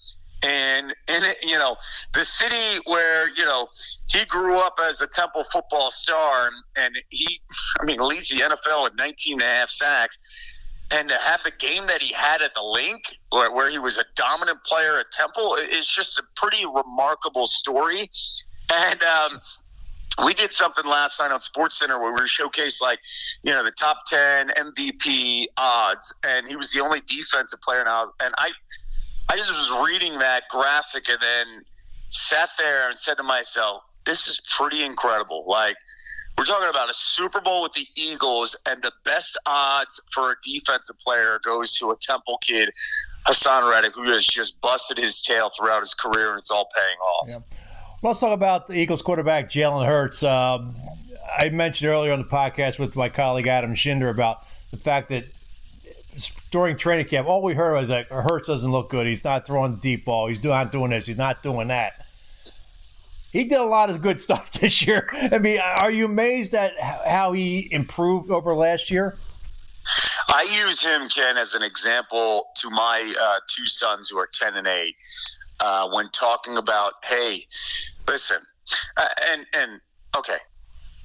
and 0.43 0.95
in 1.09 1.23
it, 1.25 1.39
you 1.43 1.59
know, 1.59 1.77
the 2.15 2.25
city 2.25 2.81
where 2.87 3.31
you 3.31 3.45
know 3.45 3.69
he 4.07 4.25
grew 4.27 4.59
up 4.59 4.79
as 4.83 5.01
a 5.01 5.07
Temple 5.07 5.45
football 5.53 5.91
star, 5.91 6.51
and, 6.77 6.95
he, 7.11 7.41
I 7.81 7.85
mean, 7.85 8.01
leads 8.01 8.29
the 8.29 8.37
NFL 8.37 8.87
at 8.87 8.97
19 8.97 9.35
and 9.35 9.43
a 9.43 9.45
half 9.45 9.71
sacks, 9.71 10.67
and 10.91 11.09
to 11.09 11.17
have 11.17 11.41
the 11.45 11.53
game 11.59 11.87
that 11.87 12.03
he 12.03 12.13
had 12.13 12.43
at 12.43 12.55
the 12.55 12.63
Linc, 12.63 13.03
where, 13.31 13.51
where 13.53 13.71
he 13.71 13.79
was 13.79 13.97
a 13.97 14.05
dominant 14.17 14.63
player 14.65 14.99
at 14.99 15.11
Temple, 15.13 15.57
is 15.57 15.87
just 15.87 16.19
a 16.19 16.23
pretty 16.37 16.65
remarkable 16.67 17.47
story, 17.47 18.09
and. 18.73 19.03
Um, 19.03 19.41
we 20.23 20.35
did 20.35 20.53
something 20.53 20.85
last 20.85 21.19
night 21.19 21.31
on 21.31 21.41
SportsCenter 21.41 21.99
where 21.99 22.13
we 22.13 22.21
showcased 22.21 22.83
like, 22.83 23.01
you 23.43 23.51
know, 23.51 23.65
the 23.65 23.71
top 23.71 24.05
ten 24.07 24.49
MVP 24.51 25.47
odds, 25.57 26.15
and 26.23 26.47
he 26.47 26.55
was 26.55 26.71
the 26.71 26.81
only 26.81 27.01
defensive 27.07 27.63
player 27.63 27.83
now. 27.85 28.05
And 28.23 28.35
I, 28.37 28.51
I 29.29 29.37
just 29.37 29.51
was 29.51 29.87
reading 29.87 30.19
that 30.19 30.45
graphic 30.51 31.09
and 31.09 31.19
then 31.21 31.65
sat 32.11 32.51
there 32.59 32.91
and 32.91 32.99
said 32.99 33.17
to 33.17 33.23
myself, 33.23 33.83
this 34.05 34.29
is 34.29 34.41
pretty 34.57 34.83
incredible. 34.85 35.45
Like, 35.47 35.77
we're 36.37 36.45
talking 36.45 36.69
about 36.69 36.91
a 36.91 36.95
Super 36.95 37.41
Bowl 37.41 37.63
with 37.63 37.73
the 37.73 37.87
Eagles, 37.95 38.57
and 38.67 38.83
the 38.83 38.93
best 39.05 39.39
odds 39.47 40.01
for 40.13 40.33
a 40.33 40.35
defensive 40.43 40.99
player 40.99 41.39
goes 41.45 41.77
to 41.79 41.91
a 41.91 41.97
Temple 41.97 42.39
kid, 42.41 42.71
Haason 43.27 43.71
Reddick, 43.71 43.95
who 43.95 44.11
has 44.11 44.27
just 44.27 44.61
busted 44.61 44.99
his 44.99 45.21
tail 45.21 45.51
throughout 45.57 45.81
his 45.81 45.95
career, 45.95 46.31
and 46.31 46.39
it's 46.39 46.51
all 46.51 46.69
paying 46.75 46.99
off. 46.99 47.29
Yeah. 47.29 47.59
Let's 48.03 48.19
talk 48.19 48.33
about 48.33 48.67
the 48.67 48.75
Eagles 48.75 49.03
quarterback, 49.03 49.49
Jalen 49.51 49.87
Hurts. 49.87 50.23
Um, 50.23 50.75
I 51.39 51.49
mentioned 51.51 51.91
earlier 51.91 52.13
on 52.13 52.19
the 52.19 52.29
podcast 52.29 52.79
with 52.79 52.97
my 52.97 53.09
colleague 53.09 53.47
Adam 53.47 53.75
Shinder 53.75 54.11
about 54.11 54.45
the 54.71 54.77
fact 54.77 55.11
that 55.11 55.25
during 56.51 56.77
training 56.77 57.07
camp, 57.07 57.27
all 57.29 57.43
we 57.43 57.55
heard 57.55 57.79
was 57.79 57.91
like, 57.91 58.09
Hurts 58.09 58.49
doesn't 58.49 58.71
look 58.71 58.91
good. 58.91 59.07
He's 59.07 59.25
not 59.25 59.47
throwing 59.47 59.77
deep 59.77 60.05
ball. 60.05 60.29
He's 60.29 60.43
not 60.43 60.73
doing 60.73 60.91
this. 60.91 61.07
He's 61.07 61.19
not 61.19 61.43
doing 61.43 61.69
that. 61.69 62.07
He 63.33 63.45
did 63.45 63.59
a 63.59 63.65
lot 63.65 63.89
of 63.89 64.03
good 64.03 64.21
stuff 64.27 64.53
this 64.53 64.87
year. 64.87 65.09
I 65.13 65.39
mean, 65.39 65.59
are 65.59 65.91
you 65.91 66.05
amazed 66.05 66.55
at 66.55 66.79
how 66.81 67.33
he 67.33 67.69
improved 67.73 68.31
over 68.31 68.55
last 68.55 68.91
year? 68.91 69.17
I 70.29 70.43
use 70.65 70.83
him, 70.83 71.09
Ken, 71.09 71.37
as 71.37 71.55
an 71.55 71.63
example 71.63 72.49
to 72.57 72.71
my 72.71 73.15
uh, 73.21 73.41
two 73.49 73.67
sons 73.67 74.09
who 74.09 74.19
are 74.19 74.29
10 74.33 74.57
and 74.57 74.67
8 74.67 74.95
uh, 75.61 75.89
when 75.91 76.09
talking 76.11 76.57
about, 76.57 76.95
hey, 77.05 77.47
listen, 78.07 78.39
uh, 78.97 79.09
and, 79.31 79.47
and, 79.53 79.81
okay, 80.17 80.39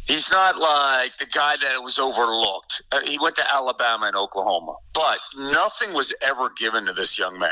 He's 0.07 0.31
not 0.31 0.57
like 0.57 1.17
the 1.19 1.25
guy 1.25 1.57
that 1.61 1.83
was 1.83 1.99
overlooked. 1.99 2.81
Uh, 2.91 3.01
he 3.01 3.19
went 3.19 3.35
to 3.35 3.53
Alabama 3.53 4.05
and 4.05 4.15
Oklahoma, 4.15 4.75
but 4.93 5.19
nothing 5.35 5.93
was 5.93 6.15
ever 6.21 6.49
given 6.57 6.85
to 6.85 6.93
this 6.93 7.19
young 7.19 7.37
man. 7.37 7.51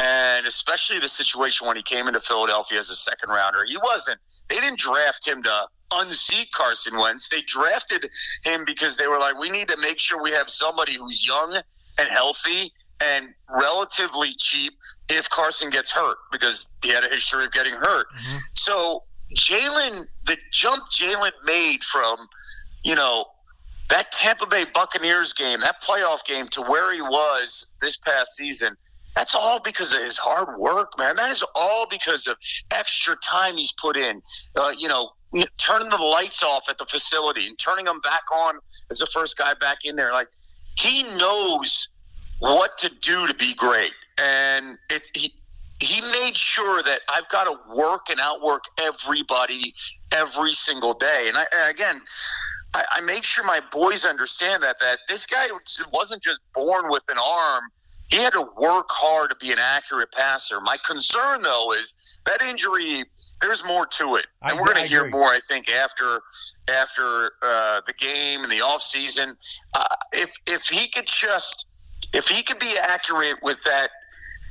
And 0.00 0.46
especially 0.46 0.98
the 0.98 1.08
situation 1.08 1.68
when 1.68 1.76
he 1.76 1.82
came 1.82 2.08
into 2.08 2.20
Philadelphia 2.20 2.78
as 2.78 2.90
a 2.90 2.96
second 2.96 3.30
rounder, 3.30 3.64
he 3.66 3.76
wasn't, 3.82 4.18
they 4.48 4.56
didn't 4.56 4.80
draft 4.80 5.26
him 5.26 5.42
to 5.44 5.66
unseat 5.92 6.50
Carson 6.52 6.98
Wentz. 6.98 7.28
They 7.28 7.42
drafted 7.42 8.08
him 8.44 8.64
because 8.64 8.96
they 8.96 9.06
were 9.06 9.18
like, 9.18 9.38
we 9.38 9.48
need 9.48 9.68
to 9.68 9.76
make 9.80 10.00
sure 10.00 10.20
we 10.20 10.32
have 10.32 10.50
somebody 10.50 10.94
who's 10.94 11.26
young 11.26 11.56
and 11.98 12.08
healthy 12.08 12.72
and 13.00 13.28
relatively 13.48 14.32
cheap 14.32 14.74
if 15.08 15.28
Carson 15.30 15.70
gets 15.70 15.92
hurt 15.92 16.16
because 16.32 16.68
he 16.82 16.90
had 16.90 17.04
a 17.04 17.08
history 17.08 17.44
of 17.44 17.52
getting 17.52 17.74
hurt. 17.74 18.06
Mm-hmm. 18.12 18.38
So 18.54 19.04
Jalen, 19.34 20.06
the 20.26 20.36
jump 20.50 20.84
Jalen 20.90 21.32
made 21.44 21.84
from, 21.84 22.28
you 22.84 22.94
know, 22.94 23.26
that 23.90 24.12
Tampa 24.12 24.46
Bay 24.46 24.66
Buccaneers 24.72 25.32
game, 25.32 25.60
that 25.60 25.82
playoff 25.82 26.24
game, 26.24 26.48
to 26.48 26.62
where 26.62 26.92
he 26.94 27.00
was 27.00 27.74
this 27.80 27.96
past 27.96 28.36
season, 28.36 28.76
that's 29.14 29.34
all 29.34 29.60
because 29.60 29.92
of 29.94 30.00
his 30.00 30.16
hard 30.16 30.58
work, 30.58 30.92
man. 30.98 31.16
That 31.16 31.32
is 31.32 31.42
all 31.54 31.86
because 31.90 32.26
of 32.26 32.36
extra 32.70 33.16
time 33.16 33.56
he's 33.56 33.72
put 33.72 33.96
in. 33.96 34.22
Uh, 34.56 34.72
you 34.76 34.88
know, 34.88 35.10
turning 35.58 35.88
the 35.88 35.96
lights 35.96 36.42
off 36.42 36.68
at 36.68 36.78
the 36.78 36.86
facility 36.86 37.46
and 37.46 37.58
turning 37.58 37.84
them 37.84 38.00
back 38.00 38.22
on 38.32 38.58
as 38.90 38.98
the 38.98 39.06
first 39.06 39.36
guy 39.36 39.54
back 39.54 39.84
in 39.84 39.96
there. 39.96 40.12
Like 40.12 40.28
he 40.76 41.02
knows 41.16 41.88
what 42.38 42.78
to 42.78 42.90
do 43.00 43.26
to 43.26 43.34
be 43.34 43.54
great, 43.54 43.92
and 44.18 44.78
if 44.90 45.10
he 45.14 45.34
he 45.80 46.00
made 46.00 46.36
sure 46.36 46.82
that 46.82 47.02
I've 47.08 47.28
got 47.28 47.44
to 47.44 47.58
work 47.74 48.10
and 48.10 48.20
outwork 48.20 48.64
everybody 48.78 49.74
every 50.12 50.52
single 50.52 50.92
day. 50.92 51.26
And, 51.28 51.36
I, 51.36 51.46
and 51.52 51.70
again, 51.70 52.00
I, 52.74 52.84
I 52.92 53.00
make 53.00 53.24
sure 53.24 53.44
my 53.44 53.60
boys 53.72 54.04
understand 54.04 54.62
that 54.62 54.78
that 54.80 55.00
this 55.08 55.26
guy 55.26 55.46
wasn't 55.92 56.22
just 56.22 56.40
born 56.54 56.90
with 56.90 57.04
an 57.08 57.18
arm. 57.18 57.64
He 58.10 58.16
had 58.16 58.32
to 58.32 58.48
work 58.58 58.86
hard 58.88 59.28
to 59.30 59.36
be 59.36 59.52
an 59.52 59.58
accurate 59.58 60.10
passer. 60.12 60.62
My 60.62 60.78
concern, 60.84 61.42
though, 61.42 61.72
is 61.72 62.20
that 62.24 62.40
injury. 62.42 63.04
There's 63.42 63.62
more 63.66 63.86
to 63.86 64.16
it, 64.16 64.26
and 64.40 64.52
I, 64.52 64.60
we're 64.60 64.66
going 64.66 64.82
to 64.82 64.88
hear 64.88 65.06
more. 65.10 65.26
I 65.26 65.40
think 65.46 65.68
after 65.68 66.22
after 66.70 67.32
uh, 67.42 67.82
the 67.86 67.92
game 67.92 68.44
and 68.44 68.50
the 68.50 68.62
off 68.62 68.80
season, 68.80 69.36
uh, 69.74 69.84
if 70.12 70.32
if 70.46 70.64
he 70.64 70.88
could 70.88 71.06
just 71.06 71.66
if 72.14 72.28
he 72.28 72.42
could 72.42 72.58
be 72.58 72.76
accurate 72.82 73.36
with 73.42 73.62
that 73.64 73.90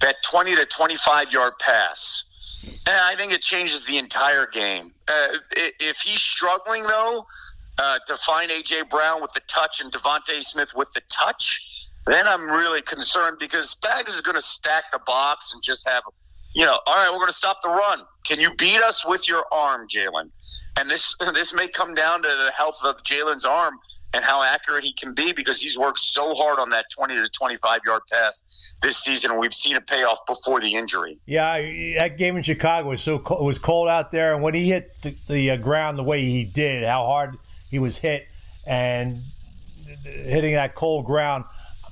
that 0.01 0.17
20 0.23 0.55
to 0.55 0.65
25 0.65 1.31
yard 1.31 1.53
pass. 1.59 2.23
And 2.87 2.99
I 3.05 3.15
think 3.15 3.33
it 3.33 3.41
changes 3.41 3.85
the 3.85 3.97
entire 3.97 4.47
game. 4.47 4.93
Uh, 5.07 5.37
if 5.55 5.97
he's 5.97 6.19
struggling, 6.19 6.83
though, 6.83 7.25
uh, 7.77 7.99
to 8.07 8.17
find 8.17 8.51
A.J. 8.51 8.83
Brown 8.89 9.21
with 9.21 9.31
the 9.33 9.41
touch 9.47 9.81
and 9.81 9.91
DeVonta 9.91 10.43
Smith 10.43 10.73
with 10.75 10.91
the 10.93 11.01
touch, 11.09 11.89
then 12.07 12.27
I'm 12.27 12.49
really 12.49 12.81
concerned 12.81 13.37
because 13.39 13.75
Spags 13.75 14.09
is 14.09 14.21
going 14.21 14.35
to 14.35 14.41
stack 14.41 14.85
the 14.91 14.99
box 15.05 15.53
and 15.53 15.61
just 15.61 15.87
have, 15.87 16.03
you 16.55 16.65
know, 16.65 16.79
all 16.87 16.95
right, 16.95 17.09
we're 17.11 17.19
going 17.19 17.27
to 17.27 17.33
stop 17.33 17.61
the 17.61 17.69
run. 17.69 18.01
Can 18.25 18.39
you 18.39 18.53
beat 18.55 18.81
us 18.81 19.05
with 19.05 19.27
your 19.27 19.45
arm, 19.51 19.87
Jalen? 19.87 20.29
And 20.77 20.89
this 20.89 21.15
this 21.33 21.53
may 21.53 21.67
come 21.67 21.93
down 21.93 22.21
to 22.23 22.27
the 22.27 22.51
health 22.51 22.79
of 22.83 23.03
Jalen's 23.03 23.45
arm 23.45 23.79
and 24.13 24.23
how 24.23 24.41
accurate 24.41 24.83
he 24.83 24.93
can 24.93 25.13
be 25.13 25.33
because 25.33 25.61
he's 25.61 25.77
worked 25.77 25.99
so 25.99 26.33
hard 26.33 26.59
on 26.59 26.69
that 26.69 26.85
20 26.91 27.15
to 27.15 27.29
25 27.29 27.81
yard 27.85 28.01
pass 28.11 28.75
this 28.81 28.97
season. 28.97 29.31
And 29.31 29.39
we've 29.39 29.53
seen 29.53 29.75
a 29.75 29.81
payoff 29.81 30.25
before 30.25 30.61
the 30.61 30.73
injury. 30.73 31.19
Yeah, 31.25 31.59
that 31.99 32.17
game 32.17 32.37
in 32.37 32.43
Chicago 32.43 32.89
was 32.89 33.01
so 33.01 33.19
cold, 33.19 33.45
was 33.45 33.59
cold 33.59 33.89
out 33.89 34.11
there, 34.11 34.33
and 34.33 34.41
when 34.41 34.53
he 34.53 34.69
hit 34.69 34.95
the, 35.01 35.15
the 35.27 35.51
uh, 35.51 35.57
ground 35.57 35.97
the 35.97 36.03
way 36.03 36.23
he 36.23 36.43
did, 36.43 36.83
how 36.85 37.05
hard 37.05 37.37
he 37.69 37.79
was 37.79 37.97
hit, 37.97 38.27
and 38.65 39.21
hitting 40.03 40.53
that 40.53 40.75
cold 40.75 41.05
ground. 41.05 41.43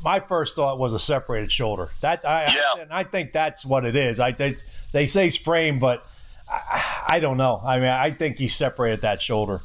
My 0.03 0.20
first 0.20 0.55
thought 0.55 0.78
was 0.78 0.93
a 0.93 0.99
separated 0.99 1.51
shoulder. 1.51 1.89
That 2.01 2.28
I, 2.28 2.43
yeah. 2.53 2.61
I, 2.76 2.80
and 2.82 2.93
I 2.93 3.03
think 3.03 3.34
that's 3.34 3.66
what 3.66 3.86
it 3.86 3.95
is. 3.95 4.20
I 4.20 4.32
they, 4.32 4.55
they 4.91 5.07
say 5.07 5.32
sprain, 5.32 5.80
but 5.80 6.05
I, 6.47 7.05
I 7.07 7.20
don't 7.20 7.38
know. 7.38 7.61
I 7.63 7.80
mean, 7.80 7.89
I 7.89 8.11
think 8.11 8.38
he 8.38 8.47
separated 8.47 9.01
that 9.01 9.22
shoulder. 9.22 9.61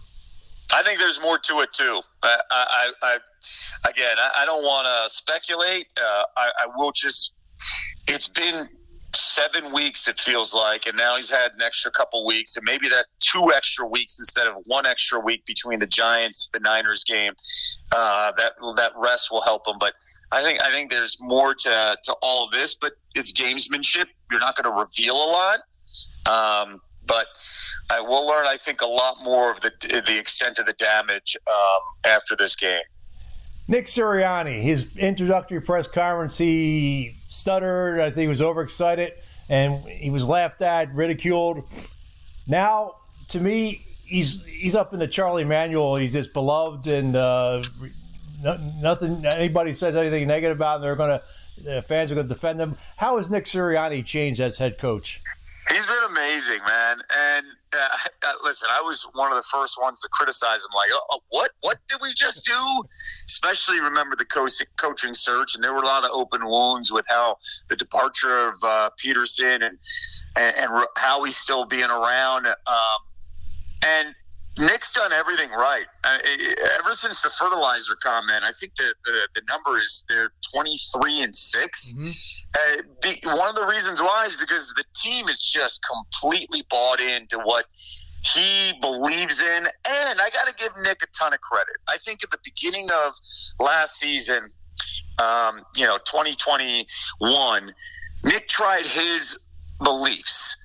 I 0.75 0.83
think 0.83 0.99
there's 0.99 1.21
more 1.21 1.39
to 1.39 1.61
it 1.61 1.73
too. 1.73 2.01
I, 2.23 2.39
I, 2.51 2.93
I 3.03 3.19
again, 3.89 4.17
I, 4.19 4.43
I 4.43 4.47
don't 4.47 4.63
want 4.63 4.87
to 4.87 5.15
speculate. 5.15 5.87
Uh, 5.97 6.25
I, 6.37 6.51
I 6.61 6.67
will 6.77 6.93
just. 6.93 7.35
It's 8.07 8.29
been 8.29 8.69
seven 9.15 9.73
weeks 9.73 10.07
it 10.07 10.21
feels 10.21 10.55
like 10.55 10.87
and 10.87 10.97
now 10.97 11.17
he's 11.17 11.29
had 11.29 11.53
an 11.53 11.63
extra 11.63 11.91
couple 11.91 12.25
weeks 12.25 12.57
and 12.57 12.65
maybe 12.65 12.89
that 12.89 13.07
two 13.19 13.53
extra 13.55 13.87
weeks 13.87 14.19
instead 14.19 14.47
of 14.47 14.55
one 14.67 14.87
extra 14.87 15.19
week 15.19 15.45
between 15.47 15.79
the 15.79 15.87
giants 15.87 16.49
the 16.53 16.61
niners 16.61 17.03
game 17.05 17.33
uh, 17.93 18.31
that 18.37 18.53
that 18.77 18.93
rest 18.97 19.31
will 19.31 19.41
help 19.41 19.67
him 19.67 19.75
but 19.81 19.95
i 20.31 20.43
think 20.43 20.63
i 20.63 20.71
think 20.71 20.91
there's 20.91 21.17
more 21.21 21.55
to 21.55 21.97
to 22.05 22.15
all 22.23 22.45
of 22.45 22.53
this 22.53 22.75
but 22.77 22.93
it's 23.15 23.33
gamesmanship 23.33 24.07
you're 24.31 24.41
not 24.41 24.57
going 24.57 24.73
to 24.73 24.81
reveal 24.81 25.17
a 25.17 25.31
lot 25.31 25.61
um, 26.27 26.81
but 27.11 27.27
I 27.91 28.01
will 28.01 28.25
learn, 28.25 28.47
I 28.47 28.57
think, 28.57 28.83
a 28.83 28.87
lot 28.87 29.23
more 29.23 29.51
of 29.51 29.61
the 29.61 29.73
the 30.07 30.17
extent 30.17 30.59
of 30.61 30.67
the 30.67 30.73
damage 30.75 31.37
um, 31.49 31.81
after 32.05 32.37
this 32.37 32.55
game. 32.55 32.83
Nick 33.67 33.89
Sirianni, 33.89 34.63
his 34.63 34.97
introductory 34.97 35.61
press 35.61 35.89
conference, 35.89 36.39
he 36.39 37.17
stuttered. 37.29 38.01
I 38.01 38.11
think 38.11 38.21
he 38.21 38.29
was 38.29 38.41
overexcited, 38.41 39.13
and 39.49 39.85
he 39.85 40.11
was 40.11 40.27
laughed 40.27 40.63
at, 40.63 40.95
ridiculed. 40.95 41.65
Now, 42.47 42.95
to 43.29 43.41
me, 43.41 43.83
he's 44.05 44.45
he's 44.45 44.77
up 44.77 44.93
in 44.93 45.01
the 45.01 45.09
Charlie 45.09 45.45
Manuel. 45.45 45.97
He's 45.97 46.13
just 46.13 46.33
beloved, 46.33 46.87
and 46.87 47.17
uh, 47.17 47.63
nothing. 48.81 49.27
Anybody 49.27 49.73
says 49.73 49.97
anything 49.97 50.29
negative 50.29 50.57
about 50.57 50.77
him, 50.77 50.83
they're 50.83 50.97
going 50.97 51.19
to. 51.19 51.23
The 51.63 51.83
fans 51.83 52.11
are 52.11 52.15
going 52.15 52.27
to 52.27 52.33
defend 52.33 52.59
him. 52.59 52.79
How 52.97 53.19
has 53.19 53.29
Nick 53.29 53.45
Sirianni 53.45 54.07
changed 54.07 54.41
as 54.41 54.57
head 54.57 54.79
coach? 54.79 55.21
He's 55.73 55.87
been 55.87 56.11
amazing, 56.11 56.59
man. 56.69 56.97
And 57.17 57.47
uh, 57.73 57.89
uh, 58.23 58.33
listen, 58.43 58.69
I 58.73 58.81
was 58.81 59.07
one 59.15 59.31
of 59.31 59.37
the 59.37 59.45
first 59.45 59.81
ones 59.81 60.01
to 60.01 60.09
criticize 60.09 60.65
him. 60.65 60.71
Like, 60.75 60.91
oh, 60.93 61.21
what? 61.29 61.53
What 61.61 61.79
did 61.89 61.99
we 62.03 62.13
just 62.15 62.45
do? 62.45 62.83
Especially 62.89 63.81
remember 63.81 64.17
the 64.17 64.25
co- 64.25 64.47
coaching 64.77 65.15
search, 65.15 65.55
and 65.55 65.63
there 65.63 65.73
were 65.73 65.83
a 65.83 65.87
lot 65.87 66.05
of 66.05 66.11
open 66.13 66.45
wounds 66.45 66.91
with 66.93 67.07
how 67.09 67.37
the 67.69 67.77
departure 67.77 68.49
of 68.49 68.55
uh, 68.63 68.91
Pederson 69.03 69.65
and, 69.65 69.79
and, 70.37 70.57
and 70.57 70.87
how 70.97 71.23
he's 71.25 71.37
still 71.37 71.65
being 71.67 71.91
around. 71.91 72.47
Um, 72.47 73.01
and 73.83 74.15
Nick's 74.59 74.93
done 74.93 75.13
everything 75.13 75.51
right. 75.51 75.87
Uh, 76.05 76.19
ever 76.79 76.93
since 76.93 77.23
the 77.23 77.31
fertilizer 77.31 77.95
comment, 78.03 78.43
I 78.43 78.51
think 78.59 78.75
the, 78.77 78.95
the, 79.05 79.29
the 79.37 79.43
number 79.49 79.79
is 79.79 80.05
they're 80.09 80.33
23 80.53 81.23
and 81.23 81.35
6. 81.35 81.93
Mm-hmm. 81.93 82.81
Uh, 82.81 82.83
be, 83.01 83.21
one 83.25 83.49
of 83.49 83.55
the 83.55 83.67
reasons 83.67 84.03
why 84.03 84.27
is 84.27 84.37
because 84.37 84.73
the 84.77 84.85
team 84.95 85.29
is 85.29 85.39
just 85.39 85.81
completely 85.85 86.65
bought 86.69 87.01
into 87.01 87.39
what 87.39 87.67
he 88.23 88.73
believes 88.81 89.41
in. 89.41 89.67
And 89.67 90.21
I 90.21 90.29
got 90.31 90.47
to 90.47 90.55
give 90.57 90.73
Nick 90.83 91.03
a 91.03 91.07
ton 91.19 91.33
of 91.33 91.41
credit. 91.41 91.77
I 91.89 91.97
think 91.99 92.25
at 92.25 92.31
the 92.31 92.39
beginning 92.45 92.89
of 92.93 93.15
last 93.61 93.99
season, 93.99 94.51
um, 95.19 95.63
you 95.77 95.87
know, 95.87 95.99
2021, 95.99 97.75
Nick 98.25 98.49
tried 98.49 98.87
his 98.87 99.39
beliefs 99.83 100.57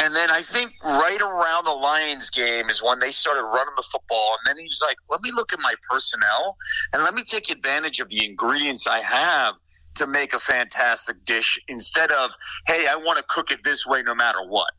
and 0.00 0.14
then 0.14 0.30
I 0.30 0.42
think 0.42 0.72
right 0.84 1.20
around 1.20 1.64
the 1.64 1.72
Lions 1.72 2.30
game 2.30 2.68
is 2.70 2.82
when 2.82 2.98
they 3.00 3.10
started 3.10 3.42
running 3.42 3.74
the 3.76 3.82
football. 3.82 4.36
And 4.38 4.46
then 4.46 4.62
he 4.62 4.68
was 4.68 4.82
like, 4.86 4.96
let 5.10 5.20
me 5.22 5.30
look 5.34 5.52
at 5.52 5.58
my 5.60 5.74
personnel 5.88 6.56
and 6.92 7.02
let 7.02 7.14
me 7.14 7.22
take 7.22 7.50
advantage 7.50 7.98
of 8.00 8.08
the 8.08 8.24
ingredients 8.24 8.86
I 8.86 9.00
have 9.00 9.54
to 9.96 10.06
make 10.06 10.32
a 10.32 10.38
fantastic 10.38 11.24
dish 11.24 11.58
instead 11.66 12.12
of, 12.12 12.30
hey, 12.66 12.86
I 12.86 12.94
want 12.94 13.18
to 13.18 13.24
cook 13.28 13.50
it 13.50 13.64
this 13.64 13.84
way 13.86 14.02
no 14.02 14.14
matter 14.14 14.38
what. 14.46 14.70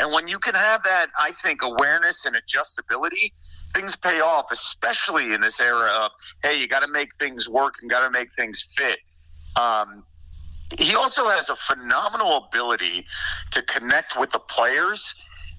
And 0.00 0.12
when 0.12 0.28
you 0.28 0.38
can 0.38 0.54
have 0.54 0.82
that, 0.82 1.06
I 1.18 1.32
think, 1.32 1.62
awareness 1.62 2.26
and 2.26 2.36
adjustability, 2.36 3.32
things 3.74 3.96
pay 3.96 4.20
off, 4.20 4.46
especially 4.52 5.32
in 5.32 5.40
this 5.40 5.60
era 5.60 5.90
of, 5.92 6.10
hey, 6.42 6.60
you 6.60 6.68
got 6.68 6.82
to 6.82 6.88
make 6.88 7.14
things 7.18 7.48
work 7.48 7.76
and 7.80 7.90
got 7.90 8.04
to 8.04 8.10
make 8.10 8.34
things 8.34 8.74
fit. 8.76 8.98
Um, 9.56 10.04
he 10.76 10.94
also 10.94 11.28
has 11.28 11.48
a 11.48 11.56
phenomenal 11.56 12.48
ability 12.48 13.06
to 13.52 13.62
connect 13.62 14.18
with 14.18 14.30
the 14.30 14.38
players. 14.38 15.14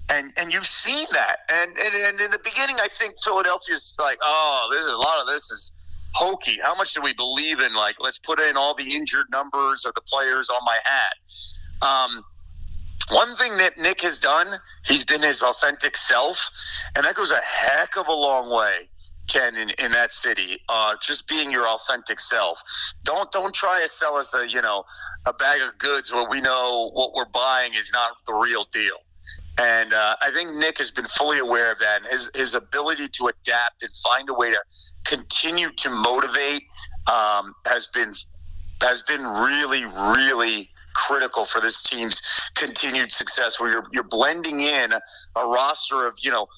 And, 0.08 0.32
and 0.36 0.52
you've 0.52 0.66
seen 0.66 1.06
that. 1.12 1.40
And, 1.48 1.76
and, 1.78 1.94
and 1.94 2.20
in 2.20 2.30
the 2.30 2.40
beginning, 2.42 2.76
I 2.80 2.88
think 2.88 3.14
Philadelphia's 3.22 3.94
like, 3.98 4.18
oh, 4.22 4.68
there's 4.72 4.86
a 4.86 4.96
lot 4.96 5.20
of 5.20 5.26
this 5.26 5.50
is 5.50 5.72
hokey. 6.14 6.58
How 6.62 6.74
much 6.74 6.94
do 6.94 7.00
we 7.00 7.12
believe 7.12 7.60
in? 7.60 7.74
Like, 7.74 7.96
let's 8.00 8.18
put 8.18 8.40
in 8.40 8.56
all 8.56 8.74
the 8.74 8.92
injured 8.94 9.26
numbers 9.30 9.84
of 9.84 9.94
the 9.94 10.00
players 10.00 10.50
on 10.50 10.58
my 10.64 10.78
hat. 10.84 11.14
Um, 11.82 12.24
one 13.12 13.36
thing 13.36 13.56
that 13.58 13.78
Nick 13.78 14.00
has 14.02 14.18
done, 14.18 14.46
he's 14.84 15.04
been 15.04 15.22
his 15.22 15.42
authentic 15.42 15.96
self, 15.96 16.50
and 16.96 17.04
that 17.04 17.14
goes 17.14 17.30
a 17.30 17.40
heck 17.40 17.96
of 17.96 18.06
a 18.06 18.12
long 18.12 18.50
way. 18.50 18.88
Ken 19.30 19.56
in, 19.56 19.70
in 19.70 19.92
that 19.92 20.12
city. 20.12 20.60
Uh, 20.68 20.94
just 21.00 21.28
being 21.28 21.50
your 21.50 21.68
authentic 21.68 22.18
self. 22.18 22.62
Don't 23.04 23.30
don't 23.30 23.54
try 23.54 23.80
to 23.80 23.88
sell 23.88 24.16
us 24.16 24.34
a 24.34 24.48
you 24.48 24.60
know 24.60 24.84
a 25.26 25.32
bag 25.32 25.60
of 25.62 25.78
goods 25.78 26.12
where 26.12 26.28
we 26.28 26.40
know 26.40 26.90
what 26.94 27.14
we're 27.14 27.26
buying 27.26 27.74
is 27.74 27.90
not 27.92 28.12
the 28.26 28.34
real 28.34 28.64
deal. 28.72 28.96
And 29.60 29.92
uh, 29.92 30.16
I 30.22 30.30
think 30.30 30.54
Nick 30.54 30.78
has 30.78 30.90
been 30.90 31.04
fully 31.04 31.38
aware 31.38 31.70
of 31.70 31.78
that. 31.78 32.02
And 32.02 32.06
his 32.10 32.30
his 32.34 32.54
ability 32.54 33.08
to 33.08 33.28
adapt 33.28 33.82
and 33.82 33.92
find 34.02 34.28
a 34.28 34.34
way 34.34 34.50
to 34.50 34.58
continue 35.04 35.70
to 35.70 35.90
motivate 35.90 36.64
um, 37.06 37.54
has 37.66 37.86
been 37.86 38.12
has 38.82 39.02
been 39.02 39.24
really 39.24 39.84
really 39.84 40.70
critical 40.94 41.44
for 41.44 41.60
this 41.60 41.88
team's 41.88 42.20
continued 42.56 43.12
success. 43.12 43.60
Where 43.60 43.70
you're 43.70 43.86
you're 43.92 44.02
blending 44.02 44.60
in 44.60 44.92
a 44.92 45.46
roster 45.46 46.06
of 46.06 46.14
you 46.20 46.32
know 46.32 46.48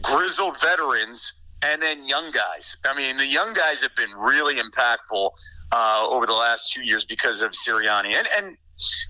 grizzled 0.00 0.58
veterans 0.60 1.41
and 1.64 1.80
then 1.80 2.04
young 2.04 2.30
guys. 2.30 2.76
I 2.84 2.96
mean, 2.96 3.16
the 3.16 3.26
young 3.26 3.52
guys 3.54 3.82
have 3.82 3.94
been 3.96 4.10
really 4.16 4.56
impactful 4.56 5.30
uh, 5.70 6.06
over 6.08 6.26
the 6.26 6.32
last 6.32 6.72
two 6.72 6.82
years 6.82 7.04
because 7.04 7.42
of 7.42 7.52
Sirianni. 7.52 8.14
And, 8.16 8.26
and 8.36 8.56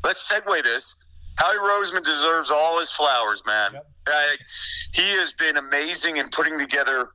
let's 0.05 0.30
segue 0.30 0.62
this. 0.62 0.96
Howie 1.36 1.57
Roseman 1.57 2.05
deserves 2.05 2.50
all 2.50 2.78
his 2.78 2.90
flowers, 2.92 3.42
man. 3.46 3.72
Yep. 3.72 3.86
Uh, 4.07 4.30
he 4.92 5.11
has 5.12 5.32
been 5.32 5.57
amazing 5.57 6.18
in 6.18 6.28
putting 6.28 6.59
together 6.59 7.09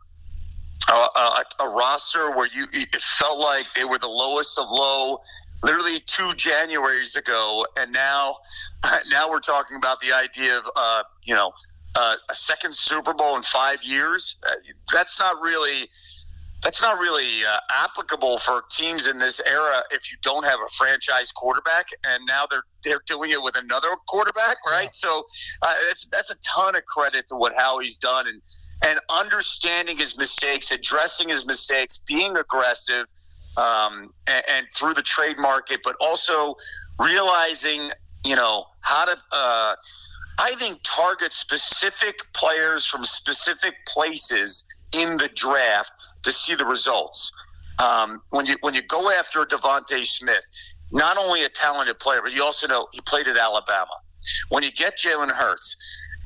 a, 0.89 1.43
a 1.59 1.69
roster 1.69 2.31
where 2.31 2.47
you 2.53 2.65
it 2.71 3.01
felt 3.01 3.37
like 3.37 3.65
they 3.75 3.83
were 3.83 3.99
the 3.99 4.07
lowest 4.07 4.57
of 4.57 4.67
low 4.69 5.19
literally 5.63 5.99
two 5.99 6.29
Januaries 6.35 7.17
ago, 7.17 7.65
and 7.77 7.91
now 7.91 8.37
now 9.09 9.29
we're 9.29 9.39
talking 9.39 9.77
about 9.77 9.99
the 10.01 10.13
idea 10.13 10.57
of 10.57 10.63
uh, 10.75 11.03
you 11.23 11.33
know 11.33 11.51
uh, 11.95 12.15
a 12.29 12.35
second 12.35 12.75
Super 12.75 13.13
Bowl 13.13 13.35
in 13.35 13.43
five 13.43 13.81
years. 13.83 14.37
Uh, 14.45 14.53
that's 14.91 15.19
not 15.19 15.41
really 15.41 15.89
that's 16.63 16.81
not 16.81 16.99
really 16.99 17.45
uh, 17.45 17.59
applicable 17.69 18.39
for 18.39 18.63
teams 18.69 19.07
in 19.07 19.19
this 19.19 19.39
era 19.45 19.81
if 19.91 20.11
you 20.11 20.17
don't 20.21 20.43
have 20.43 20.59
a 20.59 20.69
franchise 20.75 21.31
quarterback, 21.31 21.87
and 22.05 22.23
now 22.25 22.45
they're 22.49 22.63
they're 22.83 23.01
doing 23.05 23.31
it 23.31 23.41
with 23.41 23.55
another 23.57 23.89
quarterback, 24.07 24.57
right? 24.65 24.85
Yeah. 24.85 24.89
So 24.91 25.23
uh, 25.61 25.75
that's 25.87 26.07
that's 26.07 26.31
a 26.31 26.35
ton 26.43 26.75
of 26.75 26.85
credit 26.85 27.27
to 27.29 27.35
what 27.35 27.53
Howie's 27.57 27.97
done 27.97 28.27
and 28.27 28.41
and 28.85 28.99
understanding 29.09 29.97
his 29.97 30.17
mistakes, 30.17 30.71
addressing 30.71 31.29
his 31.29 31.45
mistakes, 31.45 31.97
being 31.97 32.37
aggressive, 32.37 33.05
um, 33.57 34.13
and, 34.27 34.43
and, 34.47 34.67
through 34.75 34.93
the 34.93 35.01
trade 35.01 35.39
market, 35.39 35.79
but 35.83 35.95
also 35.99 36.55
realizing 36.99 37.91
you 38.25 38.35
know 38.35 38.65
how 38.81 39.05
to. 39.05 39.17
Uh, 39.31 39.75
I 40.37 40.55
think 40.55 40.79
target 40.83 41.33
specific 41.33 42.21
players 42.33 42.85
from 42.85 43.03
specific 43.05 43.73
places 43.87 44.65
in 44.91 45.17
the 45.17 45.29
draft 45.29 45.91
to 46.23 46.31
see 46.31 46.55
the 46.55 46.65
results. 46.65 47.31
Um, 47.79 48.21
when 48.29 48.45
you 48.45 48.57
when 48.61 48.73
you 48.73 48.81
go 48.83 49.11
after 49.11 49.45
DeVonta 49.45 50.05
Smith, 50.05 50.43
not 50.91 51.17
only 51.17 51.43
a 51.43 51.49
talented 51.49 51.99
player, 51.99 52.21
but 52.23 52.33
you 52.33 52.43
also 52.43 52.67
know 52.67 52.87
he 52.91 53.01
played 53.01 53.27
at 53.27 53.37
Alabama. 53.37 53.93
When 54.49 54.63
you 54.63 54.71
get 54.71 54.97
Jalen 54.97 55.31
Hurts, 55.31 55.77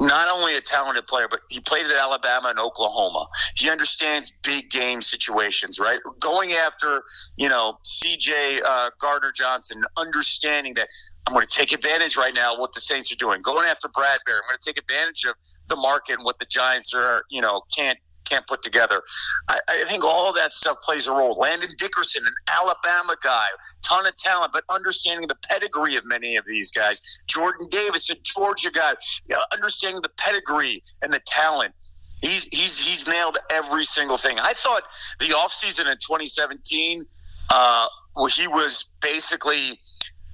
not 0.01 0.27
only 0.29 0.55
a 0.55 0.61
talented 0.61 1.05
player, 1.05 1.27
but 1.29 1.41
he 1.49 1.59
played 1.59 1.85
at 1.85 1.91
Alabama 1.91 2.49
and 2.49 2.59
Oklahoma. 2.59 3.27
He 3.55 3.69
understands 3.69 4.31
big 4.43 4.71
game 4.71 4.99
situations, 5.01 5.79
right? 5.79 5.99
Going 6.19 6.53
after, 6.53 7.03
you 7.37 7.47
know, 7.47 7.77
CJ 7.85 8.61
uh, 8.65 8.89
Gardner 8.99 9.31
Johnson, 9.31 9.83
understanding 9.97 10.73
that 10.73 10.87
I'm 11.27 11.33
going 11.33 11.45
to 11.45 11.53
take 11.53 11.71
advantage 11.71 12.17
right 12.17 12.33
now 12.33 12.57
what 12.57 12.73
the 12.73 12.81
Saints 12.81 13.11
are 13.11 13.15
doing. 13.15 13.41
Going 13.41 13.67
after 13.67 13.87
Bradberry, 13.89 14.41
I'm 14.41 14.49
going 14.49 14.59
to 14.59 14.65
take 14.65 14.79
advantage 14.79 15.23
of 15.25 15.35
the 15.67 15.75
market 15.75 16.13
and 16.13 16.25
what 16.25 16.39
the 16.39 16.45
Giants 16.45 16.95
are, 16.95 17.23
you 17.29 17.41
know, 17.41 17.61
can't 17.75 17.97
can't 18.29 18.45
put 18.47 18.61
together. 18.61 19.01
I, 19.47 19.59
I 19.67 19.83
think 19.85 20.03
all 20.03 20.33
that 20.33 20.53
stuff 20.53 20.81
plays 20.81 21.07
a 21.07 21.11
role. 21.11 21.35
Landon 21.35 21.69
Dickerson, 21.77 22.23
an 22.23 22.33
Alabama 22.47 23.15
guy, 23.23 23.47
ton 23.81 24.05
of 24.05 24.17
talent, 24.17 24.53
but 24.53 24.63
understanding 24.69 25.27
the 25.27 25.37
pedigree 25.49 25.95
of 25.95 26.05
many 26.05 26.35
of 26.35 26.45
these 26.45 26.71
guys. 26.71 27.19
Jordan 27.27 27.67
Davis, 27.69 28.09
a 28.09 28.15
Georgia 28.23 28.71
guy, 28.71 28.93
you 29.27 29.35
know, 29.35 29.41
understanding 29.51 30.01
the 30.01 30.11
pedigree 30.17 30.83
and 31.01 31.13
the 31.13 31.21
talent. 31.25 31.73
He's 32.21 32.45
he's 32.51 32.77
he's 32.77 33.07
nailed 33.07 33.39
every 33.49 33.83
single 33.83 34.17
thing. 34.17 34.39
I 34.39 34.53
thought 34.53 34.83
the 35.19 35.29
offseason 35.29 35.91
in 35.91 35.97
2017, 35.97 37.05
uh, 37.49 37.87
well, 38.15 38.27
he 38.27 38.47
was 38.47 38.91
basically 39.01 39.79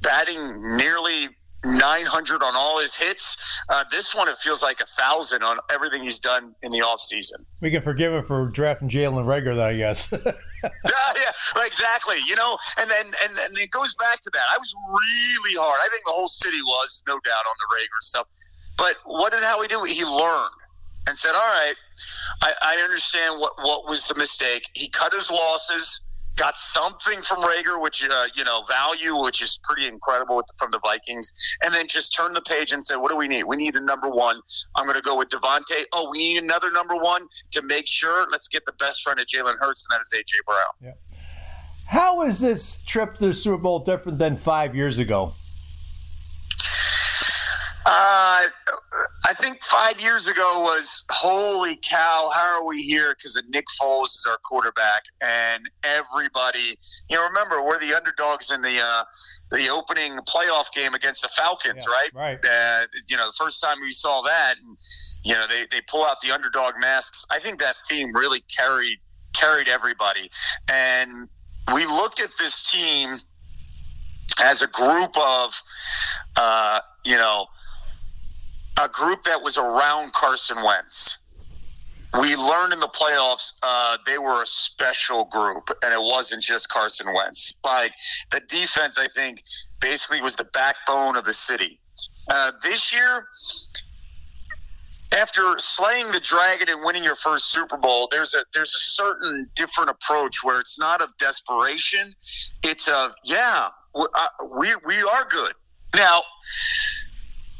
batting 0.01 0.77
nearly 0.77 1.29
900 1.65 2.43
on 2.43 2.55
all 2.55 2.79
his 2.79 2.95
hits. 2.95 3.61
Uh, 3.69 3.83
this 3.91 4.13
one, 4.13 4.27
it 4.27 4.37
feels 4.37 4.61
like 4.61 4.79
a 4.79 4.85
thousand 4.85 5.43
on 5.43 5.57
everything 5.69 6.03
he's 6.03 6.19
done 6.19 6.53
in 6.61 6.71
the 6.71 6.79
offseason. 6.79 7.43
We 7.61 7.71
can 7.71 7.81
forgive 7.81 8.13
him 8.13 8.23
for 8.25 8.47
drafting 8.47 8.89
Jalen 8.89 9.25
Reagor, 9.25 9.55
though, 9.55 9.65
I 9.65 9.75
guess. 9.75 10.09
yeah, 10.11 10.31
yeah, 10.63 11.63
exactly. 11.65 12.17
You 12.27 12.35
know, 12.35 12.57
and 12.77 12.89
then 12.89 13.05
and, 13.23 13.37
and 13.37 13.57
it 13.57 13.71
goes 13.71 13.95
back 13.95 14.21
to 14.21 14.29
that. 14.33 14.43
I 14.53 14.57
was 14.57 14.75
really 14.87 15.59
hard. 15.59 15.79
I 15.83 15.89
think 15.89 16.03
the 16.05 16.11
whole 16.11 16.27
city 16.27 16.61
was, 16.61 17.03
no 17.07 17.19
doubt, 17.19 17.45
on 17.47 17.55
the 17.59 17.75
Reagor 17.75 18.01
stuff. 18.01 18.27
But 18.77 18.97
what 19.05 19.33
did 19.33 19.43
Howie 19.43 19.67
do? 19.67 19.83
He 19.83 20.05
learned 20.05 20.51
and 21.07 21.17
said, 21.17 21.33
"All 21.33 21.41
right, 21.41 21.75
I, 22.43 22.53
I 22.61 22.75
understand 22.83 23.39
what 23.39 23.53
what 23.57 23.87
was 23.87 24.07
the 24.07 24.15
mistake. 24.15 24.69
He 24.73 24.87
cut 24.89 25.13
his 25.13 25.31
losses." 25.31 26.01
Got 26.37 26.55
something 26.55 27.21
from 27.23 27.41
Reagor, 27.41 27.81
which 27.81 28.03
uh, 28.07 28.25
you 28.35 28.43
know 28.43 28.63
value, 28.69 29.17
which 29.17 29.41
is 29.41 29.59
pretty 29.63 29.87
incredible 29.87 30.37
the, 30.37 30.53
from 30.57 30.69
the 30.71 30.79
Vikings, 30.79 31.33
and 31.63 31.73
then 31.73 31.87
just 31.87 32.13
turn 32.13 32.33
the 32.33 32.41
page 32.41 32.71
and 32.71 32.85
say, 32.85 32.95
what 32.95 33.09
do 33.09 33.17
we 33.17 33.27
need? 33.27 33.43
We 33.43 33.57
need 33.57 33.75
a 33.75 33.83
number 33.83 34.07
one. 34.07 34.39
I'm 34.75 34.85
going 34.85 34.95
to 34.95 35.01
go 35.01 35.17
with 35.17 35.29
DeVonta. 35.29 35.83
Oh, 35.93 36.09
we 36.11 36.19
need 36.19 36.43
another 36.43 36.71
number 36.71 36.95
one 36.95 37.27
to 37.51 37.61
make 37.63 37.87
sure. 37.87 38.27
Let's 38.31 38.47
get 38.47 38.65
the 38.65 38.73
best 38.73 39.01
friend 39.01 39.19
of 39.19 39.25
Jalen 39.25 39.55
Hurts, 39.59 39.87
and 39.89 39.97
that 39.97 40.01
is 40.01 40.13
AJ 40.13 40.45
Brown. 40.45 40.65
Yeah. 40.79 41.17
How 41.87 42.21
is 42.23 42.39
this 42.39 42.81
trip 42.85 43.15
to 43.17 43.27
the 43.27 43.33
Super 43.33 43.57
Bowl 43.57 43.79
different 43.79 44.19
than 44.19 44.37
five 44.37 44.75
years 44.75 44.99
ago? 44.99 45.33
Uh, 47.89 48.43
I 49.23 49.33
think 49.33 49.63
five 49.63 50.01
years 50.01 50.27
ago 50.27 50.59
was 50.59 51.05
holy 51.09 51.79
cow, 51.81 52.29
how 52.33 52.59
are 52.59 52.65
we 52.65 52.81
here? 52.81 53.15
Because 53.15 53.41
Nick 53.47 53.67
Foles 53.79 54.07
is 54.07 54.27
our 54.29 54.37
quarterback, 54.43 55.03
and 55.21 55.69
everybody, 55.85 56.77
you 57.09 57.15
know, 57.15 57.25
remember 57.25 57.63
we're 57.63 57.79
the 57.79 57.95
underdogs 57.95 58.51
in 58.51 58.61
the 58.61 58.81
uh, 58.81 59.05
the 59.51 59.69
opening 59.69 60.17
playoff 60.27 60.69
game 60.73 60.95
against 60.95 61.21
the 61.21 61.29
Falcons, 61.29 61.85
yeah, 61.87 61.93
right? 61.93 62.09
Right. 62.13 62.45
Uh, 62.45 62.87
you 63.07 63.15
know, 63.15 63.27
the 63.27 63.35
first 63.37 63.63
time 63.63 63.77
we 63.79 63.91
saw 63.91 64.21
that, 64.23 64.55
and 64.57 64.77
you 65.23 65.33
know, 65.33 65.45
they 65.47 65.65
they 65.71 65.81
pull 65.87 66.03
out 66.03 66.19
the 66.19 66.31
underdog 66.31 66.73
masks. 66.81 67.25
I 67.31 67.39
think 67.39 67.57
that 67.61 67.77
theme 67.89 68.13
really 68.13 68.41
carried 68.53 68.97
carried 69.33 69.69
everybody, 69.69 70.29
and 70.69 71.29
we 71.73 71.85
looked 71.85 72.19
at 72.19 72.31
this 72.37 72.69
team 72.69 73.15
as 74.39 74.61
a 74.61 74.67
group 74.67 75.17
of, 75.17 75.63
uh, 76.35 76.81
you 77.05 77.15
know 77.15 77.47
a 78.79 78.87
group 78.87 79.23
that 79.23 79.41
was 79.41 79.57
around 79.57 80.13
Carson 80.13 80.63
Wentz. 80.63 81.19
We 82.21 82.35
learned 82.35 82.73
in 82.73 82.79
the 82.79 82.87
playoffs 82.87 83.53
uh, 83.61 83.97
they 84.05 84.17
were 84.17 84.41
a 84.41 84.47
special 84.47 85.25
group, 85.25 85.69
and 85.83 85.93
it 85.93 85.99
wasn't 85.99 86.41
just 86.41 86.69
Carson 86.69 87.13
Wentz. 87.13 87.59
Like 87.63 87.93
the 88.31 88.39
defense, 88.47 88.97
I 88.97 89.07
think, 89.09 89.43
basically 89.81 90.21
was 90.21 90.35
the 90.35 90.45
backbone 90.45 91.15
of 91.15 91.25
the 91.25 91.33
city. 91.33 91.79
Uh, 92.29 92.53
this 92.63 92.93
year, 92.93 93.27
after 95.11 95.57
slaying 95.57 96.11
the 96.11 96.19
dragon 96.19 96.69
and 96.69 96.83
winning 96.83 97.03
your 97.03 97.15
first 97.15 97.51
Super 97.51 97.77
Bowl, 97.77 98.07
there's 98.11 98.33
a 98.33 98.43
there's 98.53 98.73
a 98.73 98.79
certain 98.79 99.49
different 99.55 99.89
approach 99.89 100.43
where 100.43 100.59
it's 100.59 100.79
not 100.79 101.01
of 101.01 101.09
desperation. 101.17 102.13
It's 102.63 102.87
of 102.87 103.13
yeah, 103.23 103.67
we 104.57 104.73
we 104.85 105.01
are 105.01 105.25
good 105.29 105.53
now 105.95 106.21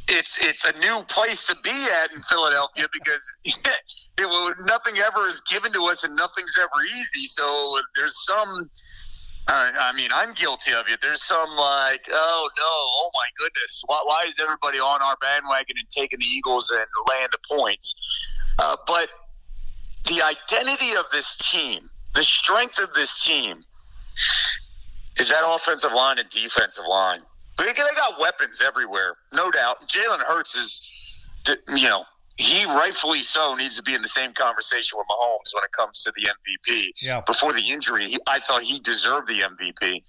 it's 0.08 0.38
it's 0.40 0.66
a 0.66 0.78
new 0.80 1.04
place 1.10 1.46
to 1.48 1.56
be 1.64 1.88
at 2.04 2.14
in 2.14 2.22
Philadelphia 2.24 2.88
because 2.94 3.38
it, 3.46 4.56
nothing 4.66 4.98
ever 5.00 5.28
is 5.28 5.42
given 5.42 5.72
to 5.74 5.84
us 5.84 6.04
and 6.04 6.16
nothing's 6.16 6.58
ever 6.60 6.84
easy. 6.86 7.26
So 7.26 7.78
there's 7.96 8.26
some. 8.26 8.70
Uh, 9.50 9.72
I 9.80 9.94
mean, 9.94 10.10
I'm 10.14 10.34
guilty 10.34 10.74
of 10.74 10.88
it. 10.90 11.00
There's 11.02 11.24
some 11.24 11.50
like, 11.52 12.06
oh 12.12 12.50
no, 12.58 12.66
oh 12.66 13.10
my 13.14 13.28
goodness, 13.40 13.82
why, 13.86 14.02
why 14.04 14.26
is 14.28 14.42
everybody 14.42 14.78
on 14.78 15.02
our 15.02 15.16
bandwagon 15.22 15.78
and 15.80 15.90
taking 15.90 16.20
the 16.20 16.26
Eagles 16.26 16.70
and 16.70 16.86
laying 17.10 17.30
the 17.32 17.58
points? 17.58 17.96
Uh, 18.60 18.76
but 18.86 19.08
the 20.04 20.22
identity 20.22 20.98
of 20.98 21.06
this 21.14 21.38
team, 21.38 21.90
the 22.14 22.26
strength 22.26 22.78
of 22.80 22.94
this 22.94 23.24
team, 23.24 23.64
is 25.18 25.30
that 25.30 25.44
offensive 25.46 25.94
line 25.94 26.20
and 26.20 26.30
defensive 26.30 26.86
line. 26.86 27.22
They, 27.58 27.74
got 27.74 28.20
weapons 28.20 28.62
everywhere, 28.62 29.18
no 29.34 29.50
doubt. 29.52 29.88
Jalen 29.88 30.20
Hurts 30.20 30.56
is, 30.56 31.30
you 31.76 31.88
know, 31.88 32.06
he 32.38 32.66
rightfully 32.66 33.24
so 33.24 33.56
needs 33.56 33.78
to 33.78 33.84
be 33.84 33.96
in 33.96 34.02
the 34.04 34.08
same 34.08 34.32
conversation 34.32 34.98
with 34.98 35.08
Mahomes 35.08 35.56
when 35.56 35.64
it 35.64 35.72
comes 35.72 36.04
to 36.04 36.14
the 36.16 36.30
MVP. 36.30 36.90
Yeah. 37.02 37.22
Before 37.22 37.52
the 37.52 37.68
injury, 37.68 38.10
he, 38.10 38.20
I 38.28 38.40
thought 38.40 38.62
he 38.62 38.80
deserved 38.80 39.28
the 39.28 39.42
MVP. 39.42 40.04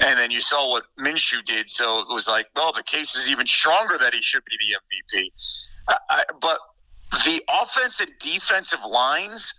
And 0.00 0.18
then 0.18 0.30
you 0.30 0.40
saw 0.40 0.70
what 0.70 0.84
Minshew 0.98 1.44
did, 1.44 1.68
so 1.68 2.00
it 2.00 2.08
was 2.08 2.26
like, 2.26 2.46
well, 2.56 2.72
the 2.72 2.82
case 2.82 3.14
is 3.14 3.30
even 3.30 3.46
stronger 3.46 3.98
that 3.98 4.14
he 4.14 4.22
should 4.22 4.42
be 4.46 4.56
the 4.58 4.76
MVP. 5.20 5.68
I, 5.88 5.96
I, 6.08 6.24
but 6.40 6.58
the 7.24 7.42
offensive 7.62 8.08
and 8.08 8.18
defensive 8.18 8.80
lines, 8.88 9.54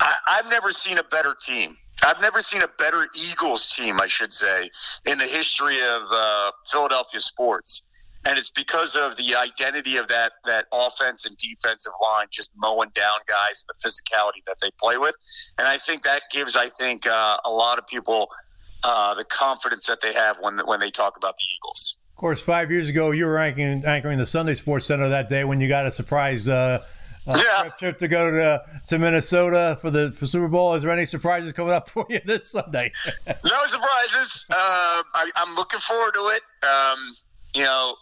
I, 0.00 0.14
I've 0.26 0.46
never 0.46 0.72
seen 0.72 0.98
a 0.98 1.04
better 1.04 1.36
team. 1.40 1.76
I've 2.04 2.20
never 2.20 2.40
seen 2.40 2.62
a 2.62 2.68
better 2.78 3.08
Eagles 3.14 3.74
team, 3.74 3.98
I 4.00 4.06
should 4.06 4.32
say, 4.32 4.70
in 5.06 5.18
the 5.18 5.24
history 5.24 5.80
of 5.80 6.02
uh, 6.10 6.52
Philadelphia 6.70 7.20
sports. 7.20 8.12
And 8.26 8.38
it's 8.38 8.50
because 8.50 8.96
of 8.96 9.16
the 9.16 9.36
identity 9.36 9.96
of 9.98 10.08
that 10.08 10.32
that 10.44 10.66
offense 10.72 11.26
and 11.26 11.36
defensive 11.36 11.92
line, 12.02 12.26
just 12.30 12.50
mowing 12.56 12.90
down 12.92 13.18
guys, 13.28 13.64
and 13.64 13.76
the 13.78 13.88
physicality 13.88 14.44
that 14.48 14.56
they 14.60 14.70
play 14.80 14.98
with. 14.98 15.14
And 15.58 15.68
I 15.68 15.78
think 15.78 16.02
that 16.02 16.22
gives, 16.32 16.56
I 16.56 16.68
think, 16.68 17.06
uh, 17.06 17.38
a 17.44 17.50
lot 17.50 17.78
of 17.78 17.86
people 17.86 18.28
uh, 18.82 19.14
the 19.14 19.24
confidence 19.24 19.86
that 19.86 20.00
they 20.00 20.12
have 20.12 20.36
when 20.40 20.58
when 20.66 20.80
they 20.80 20.90
talk 20.90 21.16
about 21.16 21.36
the 21.36 21.44
Eagles. 21.44 21.98
Of 22.16 22.20
course, 22.20 22.40
five 22.40 22.70
years 22.70 22.88
ago, 22.88 23.10
you 23.10 23.26
were 23.26 23.38
anchoring, 23.38 23.84
anchoring 23.84 24.18
the 24.18 24.26
Sunday 24.26 24.54
SportsCenter 24.54 25.10
that 25.10 25.28
day 25.28 25.44
when 25.44 25.60
you 25.60 25.68
got 25.68 25.86
a 25.86 25.92
surprise 25.92 26.48
uh, 26.48 26.82
uh, 27.26 27.42
yeah. 27.44 27.62
trip, 27.62 27.78
trip, 27.78 27.98
to 27.98 28.08
go 28.08 28.30
to 28.30 28.62
to 28.88 28.98
Minnesota 28.98 29.78
for 29.80 29.90
the 29.90 30.12
for 30.12 30.26
Super 30.26 30.48
Bowl. 30.48 30.74
Is 30.74 30.82
there 30.82 30.92
any 30.92 31.06
surprises 31.06 31.52
coming 31.52 31.72
up 31.72 31.90
for 31.90 32.06
you 32.08 32.20
this 32.24 32.50
Sunday? 32.50 32.92
no 33.26 33.66
surprises. 33.66 34.46
Um, 34.50 35.02
I, 35.14 35.30
am 35.36 35.54
looking 35.54 35.80
forward 35.80 36.14
to 36.14 36.20
it. 36.28 36.42
Um, 36.64 37.16
you 37.54 37.62
know, 37.62 37.94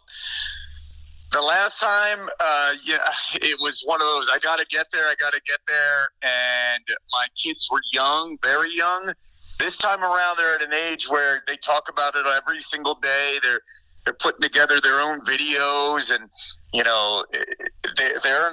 the 1.33 1.41
last 1.41 1.81
time, 1.81 2.29
uh, 2.41 2.73
yeah, 2.85 2.99
it 3.35 3.59
was 3.61 3.83
one 3.87 4.01
of 4.01 4.07
those. 4.07 4.29
I 4.33 4.39
got 4.39 4.59
to 4.59 4.67
get 4.67 4.87
there. 4.93 5.07
I 5.07 5.15
got 5.19 5.33
to 5.33 5.41
get 5.47 5.59
there, 5.67 6.09
and 6.23 6.85
my 7.13 7.27
kids 7.37 7.69
were 7.71 7.83
young, 7.93 8.37
very 8.43 8.75
young. 8.75 9.13
This 9.59 9.79
time 9.79 10.03
around, 10.03 10.37
they're 10.37 10.55
at 10.57 10.63
an 10.63 10.75
age 10.75 11.09
where 11.09 11.43
they 11.47 11.55
talk 11.57 11.89
about 11.89 12.17
it 12.17 12.27
every 12.27 12.59
single 12.59 12.97
day. 12.97 13.39
They're 13.43 13.61
they're 14.05 14.15
putting 14.15 14.41
together 14.41 14.81
their 14.81 15.01
own 15.01 15.21
videos 15.23 16.15
and 16.15 16.29
you 16.73 16.85
know 16.85 17.25
they're 18.23 18.51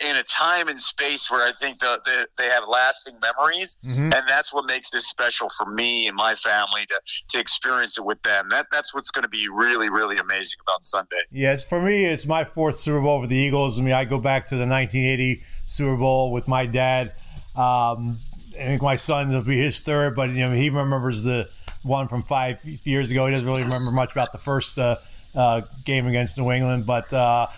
in 0.00 0.16
a 0.16 0.22
time 0.24 0.68
and 0.68 0.80
space 0.80 1.30
where 1.30 1.46
i 1.46 1.52
think 1.60 1.78
the, 1.78 2.26
they 2.36 2.46
have 2.46 2.64
lasting 2.68 3.14
memories. 3.20 3.78
Mm-hmm. 3.86 4.04
and 4.04 4.28
that's 4.28 4.52
what 4.52 4.66
makes 4.66 4.90
this 4.90 5.06
special 5.06 5.48
for 5.50 5.66
me 5.66 6.08
and 6.08 6.16
my 6.16 6.34
family 6.34 6.86
to, 6.86 7.00
to 7.28 7.38
experience 7.38 7.98
it 7.98 8.04
with 8.04 8.22
them. 8.22 8.48
That, 8.50 8.66
that's 8.72 8.94
what's 8.94 9.10
going 9.10 9.22
to 9.22 9.28
be 9.28 9.48
really 9.48 9.88
really 9.88 10.18
amazing 10.18 10.58
about 10.66 10.84
sunday. 10.84 11.22
Yes 11.30 11.64
for 11.64 11.80
me 11.80 12.04
it's 12.04 12.26
my 12.26 12.44
fourth 12.44 12.76
super 12.76 13.00
bowl 13.00 13.20
with 13.20 13.30
the 13.30 13.36
eagles. 13.36 13.78
I 13.78 13.82
mean 13.82 13.94
i 13.94 14.04
go 14.04 14.18
back 14.18 14.46
to 14.48 14.56
the 14.56 14.66
1980 14.66 15.42
super 15.66 15.96
bowl 15.96 16.32
with 16.32 16.48
my 16.48 16.66
dad. 16.66 17.12
Um, 17.54 18.18
i 18.54 18.62
think 18.62 18.82
my 18.82 18.96
son 18.96 19.32
will 19.32 19.42
be 19.42 19.58
his 19.58 19.80
third 19.80 20.16
but 20.16 20.30
you 20.30 20.48
know 20.48 20.52
he 20.52 20.70
remembers 20.70 21.22
the 21.22 21.48
one 21.88 22.06
from 22.06 22.22
five 22.22 22.64
years 22.64 23.10
ago. 23.10 23.26
He 23.26 23.34
doesn't 23.34 23.48
really 23.48 23.64
remember 23.64 23.90
much 23.90 24.12
about 24.12 24.30
the 24.32 24.38
first 24.38 24.78
uh, 24.78 24.96
uh, 25.34 25.62
game 25.84 26.06
against 26.06 26.38
New 26.38 26.50
England, 26.50 26.86
but. 26.86 27.12
Uh, 27.12 27.48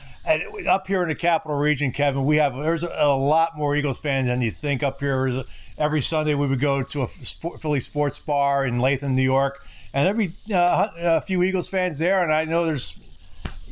up 0.68 0.86
here 0.86 1.02
in 1.02 1.08
the 1.08 1.14
capital 1.14 1.56
region, 1.56 1.92
Kevin, 1.92 2.26
we 2.26 2.36
have 2.36 2.54
there's 2.54 2.84
a, 2.84 3.08
lot 3.08 3.56
more 3.56 3.74
Eagles 3.74 3.98
fans 3.98 4.28
than 4.28 4.42
you 4.42 4.50
think 4.50 4.82
up 4.82 5.00
here. 5.00 5.42
Every 5.78 6.02
Sunday 6.02 6.34
we 6.34 6.46
would 6.46 6.60
go 6.60 6.82
to 6.82 7.02
a 7.02 7.06
Philly 7.06 7.80
sports 7.80 8.18
bar 8.18 8.66
in 8.66 8.80
Latham, 8.80 9.14
New 9.14 9.22
York, 9.22 9.64
and 9.94 10.06
there'd 10.06 10.18
be 10.18 10.54
uh, 10.54 10.88
a 10.98 11.20
few 11.22 11.42
Eagles 11.42 11.68
fans 11.68 11.98
there. 11.98 12.22
And 12.22 12.32
I 12.32 12.44
know 12.44 12.66
there's 12.66 12.98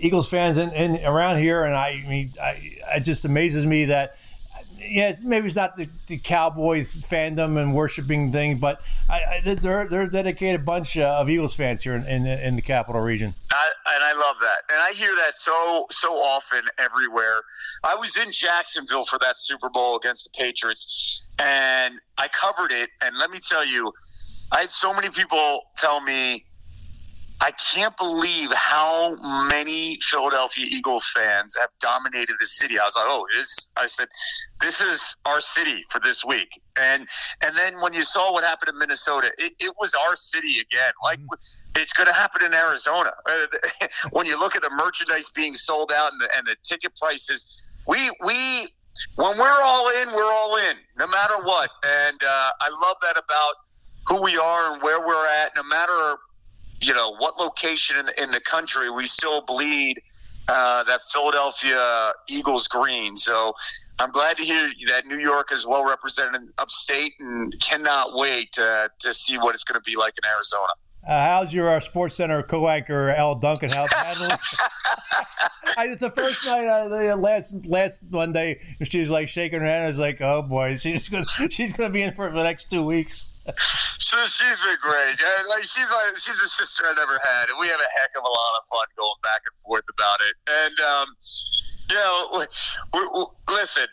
Eagles 0.00 0.28
fans 0.28 0.58
in, 0.58 0.70
in 0.72 1.04
around 1.04 1.38
here, 1.38 1.64
and 1.64 1.74
I, 1.74 2.02
I 2.04 2.08
mean, 2.08 2.32
I, 2.40 2.78
it 2.96 3.00
just 3.00 3.24
amazes 3.24 3.66
me 3.66 3.84
that 3.86 4.16
yeah, 4.80 5.14
maybe 5.24 5.46
it's 5.46 5.56
not 5.56 5.76
the, 5.76 5.88
the, 6.06 6.18
Cowboys 6.18 7.02
fandom 7.02 7.60
and 7.60 7.74
worshiping 7.74 8.32
thing, 8.32 8.58
but 8.58 8.80
I, 9.08 9.42
I, 9.46 9.54
they're 9.54 9.88
they're 9.88 10.02
a 10.02 10.10
dedicated 10.10 10.64
bunch 10.64 10.96
of 10.96 11.28
Eagles 11.28 11.54
fans 11.54 11.82
here 11.82 11.94
in, 11.94 12.06
in, 12.06 12.26
in 12.26 12.56
the 12.56 12.62
capital 12.62 13.00
region. 13.00 13.34
I, 13.50 13.70
and 13.94 14.04
I 14.04 14.12
love 14.12 14.36
that, 14.40 14.58
and 14.72 14.80
I 14.82 14.92
hear 14.92 15.14
that 15.16 15.36
so 15.36 15.86
so 15.90 16.12
often 16.14 16.62
everywhere. 16.78 17.40
I 17.84 17.94
was 17.94 18.16
in 18.16 18.30
Jacksonville 18.32 19.04
for 19.04 19.18
that 19.20 19.38
Super 19.38 19.68
Bowl 19.68 19.96
against 19.96 20.24
the 20.24 20.30
Patriots, 20.38 21.24
and 21.38 21.94
I 22.16 22.28
covered 22.28 22.72
it. 22.72 22.90
And 23.00 23.16
let 23.18 23.30
me 23.30 23.38
tell 23.40 23.66
you, 23.66 23.92
I 24.52 24.60
had 24.60 24.70
so 24.70 24.92
many 24.94 25.08
people 25.10 25.62
tell 25.76 26.00
me 26.00 26.44
I 27.40 27.52
can't 27.52 27.96
believe 27.96 28.52
how 28.52 29.16
many 29.50 29.98
Philadelphia 30.02 30.66
Eagles 30.68 31.08
fans 31.14 31.56
have 31.56 31.70
dominated 31.80 32.36
the 32.40 32.46
city. 32.46 32.78
I 32.78 32.84
was 32.84 32.96
like, 32.96 33.04
oh, 33.06 33.26
this. 33.32 33.70
I 33.76 33.86
said, 33.86 34.08
this 34.60 34.80
is 34.80 35.16
our 35.24 35.40
city 35.40 35.84
for 35.88 36.00
this 36.00 36.24
week. 36.24 36.48
And 36.80 37.06
and 37.42 37.56
then 37.56 37.80
when 37.80 37.92
you 37.92 38.02
saw 38.02 38.32
what 38.32 38.44
happened 38.44 38.70
in 38.70 38.78
Minnesota, 38.78 39.30
it, 39.38 39.52
it 39.60 39.72
was 39.78 39.94
our 40.06 40.16
city 40.16 40.58
again. 40.60 40.92
Like 41.02 41.20
mm-hmm. 41.20 41.80
it's 41.80 41.92
going 41.92 42.08
to 42.08 42.12
happen 42.12 42.44
in 42.44 42.54
Arizona. 42.54 43.12
when 44.10 44.26
you 44.26 44.38
look 44.38 44.56
at 44.56 44.62
the 44.62 44.70
merchandise 44.70 45.30
being 45.30 45.54
sold 45.54 45.92
out 45.92 46.12
and 46.12 46.20
the, 46.20 46.28
and 46.36 46.46
the 46.46 46.56
ticket 46.64 46.96
prices, 46.96 47.46
we 47.86 48.10
we 48.24 48.66
when 49.14 49.38
we're 49.38 49.62
all 49.62 49.88
in, 50.02 50.08
we're 50.12 50.32
all 50.32 50.56
in, 50.56 50.76
no 50.98 51.06
matter 51.06 51.34
what. 51.42 51.70
And 51.84 52.20
uh, 52.20 52.50
I 52.60 52.68
love 52.68 52.96
that 53.02 53.16
about 53.16 53.54
who 54.08 54.22
we 54.22 54.36
are 54.36 54.72
and 54.72 54.82
where 54.82 55.06
we're 55.06 55.26
at, 55.26 55.54
no 55.54 55.62
matter 55.64 56.16
you 56.80 56.94
know 56.94 57.14
what 57.16 57.38
location 57.38 57.98
in 57.98 58.06
the, 58.06 58.22
in 58.22 58.30
the 58.30 58.40
country, 58.40 58.90
we 58.90 59.06
still 59.06 59.40
bleed 59.42 60.00
uh, 60.48 60.82
that 60.84 61.02
Philadelphia 61.12 62.12
Eagles 62.28 62.66
green. 62.68 63.16
So 63.16 63.54
I'm 63.98 64.10
glad 64.10 64.36
to 64.38 64.44
hear 64.44 64.70
that 64.88 65.06
New 65.06 65.18
York 65.18 65.52
is 65.52 65.66
well 65.66 65.86
represented 65.86 66.42
upstate, 66.58 67.12
and 67.20 67.54
cannot 67.60 68.14
wait 68.14 68.52
to, 68.52 68.90
to 69.00 69.12
see 69.12 69.36
what 69.38 69.54
it's 69.54 69.64
going 69.64 69.80
to 69.80 69.84
be 69.84 69.96
like 69.96 70.14
in 70.22 70.28
Arizona. 70.28 70.72
Uh, 71.06 71.24
how's 71.24 71.54
your 71.54 71.74
uh, 71.74 71.80
SportsCenter 71.80 72.46
co-anchor 72.46 73.14
Elle 73.14 73.36
Duncan? 73.36 73.70
How's 73.70 73.92
handling? 73.92 74.30
it's 75.78 76.00
the 76.00 76.10
first 76.10 76.44
night 76.46 76.66
uh, 76.66 76.88
the 76.88 77.16
last 77.16 77.54
last 77.64 78.00
Monday. 78.10 78.60
She's 78.82 79.08
like 79.08 79.28
shaking 79.28 79.60
her 79.60 79.66
head. 79.66 79.84
I 79.84 79.86
was 79.86 79.98
like, 79.98 80.20
"Oh 80.20 80.42
boy, 80.42 80.76
she's 80.76 81.08
gonna 81.08 81.24
she's 81.50 81.72
gonna 81.72 81.90
be 81.90 82.02
in 82.02 82.14
for 82.14 82.30
the 82.30 82.42
next 82.42 82.70
two 82.70 82.82
weeks." 82.82 83.28
So 83.98 84.16
she's 84.26 84.60
been 84.60 84.76
great. 84.80 85.16
Yeah, 85.20 85.42
like 85.48 85.64
she's 85.64 85.88
like 85.90 86.16
she's 86.16 86.40
a 86.40 86.48
sister 86.48 86.84
I 86.86 86.94
never 86.94 87.18
had, 87.24 87.48
and 87.50 87.58
we 87.58 87.68
have 87.68 87.80
a 87.80 87.90
heck 88.00 88.10
of 88.16 88.22
a 88.22 88.28
lot 88.28 88.52
of 88.60 88.68
fun 88.68 88.86
going 88.96 89.20
back 89.22 89.42
and 89.46 89.54
forth 89.64 89.84
about 89.88 90.18
it. 90.26 90.34
And 90.48 90.76
um, 90.80 91.08
you 91.90 91.96
know, 91.96 92.44
we, 92.94 93.00
we, 93.00 93.26
listen, 93.54 93.86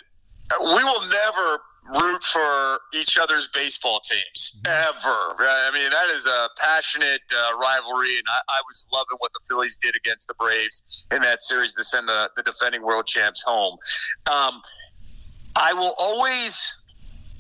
we 0.60 0.84
will 0.84 1.02
never 1.08 1.62
root 2.02 2.24
for 2.24 2.80
each 2.94 3.18
other's 3.18 3.48
baseball 3.54 4.00
teams 4.00 4.62
ever. 4.66 5.36
I 5.40 5.70
mean, 5.74 5.90
that 5.92 6.10
is 6.16 6.26
a 6.26 6.50
passionate 6.58 7.22
uh, 7.32 7.58
rivalry, 7.58 8.18
and 8.18 8.26
I, 8.28 8.40
I, 8.50 8.62
was 8.68 8.88
loving 8.92 9.18
what 9.20 9.32
the 9.34 9.40
Phillies 9.48 9.78
did 9.78 9.96
against 9.96 10.28
the 10.28 10.34
Braves 10.34 11.06
in 11.12 11.22
that 11.22 11.44
series 11.44 11.74
to 11.76 11.84
send 11.84 12.10
the, 12.10 12.32
the 12.36 12.44
defending 12.44 12.82
world 12.82 13.06
champs 13.06 13.44
home. 13.44 13.78
Um, 14.32 14.62
I 15.56 15.74
will 15.74 15.94
always 16.00 16.74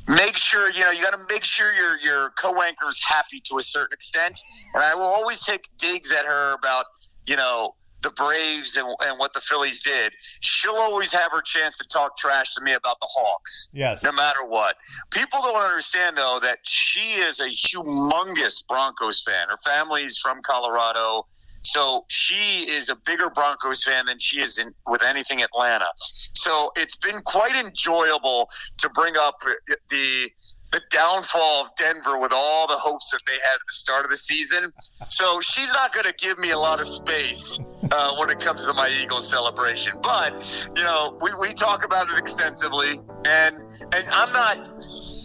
make 0.08 0.38
sure 0.38 0.72
you 0.72 0.82
know 0.82 0.92
you 0.92 1.04
got 1.04 1.14
to 1.14 1.26
make 1.30 1.44
sure 1.44 1.74
your 1.74 1.98
your 2.00 2.30
co-anchor 2.32 2.90
is 2.90 3.04
happy 3.04 3.40
to 3.42 3.58
a 3.58 3.62
certain 3.62 3.94
extent, 3.94 4.40
and 4.74 4.84
I 4.84 4.96
will 4.96 5.04
always 5.04 5.44
take 5.44 5.70
digs 5.78 6.12
at 6.12 6.26
her 6.26 6.54
about 6.54 6.86
you 7.28 7.36
know 7.36 7.76
the 8.06 8.12
Braves 8.12 8.78
and, 8.78 8.88
and 9.04 9.18
what 9.18 9.34
the 9.34 9.42
Phillies 9.42 9.82
did, 9.82 10.14
she'll 10.40 10.76
always 10.76 11.12
have 11.12 11.32
her 11.32 11.42
chance 11.42 11.76
to 11.78 11.88
talk 11.88 12.16
trash 12.18 12.54
to 12.54 12.62
me 12.62 12.74
about 12.74 13.00
the 13.02 13.08
Hawks. 13.10 13.68
Yes. 13.74 14.04
No 14.04 14.12
matter 14.12 14.46
what. 14.46 14.76
People 15.10 15.40
don't 15.42 15.60
understand, 15.62 16.16
though, 16.16 16.40
that 16.44 16.60
she 16.62 17.20
is 17.20 17.40
a 17.40 17.48
humongous 17.48 18.66
Broncos 18.68 19.24
fan. 19.24 19.48
Her 19.50 19.58
family's 19.66 20.20
from 20.20 20.42
Colorado. 20.44 21.26
So 21.66 22.06
she 22.08 22.70
is 22.70 22.90
a 22.90 22.96
bigger 22.96 23.30
Broncos 23.30 23.84
fan 23.84 24.06
than 24.06 24.20
she 24.20 24.42
is 24.42 24.58
in 24.58 24.74
with 24.88 25.04
anything 25.04 25.42
Atlanta. 25.42 25.88
So 25.96 26.72
it's 26.76 26.96
been 26.96 27.22
quite 27.26 27.56
enjoyable 27.56 28.50
to 28.78 28.90
bring 28.90 29.16
up 29.18 29.42
the 29.90 30.30
the 30.72 30.82
downfall 30.90 31.64
of 31.64 31.76
Denver 31.78 32.20
with 32.20 32.34
all 32.34 32.68
the 32.68 32.76
hopes 32.76 33.10
that 33.12 33.22
they 33.26 33.34
had 33.34 33.54
at 33.54 33.60
the 33.66 33.72
start 33.72 34.04
of 34.04 34.12
the 34.12 34.18
season. 34.18 34.74
So 35.08 35.40
she's 35.40 35.70
not 35.70 35.94
going 35.94 36.06
to 36.06 36.14
give 36.14 36.38
me 36.38 36.52
a 36.52 36.60
lot 36.60 36.82
of 36.82 36.88
space 36.88 37.58
uh, 37.92 38.16
when 38.18 38.30
it 38.30 38.42
comes 38.42 38.66
to 38.66 38.74
my 38.74 38.90
Eagles 38.90 39.30
celebration. 39.30 39.94
But 40.04 40.34
you 40.76 40.84
know, 40.84 41.18
we, 41.22 41.32
we 41.40 41.54
talk 41.54 41.86
about 41.86 42.10
it 42.10 42.18
extensively, 42.18 43.00
and 43.26 43.56
and 43.94 44.06
I'm 44.10 44.34
not, 44.34 44.58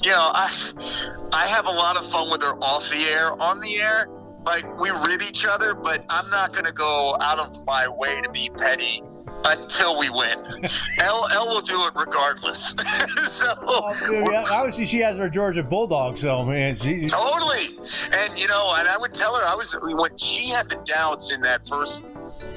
you 0.05 0.11
know, 0.11 0.31
I 0.33 1.29
I 1.33 1.49
have 1.49 1.67
a 1.67 1.73
lot 1.73 1.97
of 1.97 2.09
fun 2.09 2.31
with 2.31 2.43
her 2.43 2.55
off 2.63 2.89
the 2.89 3.03
air. 3.07 3.33
On 3.43 3.61
the 3.61 3.77
air, 3.79 4.07
like 4.45 4.65
we 4.79 4.91
rib 4.91 5.23
each 5.23 5.45
other, 5.45 5.75
but 5.75 6.05
I'm 6.09 6.29
not 6.31 6.53
going 6.53 6.65
to 6.65 6.73
go 6.73 7.17
out 7.21 7.39
of 7.39 7.65
my 7.67 7.89
way 7.89 8.21
to 8.21 8.31
be 8.31 8.51
petty 8.57 9.03
until 9.45 9.99
we 9.99 10.11
win. 10.11 10.39
L 11.01 11.27
L 11.33 11.47
will 11.47 11.61
do 11.61 11.87
it 11.87 11.93
regardless. 11.97 12.69
so 13.29 13.55
oh, 13.63 14.25
yeah, 14.31 14.45
obviously 14.51 14.87
she 14.87 14.99
has 14.99 15.17
her 15.17 15.29
Georgia 15.29 15.63
Bulldog, 15.63 16.19
so 16.19 16.45
man, 16.45 16.75
she 16.75 17.07
totally. 17.07 17.79
And 18.13 18.39
you 18.39 18.49
know, 18.49 18.75
and 18.77 18.89
I 18.89 18.97
would 18.99 19.15
tell 19.15 19.35
her 19.35 19.45
I 19.45 19.55
was 19.55 19.77
when 19.83 20.17
she 20.17 20.51
had 20.51 20.69
the 20.69 20.77
doubts 20.85 21.33
in 21.33 21.41
that 21.43 21.67
first 21.69 22.05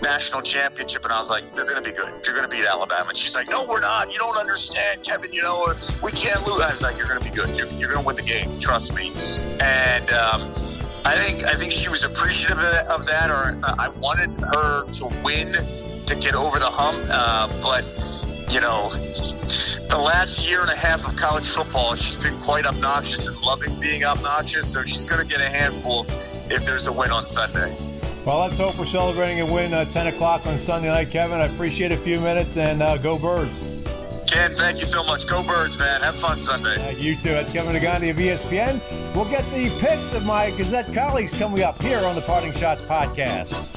national 0.02 0.42
championship, 0.42 1.04
and 1.04 1.14
I 1.14 1.20
was 1.20 1.30
like, 1.30 1.56
"They're 1.56 1.66
going 1.66 1.82
to 1.82 1.90
be 1.90 1.96
good. 1.96 2.26
You're 2.26 2.36
going 2.36 2.50
to 2.50 2.56
beat 2.56 2.66
Alabama." 2.66 3.10
And 3.10 3.18
she's 3.18 3.36
like, 3.36 3.50
"No, 3.50 3.66
we're 3.68 3.80
not. 3.80 4.12
You 4.12 4.20
don't 4.20 4.38
understand, 4.38 5.04
Kevin. 5.04 5.32
You 5.32 5.44
know, 5.44 5.74
we 6.02 6.12
can't 6.12 6.46
lose." 6.48 6.62
I 6.62 6.72
was 6.72 6.82
like, 6.82 6.98
"You're 6.98 7.08
going 7.08 7.22
to 7.22 7.30
be 7.30 7.36
good. 7.36 7.50
You're, 7.58 7.68
you're 7.80 7.90
going 7.90 8.02
to 8.02 8.06
win 8.06 8.16
the 8.16 8.22
game. 8.22 8.60
Trust 8.60 8.94
me." 8.94 9.14
And 9.62 10.12
um, 10.12 10.73
I 11.06 11.18
think 11.18 11.44
I 11.44 11.56
think 11.56 11.72
she 11.72 11.90
was 11.90 12.04
appreciative 12.04 12.60
of 12.60 13.06
that, 13.06 13.30
or 13.30 13.60
I 13.64 13.90
wanted 13.90 14.40
her 14.56 14.86
to 14.86 15.06
win 15.22 15.54
to 16.06 16.16
get 16.16 16.34
over 16.34 16.60
the 16.60 16.70
hump. 16.70 17.06
Uh, 17.10 17.48
but 17.62 17.84
you 18.52 18.62
know, 18.62 18.90
the 19.90 19.98
last 19.98 20.48
year 20.50 20.62
and 20.62 20.70
a 20.70 20.76
half 20.76 21.06
of 21.08 21.16
college 21.16 21.48
football, 21.48 21.96
she's 21.96 22.16
been 22.16 22.40
quite 22.42 22.66
obnoxious 22.66 23.28
and 23.28 23.40
loving 23.42 23.80
being 23.80 24.06
obnoxious. 24.06 24.72
So 24.72 24.84
she's 24.84 25.06
going 25.06 25.28
to 25.28 25.28
get 25.28 25.42
a 25.42 25.50
handful 25.50 26.06
if 26.50 26.66
there's 26.66 26.88
a 26.88 26.92
win 26.92 27.12
on 27.12 27.28
Sunday. 27.28 27.76
Well, 28.26 28.40
let's 28.40 28.58
hope 28.58 28.80
we're 28.80 28.86
celebrating 28.86 29.42
a 29.42 29.46
win 29.46 29.74
at 29.74 29.92
10 29.92 30.08
o'clock 30.08 30.46
on 30.46 30.58
Sunday 30.58 30.88
night, 30.88 31.12
Kevin. 31.12 31.42
I 31.42 31.46
appreciate 31.46 31.92
a 31.92 31.98
few 31.98 32.22
minutes 32.22 32.56
and 32.56 32.82
uh, 32.82 32.98
go 32.98 33.18
Birds. 33.20 33.60
Ken, 34.32 34.56
thank 34.56 34.80
you 34.80 34.86
so 34.86 35.04
much. 35.04 35.28
Go 35.28 35.44
Birds, 35.44 35.78
man. 35.78 36.02
Have 36.02 36.16
fun 36.16 36.42
Sunday. 36.42 36.76
Uh, 36.88 36.92
you 36.92 37.16
too. 37.16 37.30
That's 37.30 37.52
Kevin 37.52 37.76
Negandhi 37.76 38.12
of 38.12 38.18
ESPN. 38.18 39.03
We'll 39.16 39.26
get 39.26 39.46
the 39.52 39.70
picks 39.80 40.12
of 40.14 40.26
my 40.26 40.50
Gazette 40.50 40.92
colleagues 40.92 41.36
coming 41.36 41.62
up 41.62 41.80
here 41.84 42.00
on 42.00 42.16
the 42.16 42.22
Parting 42.22 42.52
Schotts 42.52 42.82
podcast. 42.88 43.70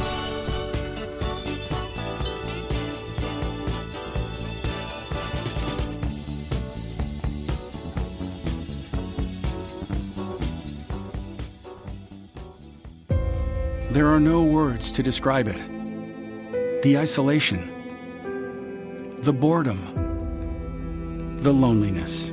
There 13.90 14.08
are 14.08 14.20
no 14.20 14.42
words 14.42 14.90
to 14.92 15.02
describe 15.02 15.48
it. 15.48 16.82
The 16.82 16.96
isolation, 16.96 19.18
the 19.18 19.34
boredom, 19.34 21.36
the 21.36 21.52
loneliness. 21.52 22.32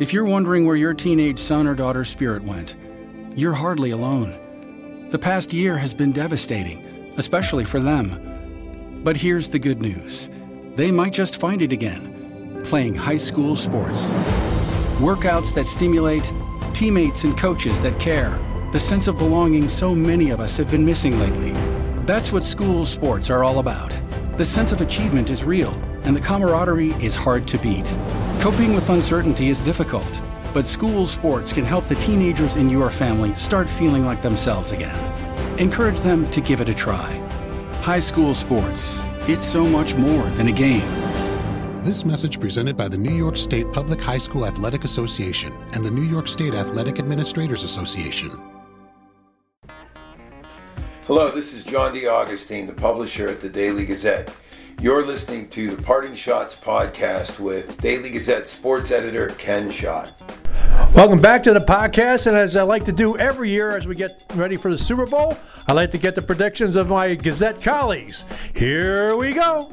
If 0.00 0.14
you're 0.14 0.24
wondering 0.24 0.64
where 0.64 0.76
your 0.76 0.94
teenage 0.94 1.38
son 1.38 1.66
or 1.66 1.74
daughter's 1.74 2.08
spirit 2.08 2.42
went, 2.42 2.74
you're 3.36 3.52
hardly 3.52 3.90
alone. 3.90 5.08
The 5.10 5.18
past 5.18 5.52
year 5.52 5.76
has 5.76 5.92
been 5.92 6.10
devastating, 6.10 7.12
especially 7.18 7.66
for 7.66 7.80
them. 7.80 9.02
But 9.04 9.18
here's 9.18 9.50
the 9.50 9.58
good 9.58 9.82
news 9.82 10.30
they 10.74 10.90
might 10.90 11.12
just 11.12 11.38
find 11.38 11.60
it 11.60 11.70
again, 11.70 12.62
playing 12.64 12.94
high 12.94 13.18
school 13.18 13.54
sports. 13.54 14.14
Workouts 15.00 15.52
that 15.52 15.66
stimulate, 15.66 16.32
teammates 16.72 17.24
and 17.24 17.36
coaches 17.36 17.78
that 17.80 18.00
care, 18.00 18.38
the 18.72 18.80
sense 18.80 19.06
of 19.06 19.18
belonging 19.18 19.68
so 19.68 19.94
many 19.94 20.30
of 20.30 20.40
us 20.40 20.56
have 20.56 20.70
been 20.70 20.84
missing 20.84 21.18
lately. 21.18 21.50
That's 22.06 22.32
what 22.32 22.42
school 22.42 22.86
sports 22.86 23.28
are 23.28 23.44
all 23.44 23.58
about. 23.58 23.94
The 24.38 24.46
sense 24.46 24.72
of 24.72 24.80
achievement 24.80 25.28
is 25.28 25.44
real, 25.44 25.74
and 26.04 26.16
the 26.16 26.20
camaraderie 26.20 26.92
is 27.04 27.16
hard 27.16 27.46
to 27.48 27.58
beat. 27.58 27.94
Coping 28.40 28.72
with 28.72 28.88
uncertainty 28.88 29.50
is 29.50 29.60
difficult, 29.60 30.22
but 30.54 30.66
school 30.66 31.06
sports 31.06 31.52
can 31.52 31.62
help 31.62 31.84
the 31.84 31.94
teenagers 31.96 32.56
in 32.56 32.70
your 32.70 32.88
family 32.88 33.34
start 33.34 33.68
feeling 33.68 34.06
like 34.06 34.22
themselves 34.22 34.72
again. 34.72 34.98
Encourage 35.60 36.00
them 36.00 36.28
to 36.30 36.40
give 36.40 36.62
it 36.62 36.68
a 36.70 36.74
try. 36.74 37.12
High 37.82 37.98
school 37.98 38.32
sports, 38.32 39.04
it's 39.28 39.44
so 39.44 39.66
much 39.66 39.94
more 39.94 40.22
than 40.30 40.48
a 40.48 40.52
game. 40.52 40.88
This 41.84 42.06
message 42.06 42.40
presented 42.40 42.78
by 42.78 42.88
the 42.88 42.96
New 42.96 43.12
York 43.12 43.36
State 43.36 43.70
Public 43.72 44.00
High 44.00 44.16
School 44.16 44.46
Athletic 44.46 44.84
Association 44.84 45.52
and 45.74 45.84
the 45.84 45.90
New 45.90 46.04
York 46.04 46.26
State 46.26 46.54
Athletic 46.54 46.98
Administrators 46.98 47.62
Association. 47.62 48.30
Hello, 51.06 51.30
this 51.30 51.52
is 51.52 51.62
John 51.62 51.94
DeAugustine, 51.94 52.66
the 52.66 52.72
publisher 52.72 53.28
at 53.28 53.42
the 53.42 53.50
Daily 53.50 53.84
Gazette. 53.84 54.34
You're 54.80 55.04
listening 55.04 55.46
to 55.50 55.70
the 55.72 55.82
Parting 55.82 56.12
Schotts 56.12 56.58
podcast 56.58 57.38
with 57.38 57.78
Daily 57.82 58.08
Gazette 58.08 58.48
sports 58.48 58.90
editor 58.90 59.26
Ken 59.36 59.70
Schott. 59.70 60.10
Welcome 60.94 61.20
back 61.20 61.42
to 61.42 61.52
the 61.52 61.60
podcast. 61.60 62.26
And 62.26 62.34
as 62.34 62.56
I 62.56 62.62
like 62.62 62.86
to 62.86 62.92
do 62.92 63.18
every 63.18 63.50
year 63.50 63.76
as 63.76 63.86
we 63.86 63.94
get 63.94 64.24
ready 64.36 64.56
for 64.56 64.70
the 64.70 64.78
Super 64.78 65.04
Bowl, 65.04 65.36
I 65.68 65.74
like 65.74 65.90
to 65.90 65.98
get 65.98 66.14
the 66.14 66.22
predictions 66.22 66.76
of 66.76 66.88
my 66.88 67.14
Gazette 67.14 67.62
colleagues. 67.62 68.24
Here 68.54 69.14
we 69.16 69.34
go. 69.34 69.70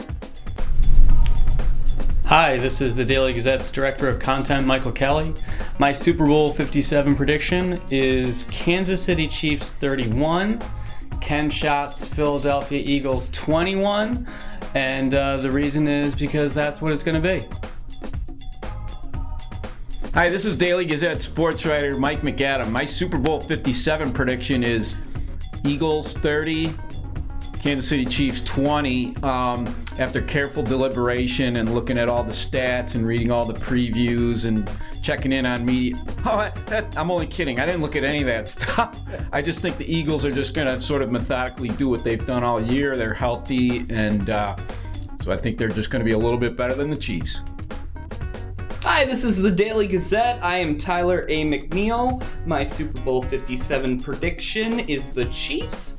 Hi, 2.25 2.57
this 2.57 2.81
is 2.81 2.93
the 2.93 3.05
Daily 3.05 3.31
Gazette's 3.31 3.71
Director 3.71 4.09
of 4.09 4.19
Content, 4.19 4.67
Michael 4.67 4.91
Kelly. 4.91 5.33
My 5.79 5.93
Super 5.93 6.25
Bowl 6.25 6.51
57 6.51 7.15
prediction 7.15 7.81
is 7.91 8.43
Kansas 8.51 9.01
City 9.01 9.29
Chiefs 9.29 9.69
31, 9.69 10.59
Ken 11.21 11.49
Schott's 11.49 12.05
Philadelphia 12.05 12.83
Eagles 12.85 13.29
21, 13.29 14.27
and 14.76 15.13
uh, 15.13 15.38
the 15.38 15.51
reason 15.51 15.88
is 15.88 16.15
because 16.15 16.53
that's 16.53 16.82
what 16.82 16.91
it's 16.91 17.03
going 17.03 17.22
to 17.22 17.39
be. 17.39 17.45
Hi, 20.13 20.30
this 20.30 20.45
is 20.45 20.55
Daily 20.55 20.86
Gazette 20.86 21.22
sports 21.22 21.65
writer 21.65 21.97
Mike 21.97 22.22
McAdam. 22.22 22.72
My 22.72 22.86
Super 22.86 23.18
Bowl 23.18 23.39
57 23.39 24.11
prediction 24.13 24.63
is 24.63 24.95
Eagles 25.63 26.13
30, 26.13 26.74
Kansas 27.59 27.88
City 27.88 28.05
Chiefs 28.05 28.41
20. 28.41 29.15
Um, 29.18 29.65
after 29.99 30.21
careful 30.21 30.61
deliberation 30.61 31.57
and 31.57 31.73
looking 31.73 31.97
at 31.97 32.07
all 32.07 32.23
the 32.23 32.31
stats 32.31 32.95
and 32.95 33.05
reading 33.05 33.31
all 33.31 33.45
the 33.45 33.53
previews 33.53 34.45
and 34.45 34.69
checking 35.01 35.31
in 35.31 35.45
on 35.45 35.65
media. 35.65 35.95
Oh, 36.25 36.51
that, 36.67 36.95
I'm 36.97 37.09
only 37.09 37.27
kidding. 37.27 37.59
I 37.59 37.65
didn't 37.65 37.81
look 37.81 37.95
at 37.95 38.03
any 38.03 38.21
of 38.21 38.27
that 38.27 38.47
stuff. 38.49 38.99
I 39.31 39.41
just 39.41 39.61
think 39.61 39.77
the 39.77 39.91
Eagles 39.91 40.23
are 40.25 40.31
just 40.31 40.53
going 40.53 40.67
to 40.67 40.79
sort 40.81 41.01
of 41.01 41.11
methodically 41.11 41.69
do 41.69 41.89
what 41.89 42.03
they've 42.03 42.25
done 42.25 42.43
all 42.43 42.61
year. 42.61 42.95
They're 42.95 43.13
healthy, 43.13 43.85
and 43.89 44.29
uh, 44.29 44.55
so 45.21 45.31
I 45.31 45.37
think 45.37 45.57
they're 45.57 45.67
just 45.69 45.89
going 45.89 46.01
to 46.01 46.05
be 46.05 46.13
a 46.13 46.17
little 46.17 46.39
bit 46.39 46.55
better 46.55 46.75
than 46.75 46.89
the 46.89 46.97
Chiefs. 46.97 47.41
Hi, 48.83 49.03
this 49.03 49.23
is 49.23 49.41
the 49.41 49.51
Daily 49.51 49.87
Gazette. 49.87 50.41
I 50.43 50.57
am 50.57 50.77
Tyler 50.77 51.25
A. 51.27 51.43
McNeil. 51.43 52.23
My 52.45 52.63
Super 52.63 53.01
Bowl 53.01 53.21
57 53.21 54.01
prediction 54.01 54.79
is 54.81 55.11
the 55.11 55.25
Chiefs. 55.25 55.96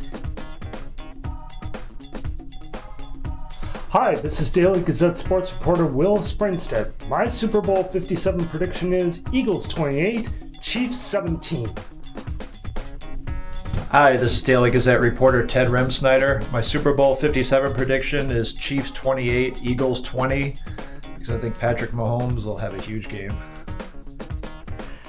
Hi, 4.00 4.14
this 4.14 4.40
is 4.40 4.48
Daily 4.48 4.80
Gazette 4.80 5.18
sports 5.18 5.52
reporter 5.52 5.84
Will 5.84 6.18
Springstead. 6.18 6.92
My 7.08 7.26
Super 7.26 7.60
Bowl 7.60 7.82
57 7.82 8.46
prediction 8.46 8.92
is 8.92 9.24
Eagles 9.32 9.66
28, 9.66 10.28
Chiefs 10.60 10.98
17. 10.98 11.68
Hi, 13.90 14.16
this 14.16 14.36
is 14.36 14.42
Daily 14.42 14.70
Gazette 14.70 15.00
reporter 15.00 15.44
Ted 15.44 15.66
Remsnyder. 15.66 16.48
My 16.52 16.60
Super 16.60 16.94
Bowl 16.94 17.16
57 17.16 17.74
prediction 17.74 18.30
is 18.30 18.52
Chiefs 18.52 18.92
28, 18.92 19.64
Eagles 19.64 20.00
20, 20.02 20.54
because 21.18 21.30
I 21.30 21.36
think 21.36 21.58
Patrick 21.58 21.90
Mahomes 21.90 22.44
will 22.44 22.56
have 22.56 22.74
a 22.74 22.80
huge 22.80 23.08
game. 23.08 23.36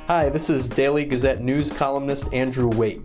Hi, 0.08 0.30
this 0.30 0.50
is 0.50 0.68
Daily 0.68 1.06
Gazette 1.06 1.44
news 1.44 1.72
columnist 1.72 2.34
Andrew 2.34 2.70
Waite. 2.70 3.04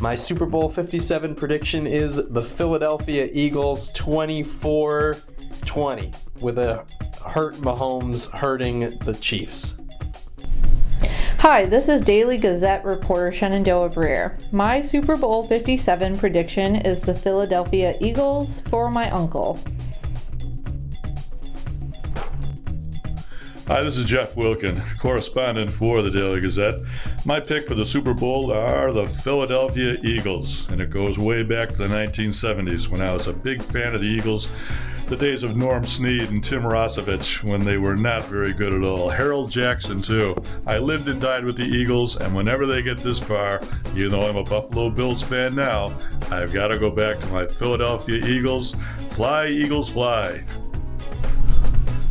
My 0.00 0.14
Super 0.14 0.46
Bowl 0.46 0.70
57 0.70 1.34
prediction 1.34 1.84
is 1.84 2.24
the 2.28 2.42
Philadelphia 2.42 3.28
Eagles 3.32 3.90
24 3.94 5.16
20, 5.66 6.12
with 6.40 6.56
a 6.58 6.84
hurt 7.26 7.56
Mahomes 7.56 8.30
hurting 8.30 8.96
the 9.00 9.12
Chiefs. 9.14 9.76
Hi, 11.40 11.64
this 11.64 11.88
is 11.88 12.00
Daily 12.00 12.36
Gazette 12.36 12.84
reporter 12.84 13.32
Shenandoah 13.32 13.88
Briere. 13.88 14.38
My 14.52 14.80
Super 14.82 15.16
Bowl 15.16 15.44
57 15.48 16.16
prediction 16.16 16.76
is 16.76 17.00
the 17.00 17.14
Philadelphia 17.14 17.96
Eagles 18.00 18.60
for 18.70 18.88
my 18.88 19.10
uncle. 19.10 19.58
Hi, 23.68 23.82
this 23.82 23.98
is 23.98 24.06
Jeff 24.06 24.34
Wilkin, 24.34 24.82
correspondent 24.98 25.70
for 25.70 26.00
the 26.00 26.10
Daily 26.10 26.40
Gazette. 26.40 26.80
My 27.26 27.38
pick 27.38 27.68
for 27.68 27.74
the 27.74 27.84
Super 27.84 28.14
Bowl 28.14 28.50
are 28.50 28.92
the 28.92 29.06
Philadelphia 29.06 29.98
Eagles, 30.02 30.66
and 30.70 30.80
it 30.80 30.88
goes 30.88 31.18
way 31.18 31.42
back 31.42 31.68
to 31.68 31.76
the 31.76 31.86
1970s 31.86 32.88
when 32.88 33.02
I 33.02 33.12
was 33.12 33.26
a 33.26 33.32
big 33.34 33.62
fan 33.62 33.94
of 33.94 34.00
the 34.00 34.06
Eagles. 34.06 34.48
The 35.08 35.18
days 35.18 35.42
of 35.42 35.54
Norm 35.54 35.84
Snead 35.84 36.30
and 36.30 36.42
Tim 36.42 36.62
Rossovich 36.62 37.44
when 37.44 37.60
they 37.60 37.76
were 37.76 37.94
not 37.94 38.24
very 38.24 38.54
good 38.54 38.72
at 38.72 38.82
all. 38.82 39.10
Harold 39.10 39.50
Jackson, 39.50 40.00
too. 40.00 40.34
I 40.66 40.78
lived 40.78 41.06
and 41.08 41.20
died 41.20 41.44
with 41.44 41.58
the 41.58 41.64
Eagles, 41.64 42.16
and 42.16 42.34
whenever 42.34 42.64
they 42.64 42.80
get 42.80 42.96
this 42.96 43.20
far, 43.20 43.60
even 43.94 44.12
though 44.12 44.26
I'm 44.26 44.38
a 44.38 44.44
Buffalo 44.44 44.88
Bills 44.88 45.22
fan 45.22 45.54
now, 45.54 45.94
I've 46.30 46.54
got 46.54 46.68
to 46.68 46.78
go 46.78 46.90
back 46.90 47.20
to 47.20 47.26
my 47.26 47.46
Philadelphia 47.46 48.24
Eagles. 48.24 48.74
Fly, 49.10 49.48
Eagles, 49.48 49.90
fly. 49.90 50.42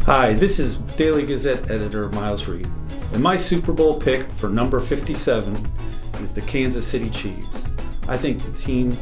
Hi, 0.08 0.34
this 0.34 0.58
is 0.58 0.78
Daily 0.96 1.26
Gazette 1.26 1.70
editor 1.70 2.08
Miles 2.12 2.48
Reed, 2.48 2.66
and 3.12 3.22
my 3.22 3.36
Super 3.36 3.74
Bowl 3.74 4.00
pick 4.00 4.24
for 4.36 4.48
number 4.48 4.80
57 4.80 5.54
is 6.22 6.32
the 6.32 6.40
Kansas 6.44 6.88
City 6.88 7.10
Chiefs. 7.10 7.70
I 8.08 8.16
think 8.16 8.42
the 8.42 8.54
team 8.54 8.98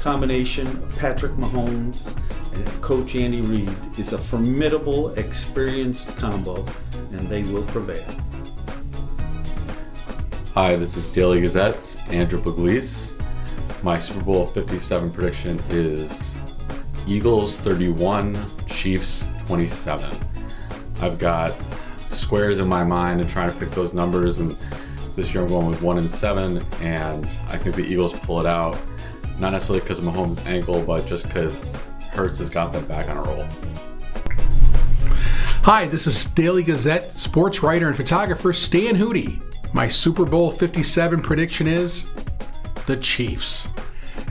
combination 0.00 0.66
of 0.66 0.98
Patrick 0.98 1.30
Mahomes 1.34 2.12
and 2.54 2.66
Coach 2.82 3.14
Andy 3.14 3.40
Reid 3.40 3.70
is 4.00 4.14
a 4.14 4.18
formidable, 4.18 5.10
experienced 5.10 6.18
combo, 6.18 6.66
and 7.12 7.28
they 7.28 7.44
will 7.44 7.62
prevail. 7.66 8.04
Hi, 10.54 10.74
this 10.74 10.96
is 10.96 11.12
Daily 11.12 11.40
Gazette's 11.40 11.94
Andrew 12.08 12.42
Pugliese. 12.42 13.12
My 13.84 13.96
Super 13.96 14.24
Bowl 14.24 14.44
57 14.44 15.12
prediction 15.12 15.62
is 15.70 16.36
Eagles 17.06 17.60
31, 17.60 18.36
Chiefs 18.66 19.24
27. 19.46 20.10
I've 21.00 21.18
got 21.18 21.54
squares 22.10 22.58
in 22.58 22.68
my 22.68 22.82
mind 22.82 23.20
and 23.20 23.28
trying 23.28 23.50
to 23.50 23.56
pick 23.56 23.70
those 23.70 23.94
numbers. 23.94 24.38
And 24.38 24.56
this 25.14 25.32
year 25.32 25.42
I'm 25.42 25.48
going 25.48 25.68
with 25.68 25.82
one 25.82 25.98
and 25.98 26.10
seven, 26.10 26.64
and 26.80 27.26
I 27.48 27.58
think 27.58 27.76
the 27.76 27.84
Eagles 27.84 28.18
pull 28.20 28.40
it 28.40 28.46
out. 28.46 28.80
Not 29.38 29.52
necessarily 29.52 29.80
because 29.80 29.98
of 30.00 30.04
Mahomes' 30.04 30.44
ankle, 30.46 30.82
but 30.82 31.06
just 31.06 31.26
because 31.26 31.60
Hurts 32.10 32.38
has 32.38 32.50
got 32.50 32.72
them 32.72 32.84
back 32.86 33.08
on 33.08 33.18
a 33.18 33.22
roll. 33.22 33.46
Hi, 35.62 35.86
this 35.86 36.06
is 36.06 36.24
Daily 36.24 36.64
Gazette 36.64 37.12
sports 37.12 37.62
writer 37.62 37.88
and 37.88 37.96
photographer 37.96 38.52
Stan 38.52 38.96
Hudy. 38.96 39.40
My 39.74 39.86
Super 39.86 40.24
Bowl 40.24 40.50
57 40.50 41.20
prediction 41.20 41.66
is 41.66 42.06
the 42.86 42.96
Chiefs. 42.96 43.68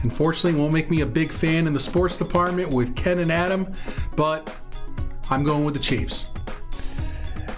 Unfortunately, 0.03 0.59
won't 0.59 0.73
make 0.73 0.89
me 0.89 1.01
a 1.01 1.05
big 1.05 1.31
fan 1.31 1.67
in 1.67 1.73
the 1.73 1.79
sports 1.79 2.17
department 2.17 2.69
with 2.69 2.95
Ken 2.95 3.19
and 3.19 3.31
Adam, 3.31 3.71
but 4.15 4.59
I'm 5.29 5.43
going 5.43 5.63
with 5.63 5.75
the 5.75 5.79
Chiefs. 5.79 6.25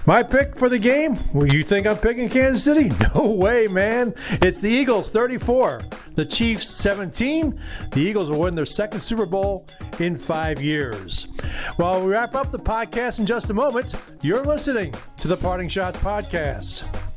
My 0.10 0.24
pick 0.24 0.56
for 0.56 0.70
the 0.70 0.80
game? 0.80 1.20
Well, 1.36 1.46
you 1.46 1.62
think 1.62 1.86
I'm 1.86 1.96
picking 1.96 2.30
Kansas 2.30 2.64
City? 2.64 2.90
No 3.14 3.30
way, 3.30 3.68
man. 3.68 4.16
It's 4.42 4.60
the 4.60 4.68
Eagles 4.68 5.12
34, 5.12 5.84
the 6.16 6.26
Chiefs 6.26 6.68
17. 6.68 7.62
The 7.92 8.02
Eagles 8.02 8.32
will 8.32 8.40
win 8.40 8.56
their 8.56 8.66
second 8.66 9.02
Super 9.02 9.28
Bowl 9.28 9.68
in 10.00 10.16
five 10.16 10.64
years. 10.64 11.28
While 11.76 12.04
we 12.04 12.12
wrap 12.12 12.34
up 12.34 12.52
the 12.52 12.58
podcast 12.58 13.20
in 13.20 13.28
just 13.28 13.52
a 13.52 13.54
moment, 13.54 13.94
you're 14.24 14.44
listening 14.44 14.96
to 15.20 15.28
the 15.28 15.38
Parting 15.38 15.70
Schotts 15.70 15.98
Podcast. 15.98 17.09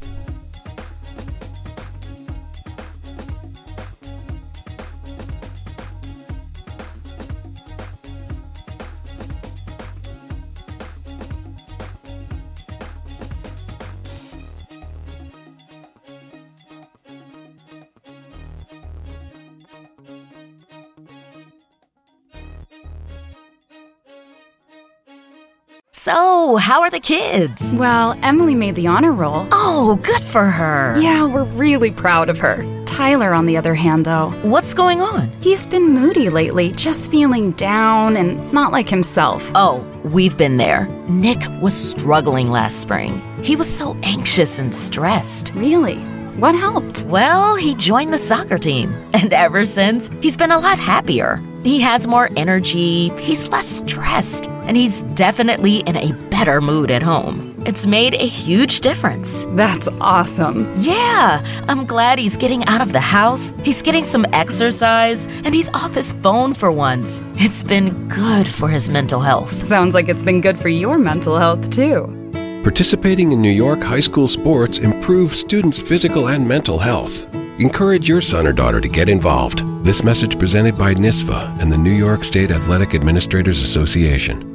So, 26.05 26.57
how 26.57 26.81
are 26.81 26.91
the 26.91 26.99
kids? 26.99 27.77
Well, 27.79 28.19
Emily 28.25 28.57
made 28.57 28.75
the 28.75 28.89
honor 28.89 29.13
roll. 29.13 29.47
Oh, 29.53 30.01
good 30.03 30.25
for 30.25 30.47
her. 30.47 30.99
Yeah, 31.01 31.27
we're 31.27 31.45
really 31.45 31.93
proud 31.93 32.29
of 32.29 32.41
her. 32.41 32.67
Tyler, 32.87 33.33
on 33.33 33.47
the 33.47 33.57
other 33.57 33.77
hand, 33.77 34.05
though. 34.05 34.33
What's 34.43 34.75
going 34.75 35.01
on? 35.01 35.31
He's 35.41 35.65
been 35.65 35.91
moody 35.91 36.29
lately, 36.29 36.73
just 36.73 37.09
feeling 37.09 37.53
down 37.53 38.17
and 38.17 38.53
not 38.53 38.73
like 38.73 38.89
himself. 38.89 39.49
Oh, 39.55 39.87
we've 40.03 40.37
been 40.37 40.57
there. 40.57 40.89
Nick 41.09 41.39
was 41.61 41.73
struggling 41.73 42.51
last 42.51 42.81
spring. 42.81 43.23
He 43.45 43.55
was 43.55 43.73
so 43.73 43.97
anxious 44.03 44.59
and 44.59 44.75
stressed. 44.75 45.55
Really? 45.55 45.99
What 46.35 46.57
helped? 46.57 47.05
Well, 47.05 47.55
he 47.55 47.77
joined 47.77 48.13
the 48.13 48.19
soccer 48.19 48.59
team. 48.59 48.93
And 49.15 49.33
ever 49.33 49.65
since, 49.65 50.11
he's 50.21 50.37
been 50.37 50.51
a 50.51 50.59
lot 50.59 50.79
happier. 50.81 51.41
He 51.63 51.81
has 51.83 52.09
more 52.09 52.29
energy, 52.37 53.11
he's 53.21 53.47
less 53.51 53.69
stressed, 53.69 54.49
and 54.67 54.77
he's 54.77 55.03
definitely 55.15 55.79
in 55.79 55.97
a 55.97 56.13
better 56.31 56.61
mood 56.61 56.91
at 56.91 57.03
home. 57.03 57.53
It's 57.65 57.87
made 57.87 58.15
a 58.15 58.27
huge 58.27 58.81
difference. 58.81 59.45
That's 59.51 59.89
awesome. 60.01 60.73
Yeah, 60.79 61.41
I'm 61.69 61.87
glad 61.87 62.19
he's 62.19 62.37
getting 62.37 62.65
out 62.65 62.81
of 62.81 62.93
the 62.93 63.01
house, 63.01 63.53
he's 63.63 63.83
getting 63.83 64.05
some 64.05 64.27
exercise, 64.33 65.27
and 65.27 65.55
he's 65.55 65.69
off 65.71 65.95
his 65.95 66.13
phone 66.13 66.55
for 66.55 66.73
once. 66.73 67.23
It's 67.37 67.63
been 67.63 68.09
good 68.09 68.49
for 68.49 68.69
his 68.69 68.91
mental 68.91 69.21
health. 69.21 69.53
Sounds 69.53 69.95
like 69.95 70.09
it's 70.09 70.23
been 70.23 70.41
good 70.41 70.59
for 70.59 70.69
your 70.69 70.99
mental 70.99 71.39
health, 71.39 71.71
too. 71.71 72.19
Participating 72.63 73.33
in 73.33 73.41
New 73.41 73.51
York 73.51 73.83
high 73.83 74.01
school 74.01 74.29
sports 74.29 74.79
improves 74.79 75.39
students' 75.39 75.81
physical 75.81 76.29
and 76.29 76.47
mental 76.47 76.79
health. 76.79 77.27
Encourage 77.59 78.09
your 78.09 78.21
son 78.21 78.47
or 78.47 78.53
daughter 78.53 78.81
to 78.81 78.89
get 78.89 79.09
involved. 79.09 79.63
This 79.85 80.03
message 80.03 80.39
presented 80.39 80.79
by 80.79 80.95
NISFA 80.95 81.61
and 81.61 81.71
the 81.71 81.79
New 81.79 81.93
York 81.93 82.25
State 82.25 82.51
Athletic 82.51 82.95
Administrators 82.95 83.63
Association. 83.63 84.52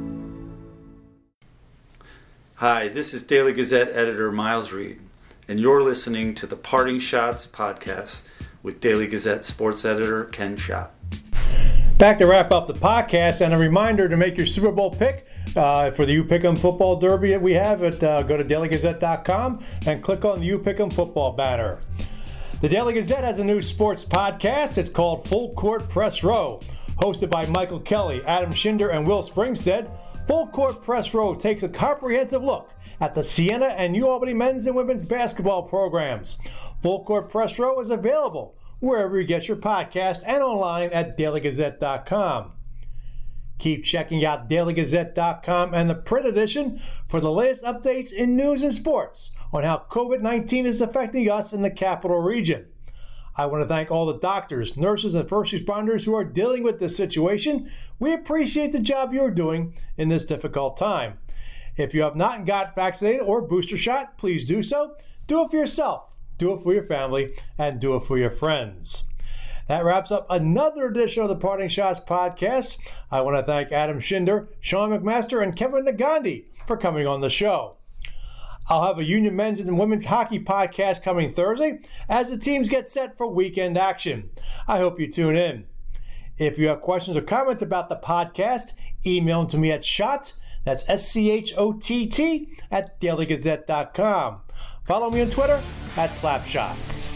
Hi, 2.60 2.88
this 2.88 3.14
is 3.14 3.22
Daily 3.22 3.52
Gazette 3.52 3.90
editor 3.90 4.32
Miles 4.32 4.72
Reed, 4.72 4.98
and 5.46 5.60
you're 5.60 5.80
listening 5.80 6.34
to 6.34 6.44
the 6.44 6.56
Parting 6.56 6.96
Schotts 6.96 7.46
podcast 7.46 8.22
with 8.64 8.80
Daily 8.80 9.06
Gazette 9.06 9.44
sports 9.44 9.84
editor 9.84 10.24
Ken 10.24 10.56
Schott. 10.56 10.92
Back 11.98 12.18
to 12.18 12.26
wrap 12.26 12.52
up 12.52 12.66
the 12.66 12.74
podcast, 12.74 13.42
and 13.42 13.54
a 13.54 13.56
reminder 13.56 14.08
to 14.08 14.16
make 14.16 14.36
your 14.36 14.44
Super 14.44 14.72
Bowl 14.72 14.90
pick 14.90 15.24
uh, 15.54 15.92
for 15.92 16.04
the 16.04 16.14
U 16.14 16.24
Pick'em 16.24 16.58
Football 16.58 16.96
Derby 16.96 17.30
that 17.30 17.40
we 17.40 17.52
have. 17.52 17.84
At 17.84 18.02
uh, 18.02 18.22
go 18.24 18.36
to 18.36 18.42
dailygazette.com 18.42 19.64
and 19.86 20.02
click 20.02 20.24
on 20.24 20.40
the 20.40 20.46
U 20.46 20.58
Pick'em 20.58 20.92
Football 20.92 21.34
banner. 21.34 21.78
The 22.60 22.68
Daily 22.68 22.94
Gazette 22.94 23.22
has 23.22 23.38
a 23.38 23.44
new 23.44 23.62
sports 23.62 24.04
podcast. 24.04 24.78
It's 24.78 24.90
called 24.90 25.28
Full 25.28 25.54
Court 25.54 25.88
Press 25.88 26.24
Row, 26.24 26.60
hosted 26.96 27.30
by 27.30 27.46
Michael 27.46 27.78
Kelly, 27.78 28.20
Adam 28.26 28.52
Shinder, 28.52 28.92
and 28.92 29.06
Will 29.06 29.22
Springstead. 29.22 29.88
Full 30.28 30.48
Court 30.48 30.82
Press 30.82 31.14
Row 31.14 31.34
takes 31.34 31.62
a 31.62 31.70
comprehensive 31.70 32.44
look 32.44 32.68
at 33.00 33.14
the 33.14 33.24
Siena 33.24 33.68
and 33.68 33.96
UAlbany 33.96 34.36
men's 34.36 34.66
and 34.66 34.76
women's 34.76 35.02
basketball 35.02 35.62
programs. 35.62 36.38
Full 36.82 37.02
Court 37.04 37.30
Press 37.30 37.58
Row 37.58 37.80
is 37.80 37.88
available 37.88 38.54
wherever 38.78 39.18
you 39.18 39.26
get 39.26 39.48
your 39.48 39.56
podcast 39.56 40.20
and 40.26 40.42
online 40.42 40.90
at 40.90 41.16
dailygazette.com. 41.16 42.52
Keep 43.58 43.84
checking 43.84 44.22
out 44.22 44.50
dailygazette.com 44.50 45.72
and 45.72 45.88
the 45.88 45.94
print 45.94 46.26
edition 46.26 46.82
for 47.08 47.20
the 47.20 47.32
latest 47.32 47.64
updates 47.64 48.12
in 48.12 48.36
news 48.36 48.62
and 48.62 48.74
sports 48.74 49.32
on 49.50 49.64
how 49.64 49.86
COVID 49.90 50.20
19 50.20 50.66
is 50.66 50.82
affecting 50.82 51.30
us 51.30 51.54
in 51.54 51.62
the 51.62 51.70
capital 51.70 52.20
region. 52.20 52.66
I 53.38 53.46
want 53.46 53.62
to 53.62 53.68
thank 53.68 53.92
all 53.92 54.06
the 54.06 54.18
doctors, 54.18 54.76
nurses, 54.76 55.14
and 55.14 55.28
first 55.28 55.52
responders 55.52 56.04
who 56.04 56.16
are 56.16 56.24
dealing 56.24 56.64
with 56.64 56.80
this 56.80 56.96
situation. 56.96 57.70
We 58.00 58.12
appreciate 58.12 58.72
the 58.72 58.80
job 58.80 59.14
you're 59.14 59.30
doing 59.30 59.74
in 59.96 60.08
this 60.08 60.26
difficult 60.26 60.76
time. 60.76 61.20
If 61.76 61.94
you 61.94 62.02
have 62.02 62.16
not 62.16 62.46
got 62.46 62.74
vaccinated 62.74 63.22
or 63.22 63.40
booster 63.40 63.76
shot, 63.76 64.18
please 64.18 64.44
do 64.44 64.60
so. 64.60 64.96
Do 65.28 65.44
it 65.44 65.52
for 65.52 65.56
yourself, 65.56 66.16
do 66.36 66.52
it 66.52 66.64
for 66.64 66.74
your 66.74 66.82
family, 66.82 67.32
and 67.56 67.78
do 67.78 67.94
it 67.94 68.00
for 68.00 68.18
your 68.18 68.32
friends. 68.32 69.04
That 69.68 69.84
wraps 69.84 70.10
up 70.10 70.26
another 70.30 70.86
edition 70.88 71.22
of 71.22 71.28
the 71.28 71.36
Parting 71.36 71.68
Schotts 71.68 72.04
podcast. 72.04 72.78
I 73.12 73.20
want 73.20 73.36
to 73.36 73.44
thank 73.44 73.70
Adam 73.70 74.00
Shinder, 74.00 74.48
Sean 74.58 74.90
McMaster, 74.90 75.44
and 75.44 75.54
Kevin 75.54 75.84
Negandhi 75.84 76.46
for 76.66 76.76
coming 76.76 77.06
on 77.06 77.20
the 77.20 77.30
show. 77.30 77.77
I'll 78.68 78.86
have 78.86 78.98
a 78.98 79.04
Union 79.04 79.34
men's 79.34 79.60
and 79.60 79.78
women's 79.78 80.04
hockey 80.04 80.38
podcast 80.38 81.02
coming 81.02 81.32
Thursday 81.32 81.80
as 82.08 82.28
the 82.30 82.36
teams 82.36 82.68
get 82.68 82.88
set 82.88 83.16
for 83.16 83.26
weekend 83.26 83.78
action. 83.78 84.30
I 84.66 84.78
hope 84.78 85.00
you 85.00 85.10
tune 85.10 85.36
in. 85.36 85.64
If 86.36 86.58
you 86.58 86.68
have 86.68 86.82
questions 86.82 87.16
or 87.16 87.22
comments 87.22 87.62
about 87.62 87.88
the 87.88 87.96
podcast, 87.96 88.74
email 89.06 89.40
them 89.40 89.50
to 89.50 89.58
me 89.58 89.72
at 89.72 89.84
schott, 89.84 90.34
that's 90.64 90.88
S 90.88 91.08
C 91.08 91.30
H 91.30 91.54
O 91.56 91.72
T 91.72 92.06
T, 92.06 92.58
at 92.70 93.00
dailygazette.com. 93.00 94.40
Follow 94.84 95.10
me 95.10 95.22
on 95.22 95.30
Twitter 95.30 95.60
at 95.96 96.10
slapschotts. 96.10 97.08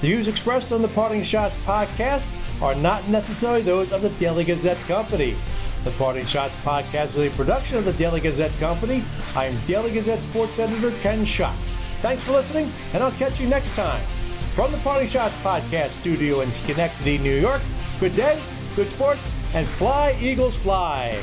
The 0.00 0.06
views 0.06 0.28
expressed 0.28 0.72
on 0.72 0.80
the 0.80 0.88
Parting 0.88 1.22
Schotts 1.22 1.56
podcast 1.64 2.32
are 2.62 2.74
not 2.76 3.06
necessarily 3.08 3.62
those 3.62 3.92
of 3.92 4.00
the 4.00 4.10
Daily 4.10 4.44
Gazette 4.44 4.78
Company. 4.86 5.36
The 5.84 5.90
Parting 5.92 6.24
Schotts 6.24 6.56
podcast 6.64 7.16
is 7.16 7.18
a 7.18 7.30
production 7.30 7.76
of 7.78 7.84
the 7.84 7.92
Daily 7.92 8.20
Gazette 8.20 8.52
Company. 8.58 9.02
I 9.36 9.46
am 9.46 9.56
Daily 9.66 9.92
Gazette 9.92 10.20
sports 10.20 10.58
editor 10.58 10.90
Ken 11.00 11.24
Schott. 11.24 11.54
Thanks 12.02 12.22
for 12.24 12.32
listening, 12.32 12.70
and 12.92 13.02
I'll 13.02 13.12
catch 13.12 13.40
you 13.40 13.46
next 13.48 13.74
time. 13.76 14.02
From 14.54 14.72
the 14.72 14.78
Parting 14.78 15.08
Schotts 15.08 15.40
podcast 15.42 15.90
studio 15.90 16.40
in 16.40 16.50
Schenectady, 16.50 17.18
New 17.18 17.40
York, 17.40 17.62
good 18.00 18.14
day, 18.16 18.40
good 18.74 18.88
sports, 18.88 19.20
and 19.54 19.66
fly, 19.66 20.16
Eagles, 20.20 20.56
fly. 20.56 21.16